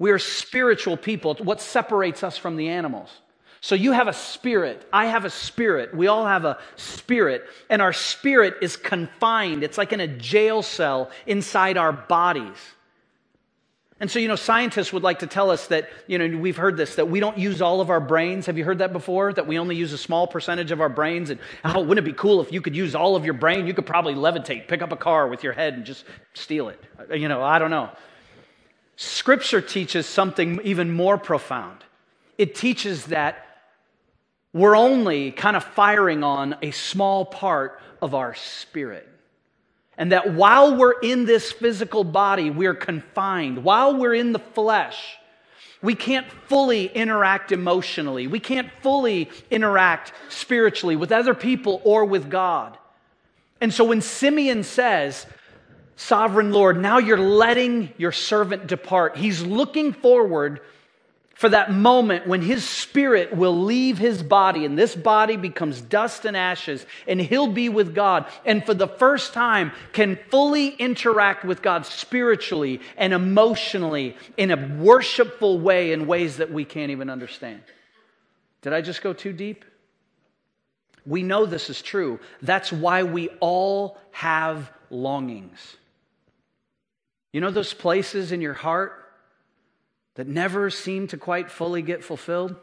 We 0.00 0.10
are 0.10 0.18
spiritual 0.18 0.96
people. 0.96 1.36
What 1.36 1.60
separates 1.60 2.24
us 2.24 2.36
from 2.36 2.56
the 2.56 2.70
animals? 2.70 3.10
So 3.66 3.74
you 3.74 3.90
have 3.90 4.06
a 4.06 4.12
spirit. 4.12 4.86
I 4.92 5.06
have 5.06 5.24
a 5.24 5.30
spirit. 5.30 5.92
We 5.92 6.06
all 6.06 6.24
have 6.24 6.44
a 6.44 6.56
spirit. 6.76 7.42
And 7.68 7.82
our 7.82 7.92
spirit 7.92 8.58
is 8.62 8.76
confined. 8.76 9.64
It's 9.64 9.76
like 9.76 9.92
in 9.92 9.98
a 9.98 10.06
jail 10.06 10.62
cell 10.62 11.10
inside 11.26 11.76
our 11.76 11.92
bodies. 11.92 12.56
And 13.98 14.08
so, 14.08 14.20
you 14.20 14.28
know, 14.28 14.36
scientists 14.36 14.92
would 14.92 15.02
like 15.02 15.18
to 15.18 15.26
tell 15.26 15.50
us 15.50 15.66
that, 15.66 15.88
you 16.06 16.16
know, 16.16 16.38
we've 16.38 16.56
heard 16.56 16.76
this, 16.76 16.94
that 16.94 17.08
we 17.08 17.18
don't 17.18 17.38
use 17.38 17.60
all 17.60 17.80
of 17.80 17.90
our 17.90 17.98
brains. 17.98 18.46
Have 18.46 18.56
you 18.56 18.62
heard 18.62 18.78
that 18.78 18.92
before? 18.92 19.32
That 19.32 19.48
we 19.48 19.58
only 19.58 19.74
use 19.74 19.92
a 19.92 19.98
small 19.98 20.28
percentage 20.28 20.70
of 20.70 20.80
our 20.80 20.88
brains? 20.88 21.30
And, 21.30 21.40
oh, 21.64 21.80
wouldn't 21.80 22.06
it 22.06 22.08
be 22.08 22.16
cool 22.16 22.40
if 22.40 22.52
you 22.52 22.60
could 22.60 22.76
use 22.76 22.94
all 22.94 23.16
of 23.16 23.24
your 23.24 23.34
brain? 23.34 23.66
You 23.66 23.74
could 23.74 23.86
probably 23.86 24.14
levitate, 24.14 24.68
pick 24.68 24.80
up 24.80 24.92
a 24.92 24.96
car 24.96 25.26
with 25.26 25.42
your 25.42 25.54
head 25.54 25.74
and 25.74 25.84
just 25.84 26.04
steal 26.34 26.68
it. 26.68 26.80
Uh, 27.00 27.14
you 27.14 27.26
know, 27.26 27.42
I 27.42 27.58
don't 27.58 27.72
know. 27.72 27.90
Scripture 28.94 29.60
teaches 29.60 30.06
something 30.06 30.60
even 30.62 30.92
more 30.92 31.18
profound. 31.18 31.82
It 32.38 32.54
teaches 32.54 33.06
that 33.06 33.42
we're 34.56 34.76
only 34.76 35.32
kind 35.32 35.54
of 35.54 35.62
firing 35.62 36.24
on 36.24 36.56
a 36.62 36.70
small 36.70 37.26
part 37.26 37.78
of 38.00 38.14
our 38.14 38.34
spirit. 38.34 39.06
And 39.98 40.12
that 40.12 40.32
while 40.32 40.76
we're 40.76 40.98
in 40.98 41.26
this 41.26 41.52
physical 41.52 42.04
body, 42.04 42.48
we're 42.48 42.74
confined. 42.74 43.64
While 43.64 43.96
we're 43.96 44.14
in 44.14 44.32
the 44.32 44.38
flesh, 44.38 45.18
we 45.82 45.94
can't 45.94 46.26
fully 46.48 46.86
interact 46.86 47.52
emotionally. 47.52 48.26
We 48.26 48.40
can't 48.40 48.70
fully 48.80 49.30
interact 49.50 50.14
spiritually 50.30 50.96
with 50.96 51.12
other 51.12 51.34
people 51.34 51.82
or 51.84 52.06
with 52.06 52.30
God. 52.30 52.78
And 53.60 53.74
so 53.74 53.84
when 53.84 54.00
Simeon 54.00 54.62
says, 54.62 55.26
Sovereign 55.96 56.52
Lord, 56.52 56.80
now 56.80 56.96
you're 56.96 57.18
letting 57.18 57.92
your 57.98 58.12
servant 58.12 58.66
depart, 58.66 59.18
he's 59.18 59.42
looking 59.42 59.92
forward 59.92 60.60
for 61.36 61.50
that 61.50 61.70
moment 61.70 62.26
when 62.26 62.40
his 62.40 62.66
spirit 62.66 63.36
will 63.36 63.56
leave 63.56 63.98
his 63.98 64.22
body 64.22 64.64
and 64.64 64.78
this 64.78 64.96
body 64.96 65.36
becomes 65.36 65.82
dust 65.82 66.24
and 66.24 66.34
ashes 66.34 66.86
and 67.06 67.20
he'll 67.20 67.52
be 67.52 67.68
with 67.68 67.94
God 67.94 68.24
and 68.46 68.64
for 68.64 68.72
the 68.72 68.88
first 68.88 69.34
time 69.34 69.70
can 69.92 70.18
fully 70.30 70.68
interact 70.68 71.44
with 71.44 71.60
God 71.60 71.84
spiritually 71.84 72.80
and 72.96 73.12
emotionally 73.12 74.16
in 74.38 74.50
a 74.50 74.76
worshipful 74.78 75.60
way 75.60 75.92
in 75.92 76.06
ways 76.06 76.38
that 76.38 76.50
we 76.50 76.64
can't 76.64 76.90
even 76.90 77.10
understand. 77.10 77.60
Did 78.62 78.72
I 78.72 78.80
just 78.80 79.02
go 79.02 79.12
too 79.12 79.34
deep? 79.34 79.66
We 81.04 81.22
know 81.22 81.44
this 81.44 81.68
is 81.68 81.82
true. 81.82 82.18
That's 82.40 82.72
why 82.72 83.02
we 83.02 83.28
all 83.40 83.98
have 84.10 84.72
longings. 84.88 85.76
You 87.34 87.42
know 87.42 87.50
those 87.50 87.74
places 87.74 88.32
in 88.32 88.40
your 88.40 88.54
heart 88.54 89.05
that 90.16 90.26
never 90.26 90.68
seem 90.70 91.06
to 91.08 91.16
quite 91.16 91.50
fully 91.50 91.82
get 91.82 92.04
fulfilled? 92.04 92.56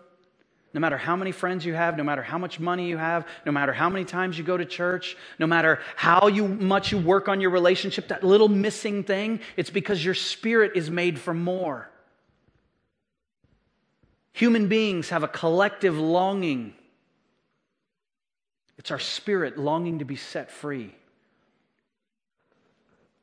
No 0.74 0.80
matter 0.80 0.98
how 0.98 1.16
many 1.16 1.32
friends 1.32 1.66
you 1.66 1.76
have, 1.76 1.98
no 1.98 2.04
matter 2.04 2.24
how 2.24 2.40
much 2.40 2.60
money 2.60 2.90
you 2.90 2.98
have, 2.98 3.28
no 3.46 3.52
matter 3.52 3.72
how 3.72 3.90
many 3.90 4.06
times 4.06 4.38
you 4.38 4.44
go 4.44 4.58
to 4.58 4.66
church, 4.66 5.16
no 5.38 5.46
matter 5.46 5.80
how 5.96 6.28
you, 6.28 6.48
much 6.48 6.92
you 6.92 6.98
work 6.98 7.28
on 7.28 7.40
your 7.42 7.52
relationship, 7.52 8.08
that 8.08 8.24
little 8.24 8.50
missing 8.50 9.04
thing, 9.04 9.40
it's 9.56 9.70
because 9.70 10.04
your 10.04 10.16
spirit 10.16 10.72
is 10.76 10.90
made 10.90 11.20
for 11.20 11.34
more. 11.34 11.90
Human 14.34 14.68
beings 14.68 15.10
have 15.10 15.22
a 15.22 15.28
collective 15.28 15.98
longing. 16.00 16.74
It's 18.80 18.90
our 18.90 19.00
spirit 19.00 19.60
longing 19.60 20.00
to 20.00 20.06
be 20.06 20.16
set 20.16 20.50
free. 20.50 20.96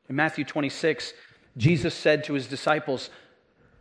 In 0.09 0.14
Matthew 0.14 0.45
26, 0.45 1.12
Jesus 1.57 1.95
said 1.95 2.25
to 2.25 2.35
his 2.35 2.47
disciples, 2.47 3.11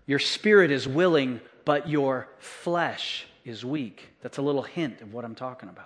your 0.10 0.18
spirit 0.18 0.72
is 0.72 0.88
willing, 0.88 1.40
but 1.66 1.88
your 1.88 2.28
flesh 2.40 3.28
is 3.46 3.64
weak. 3.64 4.10
That's 4.24 4.40
a 4.40 4.42
little 4.42 4.64
hint 4.64 5.02
of 5.02 5.14
what 5.14 5.24
I'm 5.24 5.36
talking 5.36 5.70
about. 5.70 5.86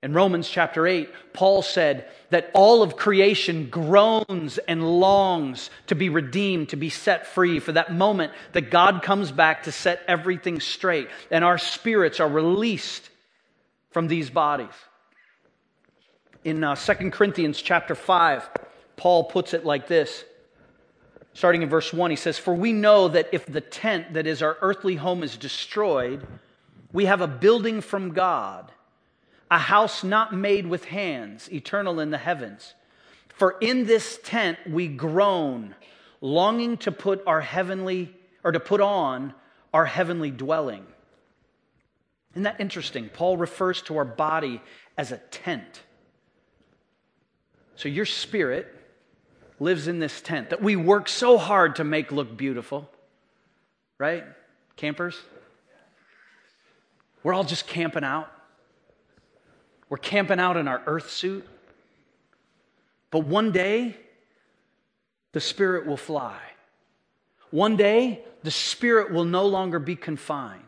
In 0.00 0.12
Romans 0.12 0.48
chapter 0.48 0.86
8, 0.86 1.10
Paul 1.32 1.62
said 1.62 2.06
that 2.30 2.52
all 2.54 2.84
of 2.84 2.94
creation 2.96 3.68
groans 3.68 4.58
and 4.58 5.00
longs 5.00 5.70
to 5.88 5.96
be 5.96 6.08
redeemed, 6.08 6.68
to 6.68 6.76
be 6.76 6.88
set 6.88 7.26
free 7.26 7.58
for 7.58 7.72
that 7.72 7.92
moment 7.92 8.32
that 8.52 8.70
God 8.70 9.02
comes 9.02 9.32
back 9.32 9.64
to 9.64 9.72
set 9.72 10.04
everything 10.06 10.60
straight 10.60 11.08
and 11.32 11.44
our 11.44 11.58
spirits 11.58 12.20
are 12.20 12.28
released 12.28 13.10
from 13.90 14.06
these 14.06 14.30
bodies. 14.30 14.68
In 16.44 16.62
uh, 16.62 16.76
2 16.76 17.10
Corinthians 17.10 17.60
chapter 17.60 17.96
5, 17.96 18.48
Paul 18.96 19.24
puts 19.24 19.52
it 19.52 19.64
like 19.64 19.88
this 19.88 20.24
starting 21.38 21.62
in 21.62 21.68
verse 21.68 21.92
1, 21.92 22.10
he 22.10 22.16
says, 22.16 22.36
For 22.36 22.52
we 22.52 22.72
know 22.72 23.06
that 23.06 23.28
if 23.30 23.46
the 23.46 23.60
tent 23.60 24.14
that 24.14 24.26
is 24.26 24.42
our 24.42 24.58
earthly 24.60 24.96
home 24.96 25.22
is 25.22 25.36
destroyed, 25.36 26.26
we 26.92 27.04
have 27.04 27.20
a 27.20 27.28
building 27.28 27.80
from 27.80 28.12
God, 28.12 28.72
a 29.48 29.58
house 29.58 30.02
not 30.02 30.34
made 30.34 30.66
with 30.66 30.86
hands, 30.86 31.48
eternal 31.52 32.00
in 32.00 32.10
the 32.10 32.18
heavens. 32.18 32.74
For 33.28 33.56
in 33.60 33.86
this 33.86 34.18
tent 34.24 34.58
we 34.68 34.88
groan, 34.88 35.76
longing 36.20 36.76
to 36.78 36.90
put 36.90 37.22
our 37.24 37.40
heavenly, 37.40 38.12
or 38.42 38.50
to 38.50 38.58
put 38.58 38.80
on 38.80 39.32
our 39.72 39.84
heavenly 39.86 40.32
dwelling. 40.32 40.84
Isn't 42.32 42.42
that 42.42 42.60
interesting? 42.60 43.10
Paul 43.10 43.36
refers 43.36 43.80
to 43.82 43.96
our 43.98 44.04
body 44.04 44.60
as 44.96 45.12
a 45.12 45.18
tent. 45.18 45.82
So 47.76 47.88
your 47.88 48.06
spirit 48.06 48.74
lives 49.60 49.88
in 49.88 49.98
this 49.98 50.20
tent 50.20 50.50
that 50.50 50.62
we 50.62 50.76
work 50.76 51.08
so 51.08 51.38
hard 51.38 51.76
to 51.76 51.84
make 51.84 52.12
look 52.12 52.36
beautiful. 52.36 52.88
Right? 53.98 54.24
Campers? 54.76 55.18
We're 57.22 57.34
all 57.34 57.44
just 57.44 57.66
camping 57.66 58.04
out. 58.04 58.30
We're 59.88 59.98
camping 59.98 60.38
out 60.38 60.56
in 60.56 60.68
our 60.68 60.82
earth 60.86 61.10
suit. 61.10 61.46
But 63.10 63.20
one 63.20 63.52
day, 63.52 63.96
the 65.32 65.40
Spirit 65.40 65.86
will 65.86 65.96
fly. 65.96 66.38
One 67.50 67.76
day, 67.76 68.22
the 68.42 68.50
Spirit 68.50 69.12
will 69.12 69.24
no 69.24 69.46
longer 69.46 69.78
be 69.78 69.96
confined. 69.96 70.62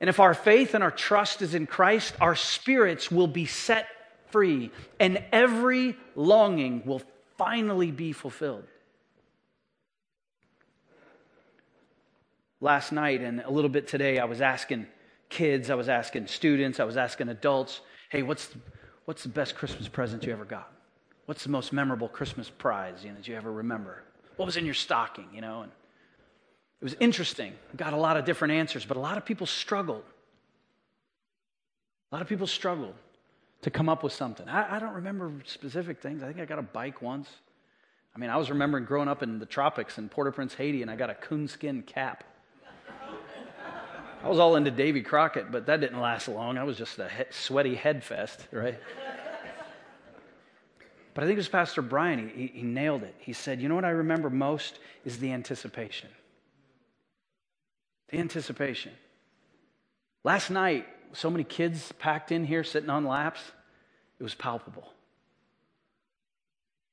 And 0.00 0.08
if 0.08 0.20
our 0.20 0.34
faith 0.34 0.74
and 0.74 0.84
our 0.84 0.90
trust 0.90 1.42
is 1.42 1.54
in 1.54 1.66
Christ, 1.66 2.14
our 2.20 2.36
spirits 2.36 3.10
will 3.10 3.26
be 3.26 3.46
set 3.46 3.88
free, 4.30 4.70
and 5.00 5.22
every 5.32 5.96
longing 6.14 6.82
will 6.84 7.02
finally 7.36 7.90
be 7.90 8.12
fulfilled. 8.12 8.64
Last 12.60 12.90
night 12.90 13.20
and 13.20 13.40
a 13.40 13.50
little 13.50 13.70
bit 13.70 13.86
today, 13.86 14.18
I 14.18 14.24
was 14.24 14.40
asking 14.40 14.86
kids, 15.28 15.70
I 15.70 15.74
was 15.74 15.88
asking 15.88 16.26
students, 16.26 16.80
I 16.80 16.84
was 16.84 16.96
asking 16.96 17.28
adults, 17.28 17.80
hey, 18.10 18.22
what's, 18.22 18.48
what's 19.04 19.22
the 19.22 19.28
best 19.28 19.54
Christmas 19.54 19.86
present 19.86 20.24
you 20.24 20.32
ever 20.32 20.44
got? 20.44 20.72
What's 21.26 21.44
the 21.44 21.50
most 21.50 21.72
memorable 21.72 22.08
Christmas 22.08 22.50
prize 22.50 23.04
you 23.04 23.10
know, 23.10 23.16
that 23.16 23.28
you 23.28 23.36
ever 23.36 23.52
remember? 23.52 24.02
What 24.36 24.46
was 24.46 24.56
in 24.56 24.64
your 24.64 24.74
stocking, 24.74 25.28
you 25.32 25.40
know? 25.40 25.62
And 25.62 25.72
it 26.80 26.84
was 26.84 26.96
interesting. 26.98 27.52
Got 27.76 27.92
a 27.92 27.96
lot 27.96 28.16
of 28.16 28.24
different 28.24 28.54
answers, 28.54 28.84
but 28.84 28.96
a 28.96 29.00
lot 29.00 29.18
of 29.18 29.24
people 29.24 29.46
struggled. 29.46 30.04
A 32.10 32.14
lot 32.14 32.22
of 32.22 32.28
people 32.28 32.46
struggled 32.46 32.94
to 33.62 33.70
come 33.70 33.88
up 33.88 34.02
with 34.02 34.12
something. 34.12 34.48
I, 34.48 34.76
I 34.76 34.78
don't 34.78 34.94
remember 34.94 35.32
specific 35.44 36.00
things. 36.00 36.22
I 36.22 36.26
think 36.26 36.40
I 36.40 36.44
got 36.44 36.58
a 36.58 36.62
bike 36.62 37.02
once. 37.02 37.28
I 38.14 38.18
mean, 38.18 38.30
I 38.30 38.36
was 38.36 38.50
remembering 38.50 38.84
growing 38.84 39.08
up 39.08 39.22
in 39.22 39.38
the 39.38 39.46
tropics 39.46 39.98
in 39.98 40.08
Port 40.08 40.28
au 40.28 40.32
Prince, 40.32 40.54
Haiti, 40.54 40.82
and 40.82 40.90
I 40.90 40.96
got 40.96 41.10
a 41.10 41.14
coonskin 41.14 41.82
cap. 41.82 42.24
I 44.22 44.28
was 44.28 44.38
all 44.40 44.56
into 44.56 44.70
Davy 44.72 45.02
Crockett, 45.02 45.52
but 45.52 45.66
that 45.66 45.80
didn't 45.80 46.00
last 46.00 46.26
long. 46.26 46.58
I 46.58 46.64
was 46.64 46.76
just 46.76 46.98
a 46.98 47.08
he- 47.08 47.24
sweaty 47.30 47.76
head 47.76 48.02
fest, 48.02 48.48
right? 48.50 48.78
but 51.14 51.22
I 51.22 51.26
think 51.26 51.36
it 51.36 51.38
was 51.38 51.48
Pastor 51.48 51.82
Brian. 51.82 52.28
He, 52.34 52.48
he 52.48 52.62
nailed 52.62 53.04
it. 53.04 53.14
He 53.18 53.32
said, 53.32 53.60
You 53.60 53.68
know 53.68 53.76
what 53.76 53.84
I 53.84 53.90
remember 53.90 54.28
most 54.28 54.80
is 55.04 55.18
the 55.18 55.32
anticipation. 55.32 56.08
The 58.08 58.18
anticipation. 58.18 58.92
Last 60.24 60.50
night, 60.50 60.88
so 61.12 61.30
many 61.30 61.44
kids 61.44 61.92
packed 61.98 62.32
in 62.32 62.44
here 62.44 62.64
sitting 62.64 62.90
on 62.90 63.04
laps, 63.04 63.40
it 64.18 64.22
was 64.22 64.34
palpable. 64.34 64.92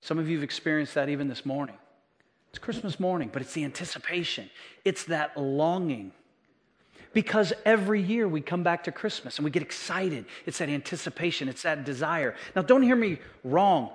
Some 0.01 0.19
of 0.19 0.29
you 0.29 0.37
have 0.37 0.43
experienced 0.43 0.93
that 0.95 1.09
even 1.09 1.27
this 1.27 1.45
morning. 1.45 1.77
It's 2.49 2.59
Christmas 2.59 2.99
morning, 2.99 3.29
but 3.33 3.41
it's 3.41 3.53
the 3.53 3.63
anticipation, 3.63 4.49
it's 4.85 5.05
that 5.05 5.35
longing. 5.37 6.11
Because 7.11 7.53
every 7.65 8.01
year 8.01 8.27
we 8.27 8.41
come 8.41 8.61
back 8.61 8.83
to 8.85 8.91
Christmas 8.91 9.37
and 9.37 9.45
we 9.45 9.51
get 9.51 9.63
excited. 9.63 10.25
It's 10.45 10.57
that 10.57 10.69
anticipation, 10.69 11.47
it's 11.47 11.63
that 11.63 11.85
desire. 11.85 12.35
Now, 12.55 12.61
don't 12.61 12.83
hear 12.83 12.95
me 12.95 13.19
wrong. 13.43 13.91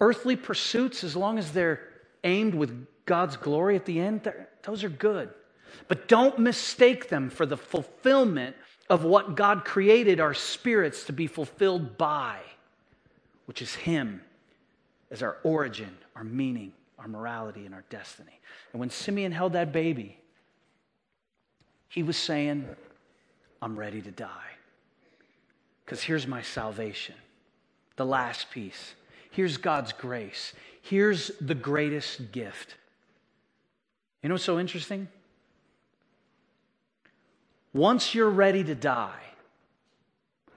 Earthly 0.00 0.36
pursuits, 0.36 1.02
as 1.02 1.16
long 1.16 1.38
as 1.38 1.52
they're 1.52 1.80
aimed 2.24 2.54
with 2.54 2.86
God's 3.06 3.36
glory 3.36 3.74
at 3.74 3.86
the 3.86 3.98
end, 3.98 4.30
those 4.62 4.84
are 4.84 4.90
good. 4.90 5.30
But 5.88 6.08
don't 6.08 6.38
mistake 6.38 7.08
them 7.08 7.30
for 7.30 7.46
the 7.46 7.56
fulfillment 7.56 8.54
of 8.90 9.04
what 9.04 9.34
God 9.34 9.64
created 9.64 10.20
our 10.20 10.34
spirits 10.34 11.04
to 11.04 11.12
be 11.12 11.26
fulfilled 11.26 11.98
by, 11.98 12.38
which 13.46 13.62
is 13.62 13.74
Him 13.74 14.22
as 15.10 15.22
our 15.22 15.36
origin, 15.42 15.96
our 16.16 16.24
meaning, 16.24 16.72
our 16.98 17.08
morality, 17.08 17.66
and 17.66 17.74
our 17.74 17.84
destiny. 17.90 18.40
And 18.72 18.80
when 18.80 18.90
Simeon 18.90 19.32
held 19.32 19.52
that 19.54 19.72
baby, 19.72 20.18
he 21.88 22.02
was 22.02 22.16
saying, 22.16 22.66
I'm 23.62 23.78
ready 23.78 24.00
to 24.02 24.10
die. 24.10 24.30
Because 25.84 26.02
here's 26.02 26.26
my 26.26 26.42
salvation, 26.42 27.14
the 27.96 28.04
last 28.04 28.50
piece. 28.50 28.94
Here's 29.30 29.56
God's 29.56 29.92
grace. 29.92 30.52
Here's 30.82 31.30
the 31.40 31.54
greatest 31.54 32.32
gift. 32.32 32.76
You 34.22 34.28
know 34.28 34.34
what's 34.34 34.44
so 34.44 34.58
interesting? 34.58 35.08
Once 37.72 38.14
you're 38.14 38.30
ready 38.30 38.64
to 38.64 38.74
die, 38.74 39.22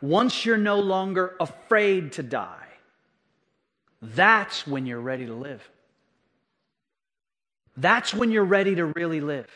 once 0.01 0.45
you're 0.45 0.57
no 0.57 0.80
longer 0.80 1.36
afraid 1.39 2.14
to 2.14 2.24
die, 2.24 2.57
that's 4.01 4.66
when 4.66 4.86
you're 4.86 5.01
ready 5.01 5.26
to 5.26 5.34
live. 5.34 5.68
That's 7.78 8.14
when 8.14 8.32
you're 8.32 8.43
ready 8.43 8.76
to 8.76 8.86
really 8.86 9.22
live. 9.22 9.47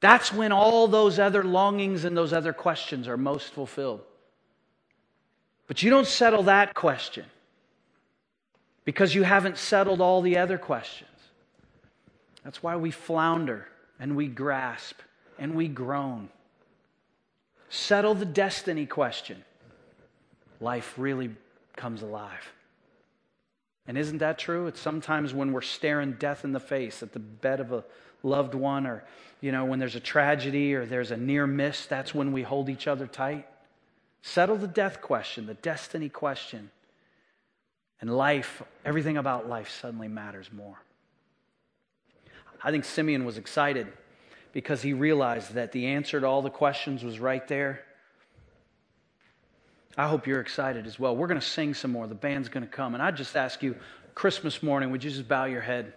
That's 0.00 0.32
when 0.32 0.52
all 0.52 0.88
those 0.88 1.18
other 1.18 1.42
longings 1.42 2.04
and 2.04 2.16
those 2.16 2.32
other 2.32 2.52
questions 2.52 3.08
are 3.08 3.16
most 3.16 3.52
fulfilled. 3.52 4.02
But 5.66 5.82
you 5.82 5.90
don't 5.90 6.06
settle 6.06 6.44
that 6.44 6.74
question 6.74 7.24
because 8.84 9.14
you 9.14 9.22
haven't 9.22 9.58
settled 9.58 10.00
all 10.00 10.20
the 10.20 10.38
other 10.38 10.58
questions. 10.58 11.10
That's 12.44 12.62
why 12.62 12.76
we 12.76 12.90
flounder 12.90 13.66
and 13.98 14.14
we 14.14 14.28
grasp 14.28 15.00
and 15.38 15.54
we 15.54 15.68
groan. 15.68 16.28
Settle 17.68 18.14
the 18.14 18.24
destiny 18.24 18.86
question. 18.86 19.44
Life 20.60 20.94
really 20.96 21.30
comes 21.76 22.02
alive. 22.02 22.52
And 23.86 23.96
isn't 23.96 24.18
that 24.18 24.38
true? 24.38 24.66
It's 24.66 24.80
sometimes 24.80 25.32
when 25.34 25.52
we're 25.52 25.60
staring 25.60 26.12
death 26.12 26.44
in 26.44 26.52
the 26.52 26.60
face 26.60 27.02
at 27.02 27.12
the 27.12 27.18
bed 27.18 27.60
of 27.60 27.72
a 27.72 27.84
loved 28.22 28.54
one, 28.54 28.86
or, 28.86 29.04
you 29.40 29.52
know, 29.52 29.64
when 29.64 29.78
there's 29.78 29.94
a 29.94 30.00
tragedy 30.00 30.74
or 30.74 30.86
there's 30.86 31.10
a 31.10 31.16
near 31.16 31.46
miss, 31.46 31.86
that's 31.86 32.14
when 32.14 32.32
we 32.32 32.42
hold 32.42 32.68
each 32.68 32.88
other 32.88 33.06
tight. 33.06 33.46
Settle 34.22 34.56
the 34.56 34.66
death 34.66 35.00
question, 35.00 35.46
the 35.46 35.54
destiny 35.54 36.08
question. 36.08 36.70
And 38.00 38.14
life, 38.14 38.62
everything 38.84 39.16
about 39.16 39.48
life 39.48 39.70
suddenly 39.70 40.08
matters 40.08 40.50
more. 40.52 40.82
I 42.62 42.70
think 42.70 42.84
Simeon 42.84 43.24
was 43.24 43.38
excited 43.38 43.86
because 44.56 44.80
he 44.80 44.94
realized 44.94 45.52
that 45.52 45.70
the 45.72 45.84
answer 45.84 46.18
to 46.18 46.26
all 46.26 46.40
the 46.40 46.48
questions 46.48 47.04
was 47.04 47.20
right 47.20 47.46
there. 47.46 47.82
I 49.98 50.08
hope 50.08 50.26
you're 50.26 50.40
excited 50.40 50.86
as 50.86 50.98
well. 50.98 51.14
We're 51.14 51.26
going 51.26 51.38
to 51.38 51.46
sing 51.46 51.74
some 51.74 51.92
more. 51.92 52.06
The 52.06 52.14
band's 52.14 52.48
going 52.48 52.64
to 52.64 52.72
come. 52.72 52.94
And 52.94 53.02
I 53.02 53.10
just 53.10 53.36
ask 53.36 53.62
you, 53.62 53.76
Christmas 54.14 54.62
morning, 54.62 54.90
would 54.92 55.04
you 55.04 55.10
just 55.10 55.28
bow 55.28 55.44
your 55.44 55.60
head? 55.60 55.92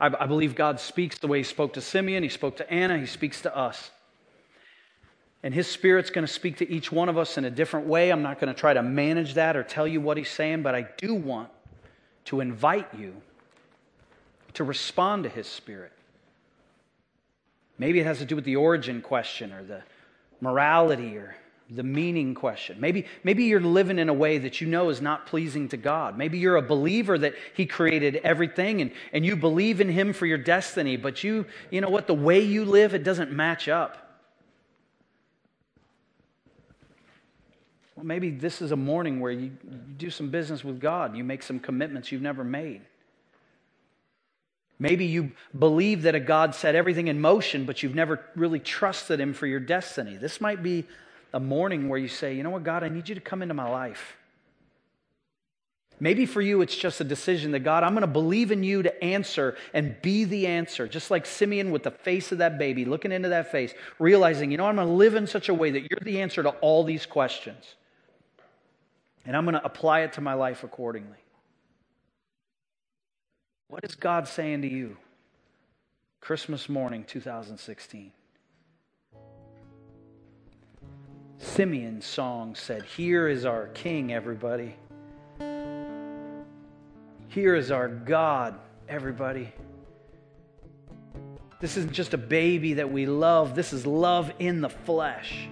I, 0.00 0.06
I 0.06 0.26
believe 0.26 0.56
God 0.56 0.80
speaks 0.80 1.18
the 1.18 1.28
way 1.28 1.38
He 1.38 1.44
spoke 1.44 1.74
to 1.74 1.80
Simeon, 1.80 2.24
He 2.24 2.28
spoke 2.28 2.56
to 2.56 2.68
Anna, 2.68 2.98
He 2.98 3.06
speaks 3.06 3.42
to 3.42 3.56
us. 3.56 3.92
And 5.44 5.54
His 5.54 5.68
Spirit's 5.68 6.10
going 6.10 6.26
to 6.26 6.32
speak 6.32 6.56
to 6.56 6.68
each 6.68 6.90
one 6.90 7.08
of 7.08 7.16
us 7.16 7.38
in 7.38 7.44
a 7.44 7.50
different 7.50 7.86
way. 7.86 8.10
I'm 8.10 8.22
not 8.22 8.40
going 8.40 8.52
to 8.52 8.58
try 8.58 8.74
to 8.74 8.82
manage 8.82 9.34
that 9.34 9.56
or 9.56 9.62
tell 9.62 9.86
you 9.86 10.00
what 10.00 10.16
He's 10.16 10.30
saying, 10.30 10.64
but 10.64 10.74
I 10.74 10.88
do 10.96 11.14
want 11.14 11.48
to 12.24 12.40
invite 12.40 12.88
you 12.98 13.14
to 14.54 14.64
respond 14.64 15.22
to 15.22 15.28
His 15.28 15.46
Spirit. 15.46 15.92
Maybe 17.80 17.98
it 17.98 18.04
has 18.04 18.18
to 18.18 18.26
do 18.26 18.36
with 18.36 18.44
the 18.44 18.56
origin 18.56 19.00
question 19.00 19.54
or 19.54 19.64
the 19.64 19.82
morality 20.42 21.16
or 21.16 21.34
the 21.70 21.82
meaning 21.82 22.34
question. 22.34 22.78
Maybe, 22.78 23.06
maybe 23.24 23.44
you're 23.44 23.58
living 23.58 23.98
in 23.98 24.10
a 24.10 24.12
way 24.12 24.36
that 24.36 24.60
you 24.60 24.66
know 24.66 24.90
is 24.90 25.00
not 25.00 25.26
pleasing 25.26 25.66
to 25.70 25.78
God. 25.78 26.18
Maybe 26.18 26.36
you're 26.36 26.56
a 26.56 26.62
believer 26.62 27.16
that 27.16 27.32
He 27.54 27.64
created 27.64 28.16
everything 28.16 28.82
and, 28.82 28.90
and 29.14 29.24
you 29.24 29.34
believe 29.34 29.80
in 29.80 29.88
Him 29.88 30.12
for 30.12 30.26
your 30.26 30.36
destiny, 30.36 30.98
but 30.98 31.24
you, 31.24 31.46
you 31.70 31.80
know 31.80 31.88
what, 31.88 32.06
the 32.06 32.12
way 32.12 32.40
you 32.40 32.66
live, 32.66 32.92
it 32.92 33.02
doesn't 33.02 33.32
match 33.32 33.66
up. 33.66 34.20
Well, 37.96 38.04
maybe 38.04 38.28
this 38.28 38.60
is 38.60 38.72
a 38.72 38.76
morning 38.76 39.20
where 39.20 39.32
you, 39.32 39.52
you 39.64 39.78
do 39.96 40.10
some 40.10 40.28
business 40.28 40.62
with 40.62 40.82
God, 40.82 41.16
you 41.16 41.24
make 41.24 41.42
some 41.42 41.58
commitments 41.58 42.12
you've 42.12 42.20
never 42.20 42.44
made. 42.44 42.82
Maybe 44.80 45.04
you 45.04 45.32
believe 45.56 46.02
that 46.02 46.14
a 46.14 46.20
God 46.20 46.54
set 46.54 46.74
everything 46.74 47.08
in 47.08 47.20
motion, 47.20 47.66
but 47.66 47.82
you've 47.82 47.94
never 47.94 48.24
really 48.34 48.58
trusted 48.58 49.20
Him 49.20 49.34
for 49.34 49.46
your 49.46 49.60
destiny. 49.60 50.16
This 50.16 50.40
might 50.40 50.62
be 50.62 50.86
a 51.34 51.38
morning 51.38 51.90
where 51.90 51.98
you 51.98 52.08
say, 52.08 52.34
You 52.34 52.42
know 52.42 52.50
what, 52.50 52.64
God, 52.64 52.82
I 52.82 52.88
need 52.88 53.08
you 53.08 53.14
to 53.14 53.20
come 53.20 53.42
into 53.42 53.54
my 53.54 53.68
life. 53.68 54.16
Maybe 56.02 56.24
for 56.24 56.40
you, 56.40 56.62
it's 56.62 56.74
just 56.74 57.02
a 57.02 57.04
decision 57.04 57.50
that 57.52 57.60
God, 57.60 57.84
I'm 57.84 57.90
going 57.90 58.00
to 58.00 58.06
believe 58.06 58.50
in 58.50 58.64
you 58.64 58.82
to 58.82 59.04
answer 59.04 59.54
and 59.74 60.00
be 60.00 60.24
the 60.24 60.46
answer. 60.46 60.88
Just 60.88 61.10
like 61.10 61.26
Simeon 61.26 61.70
with 61.72 61.82
the 61.82 61.90
face 61.90 62.32
of 62.32 62.38
that 62.38 62.58
baby, 62.58 62.86
looking 62.86 63.12
into 63.12 63.28
that 63.28 63.52
face, 63.52 63.74
realizing, 63.98 64.50
you 64.50 64.56
know, 64.56 64.64
I'm 64.64 64.76
going 64.76 64.88
to 64.88 64.94
live 64.94 65.14
in 65.14 65.26
such 65.26 65.50
a 65.50 65.54
way 65.54 65.70
that 65.72 65.90
you're 65.90 66.00
the 66.02 66.22
answer 66.22 66.42
to 66.42 66.50
all 66.62 66.84
these 66.84 67.04
questions. 67.04 67.74
And 69.26 69.36
I'm 69.36 69.44
going 69.44 69.56
to 69.56 69.64
apply 69.64 70.00
it 70.00 70.14
to 70.14 70.22
my 70.22 70.32
life 70.32 70.64
accordingly. 70.64 71.18
What 73.70 73.84
is 73.84 73.94
God 73.94 74.26
saying 74.26 74.62
to 74.62 74.68
you? 74.68 74.96
Christmas 76.20 76.68
morning 76.68 77.04
2016. 77.04 78.10
Simeon's 81.38 82.04
song 82.04 82.56
said, 82.56 82.82
Here 82.82 83.28
is 83.28 83.44
our 83.44 83.68
King, 83.68 84.12
everybody. 84.12 84.74
Here 87.28 87.54
is 87.54 87.70
our 87.70 87.86
God, 87.86 88.58
everybody. 88.88 89.52
This 91.60 91.76
isn't 91.76 91.92
just 91.92 92.12
a 92.12 92.18
baby 92.18 92.74
that 92.74 92.90
we 92.90 93.06
love, 93.06 93.54
this 93.54 93.72
is 93.72 93.86
love 93.86 94.32
in 94.40 94.62
the 94.62 94.68
flesh. 94.68 95.48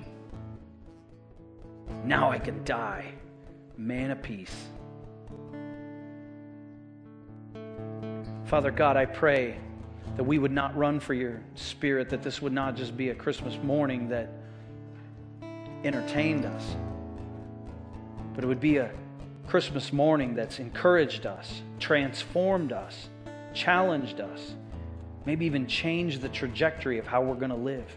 Now 2.05 2.33
I 2.33 2.41
can 2.41 2.65
die, 2.65 3.13
man 3.77 4.11
of 4.11 4.21
peace. 4.23 4.67
Father 8.49 8.71
God, 8.71 8.97
I 8.97 9.05
pray 9.05 9.59
that 10.17 10.25
we 10.25 10.39
would 10.39 10.53
not 10.53 10.75
run 10.75 11.01
for 11.01 11.13
your 11.13 11.43
spirit, 11.55 12.09
that 12.09 12.23
this 12.23 12.41
would 12.41 12.55
not 12.55 12.77
just 12.77 12.97
be 12.97 13.11
a 13.11 13.15
Christmas 13.15 13.63
morning 13.63 14.09
that 14.09 14.31
entertained 15.85 16.47
us, 16.47 16.65
but 18.35 18.43
it 18.43 18.47
would 18.47 18.59
be 18.59 18.79
a 18.79 18.91
Christmas 19.47 19.93
morning 19.93 20.35
that's 20.35 20.61
encouraged 20.61 21.27
us, 21.27 21.61
transformed 21.79 22.73
us, 22.73 23.11
challenged 23.53 24.19
us, 24.23 24.55
maybe 25.27 25.45
even 25.45 25.67
changed 25.67 26.23
the 26.23 26.31
trajectory 26.31 26.99
of 26.99 27.07
how 27.07 27.21
we're 27.21 27.35
going 27.35 27.51
to 27.51 27.55
live. 27.55 27.95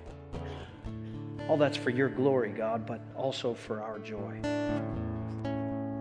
All 1.48 1.56
that's 1.56 1.78
for 1.78 1.92
your 1.92 2.10
glory, 2.10 2.52
God, 2.52 2.86
but 2.86 3.00
also 3.16 3.54
for 3.54 3.82
our 3.82 4.00
joy. 4.00 4.42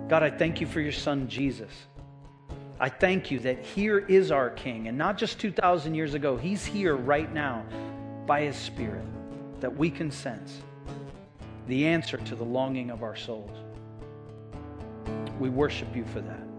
God, 0.08 0.24
I 0.24 0.30
thank 0.30 0.60
you 0.60 0.66
for 0.66 0.80
your 0.80 0.90
son, 0.90 1.28
Jesus. 1.28 1.70
I 2.82 2.88
thank 2.88 3.30
you 3.30 3.38
that 3.40 3.62
here 3.62 3.98
is 3.98 4.30
our 4.30 4.48
King, 4.48 4.88
and 4.88 4.96
not 4.96 5.18
just 5.18 5.38
2,000 5.38 5.94
years 5.94 6.14
ago, 6.14 6.38
he's 6.38 6.64
here 6.64 6.96
right 6.96 7.30
now 7.32 7.62
by 8.26 8.40
his 8.40 8.56
Spirit 8.56 9.04
that 9.60 9.76
we 9.76 9.90
can 9.90 10.10
sense 10.10 10.62
the 11.66 11.86
answer 11.86 12.16
to 12.16 12.34
the 12.34 12.44
longing 12.44 12.90
of 12.90 13.02
our 13.02 13.14
souls. 13.14 13.56
We 15.38 15.50
worship 15.50 15.94
you 15.94 16.06
for 16.06 16.22
that. 16.22 16.49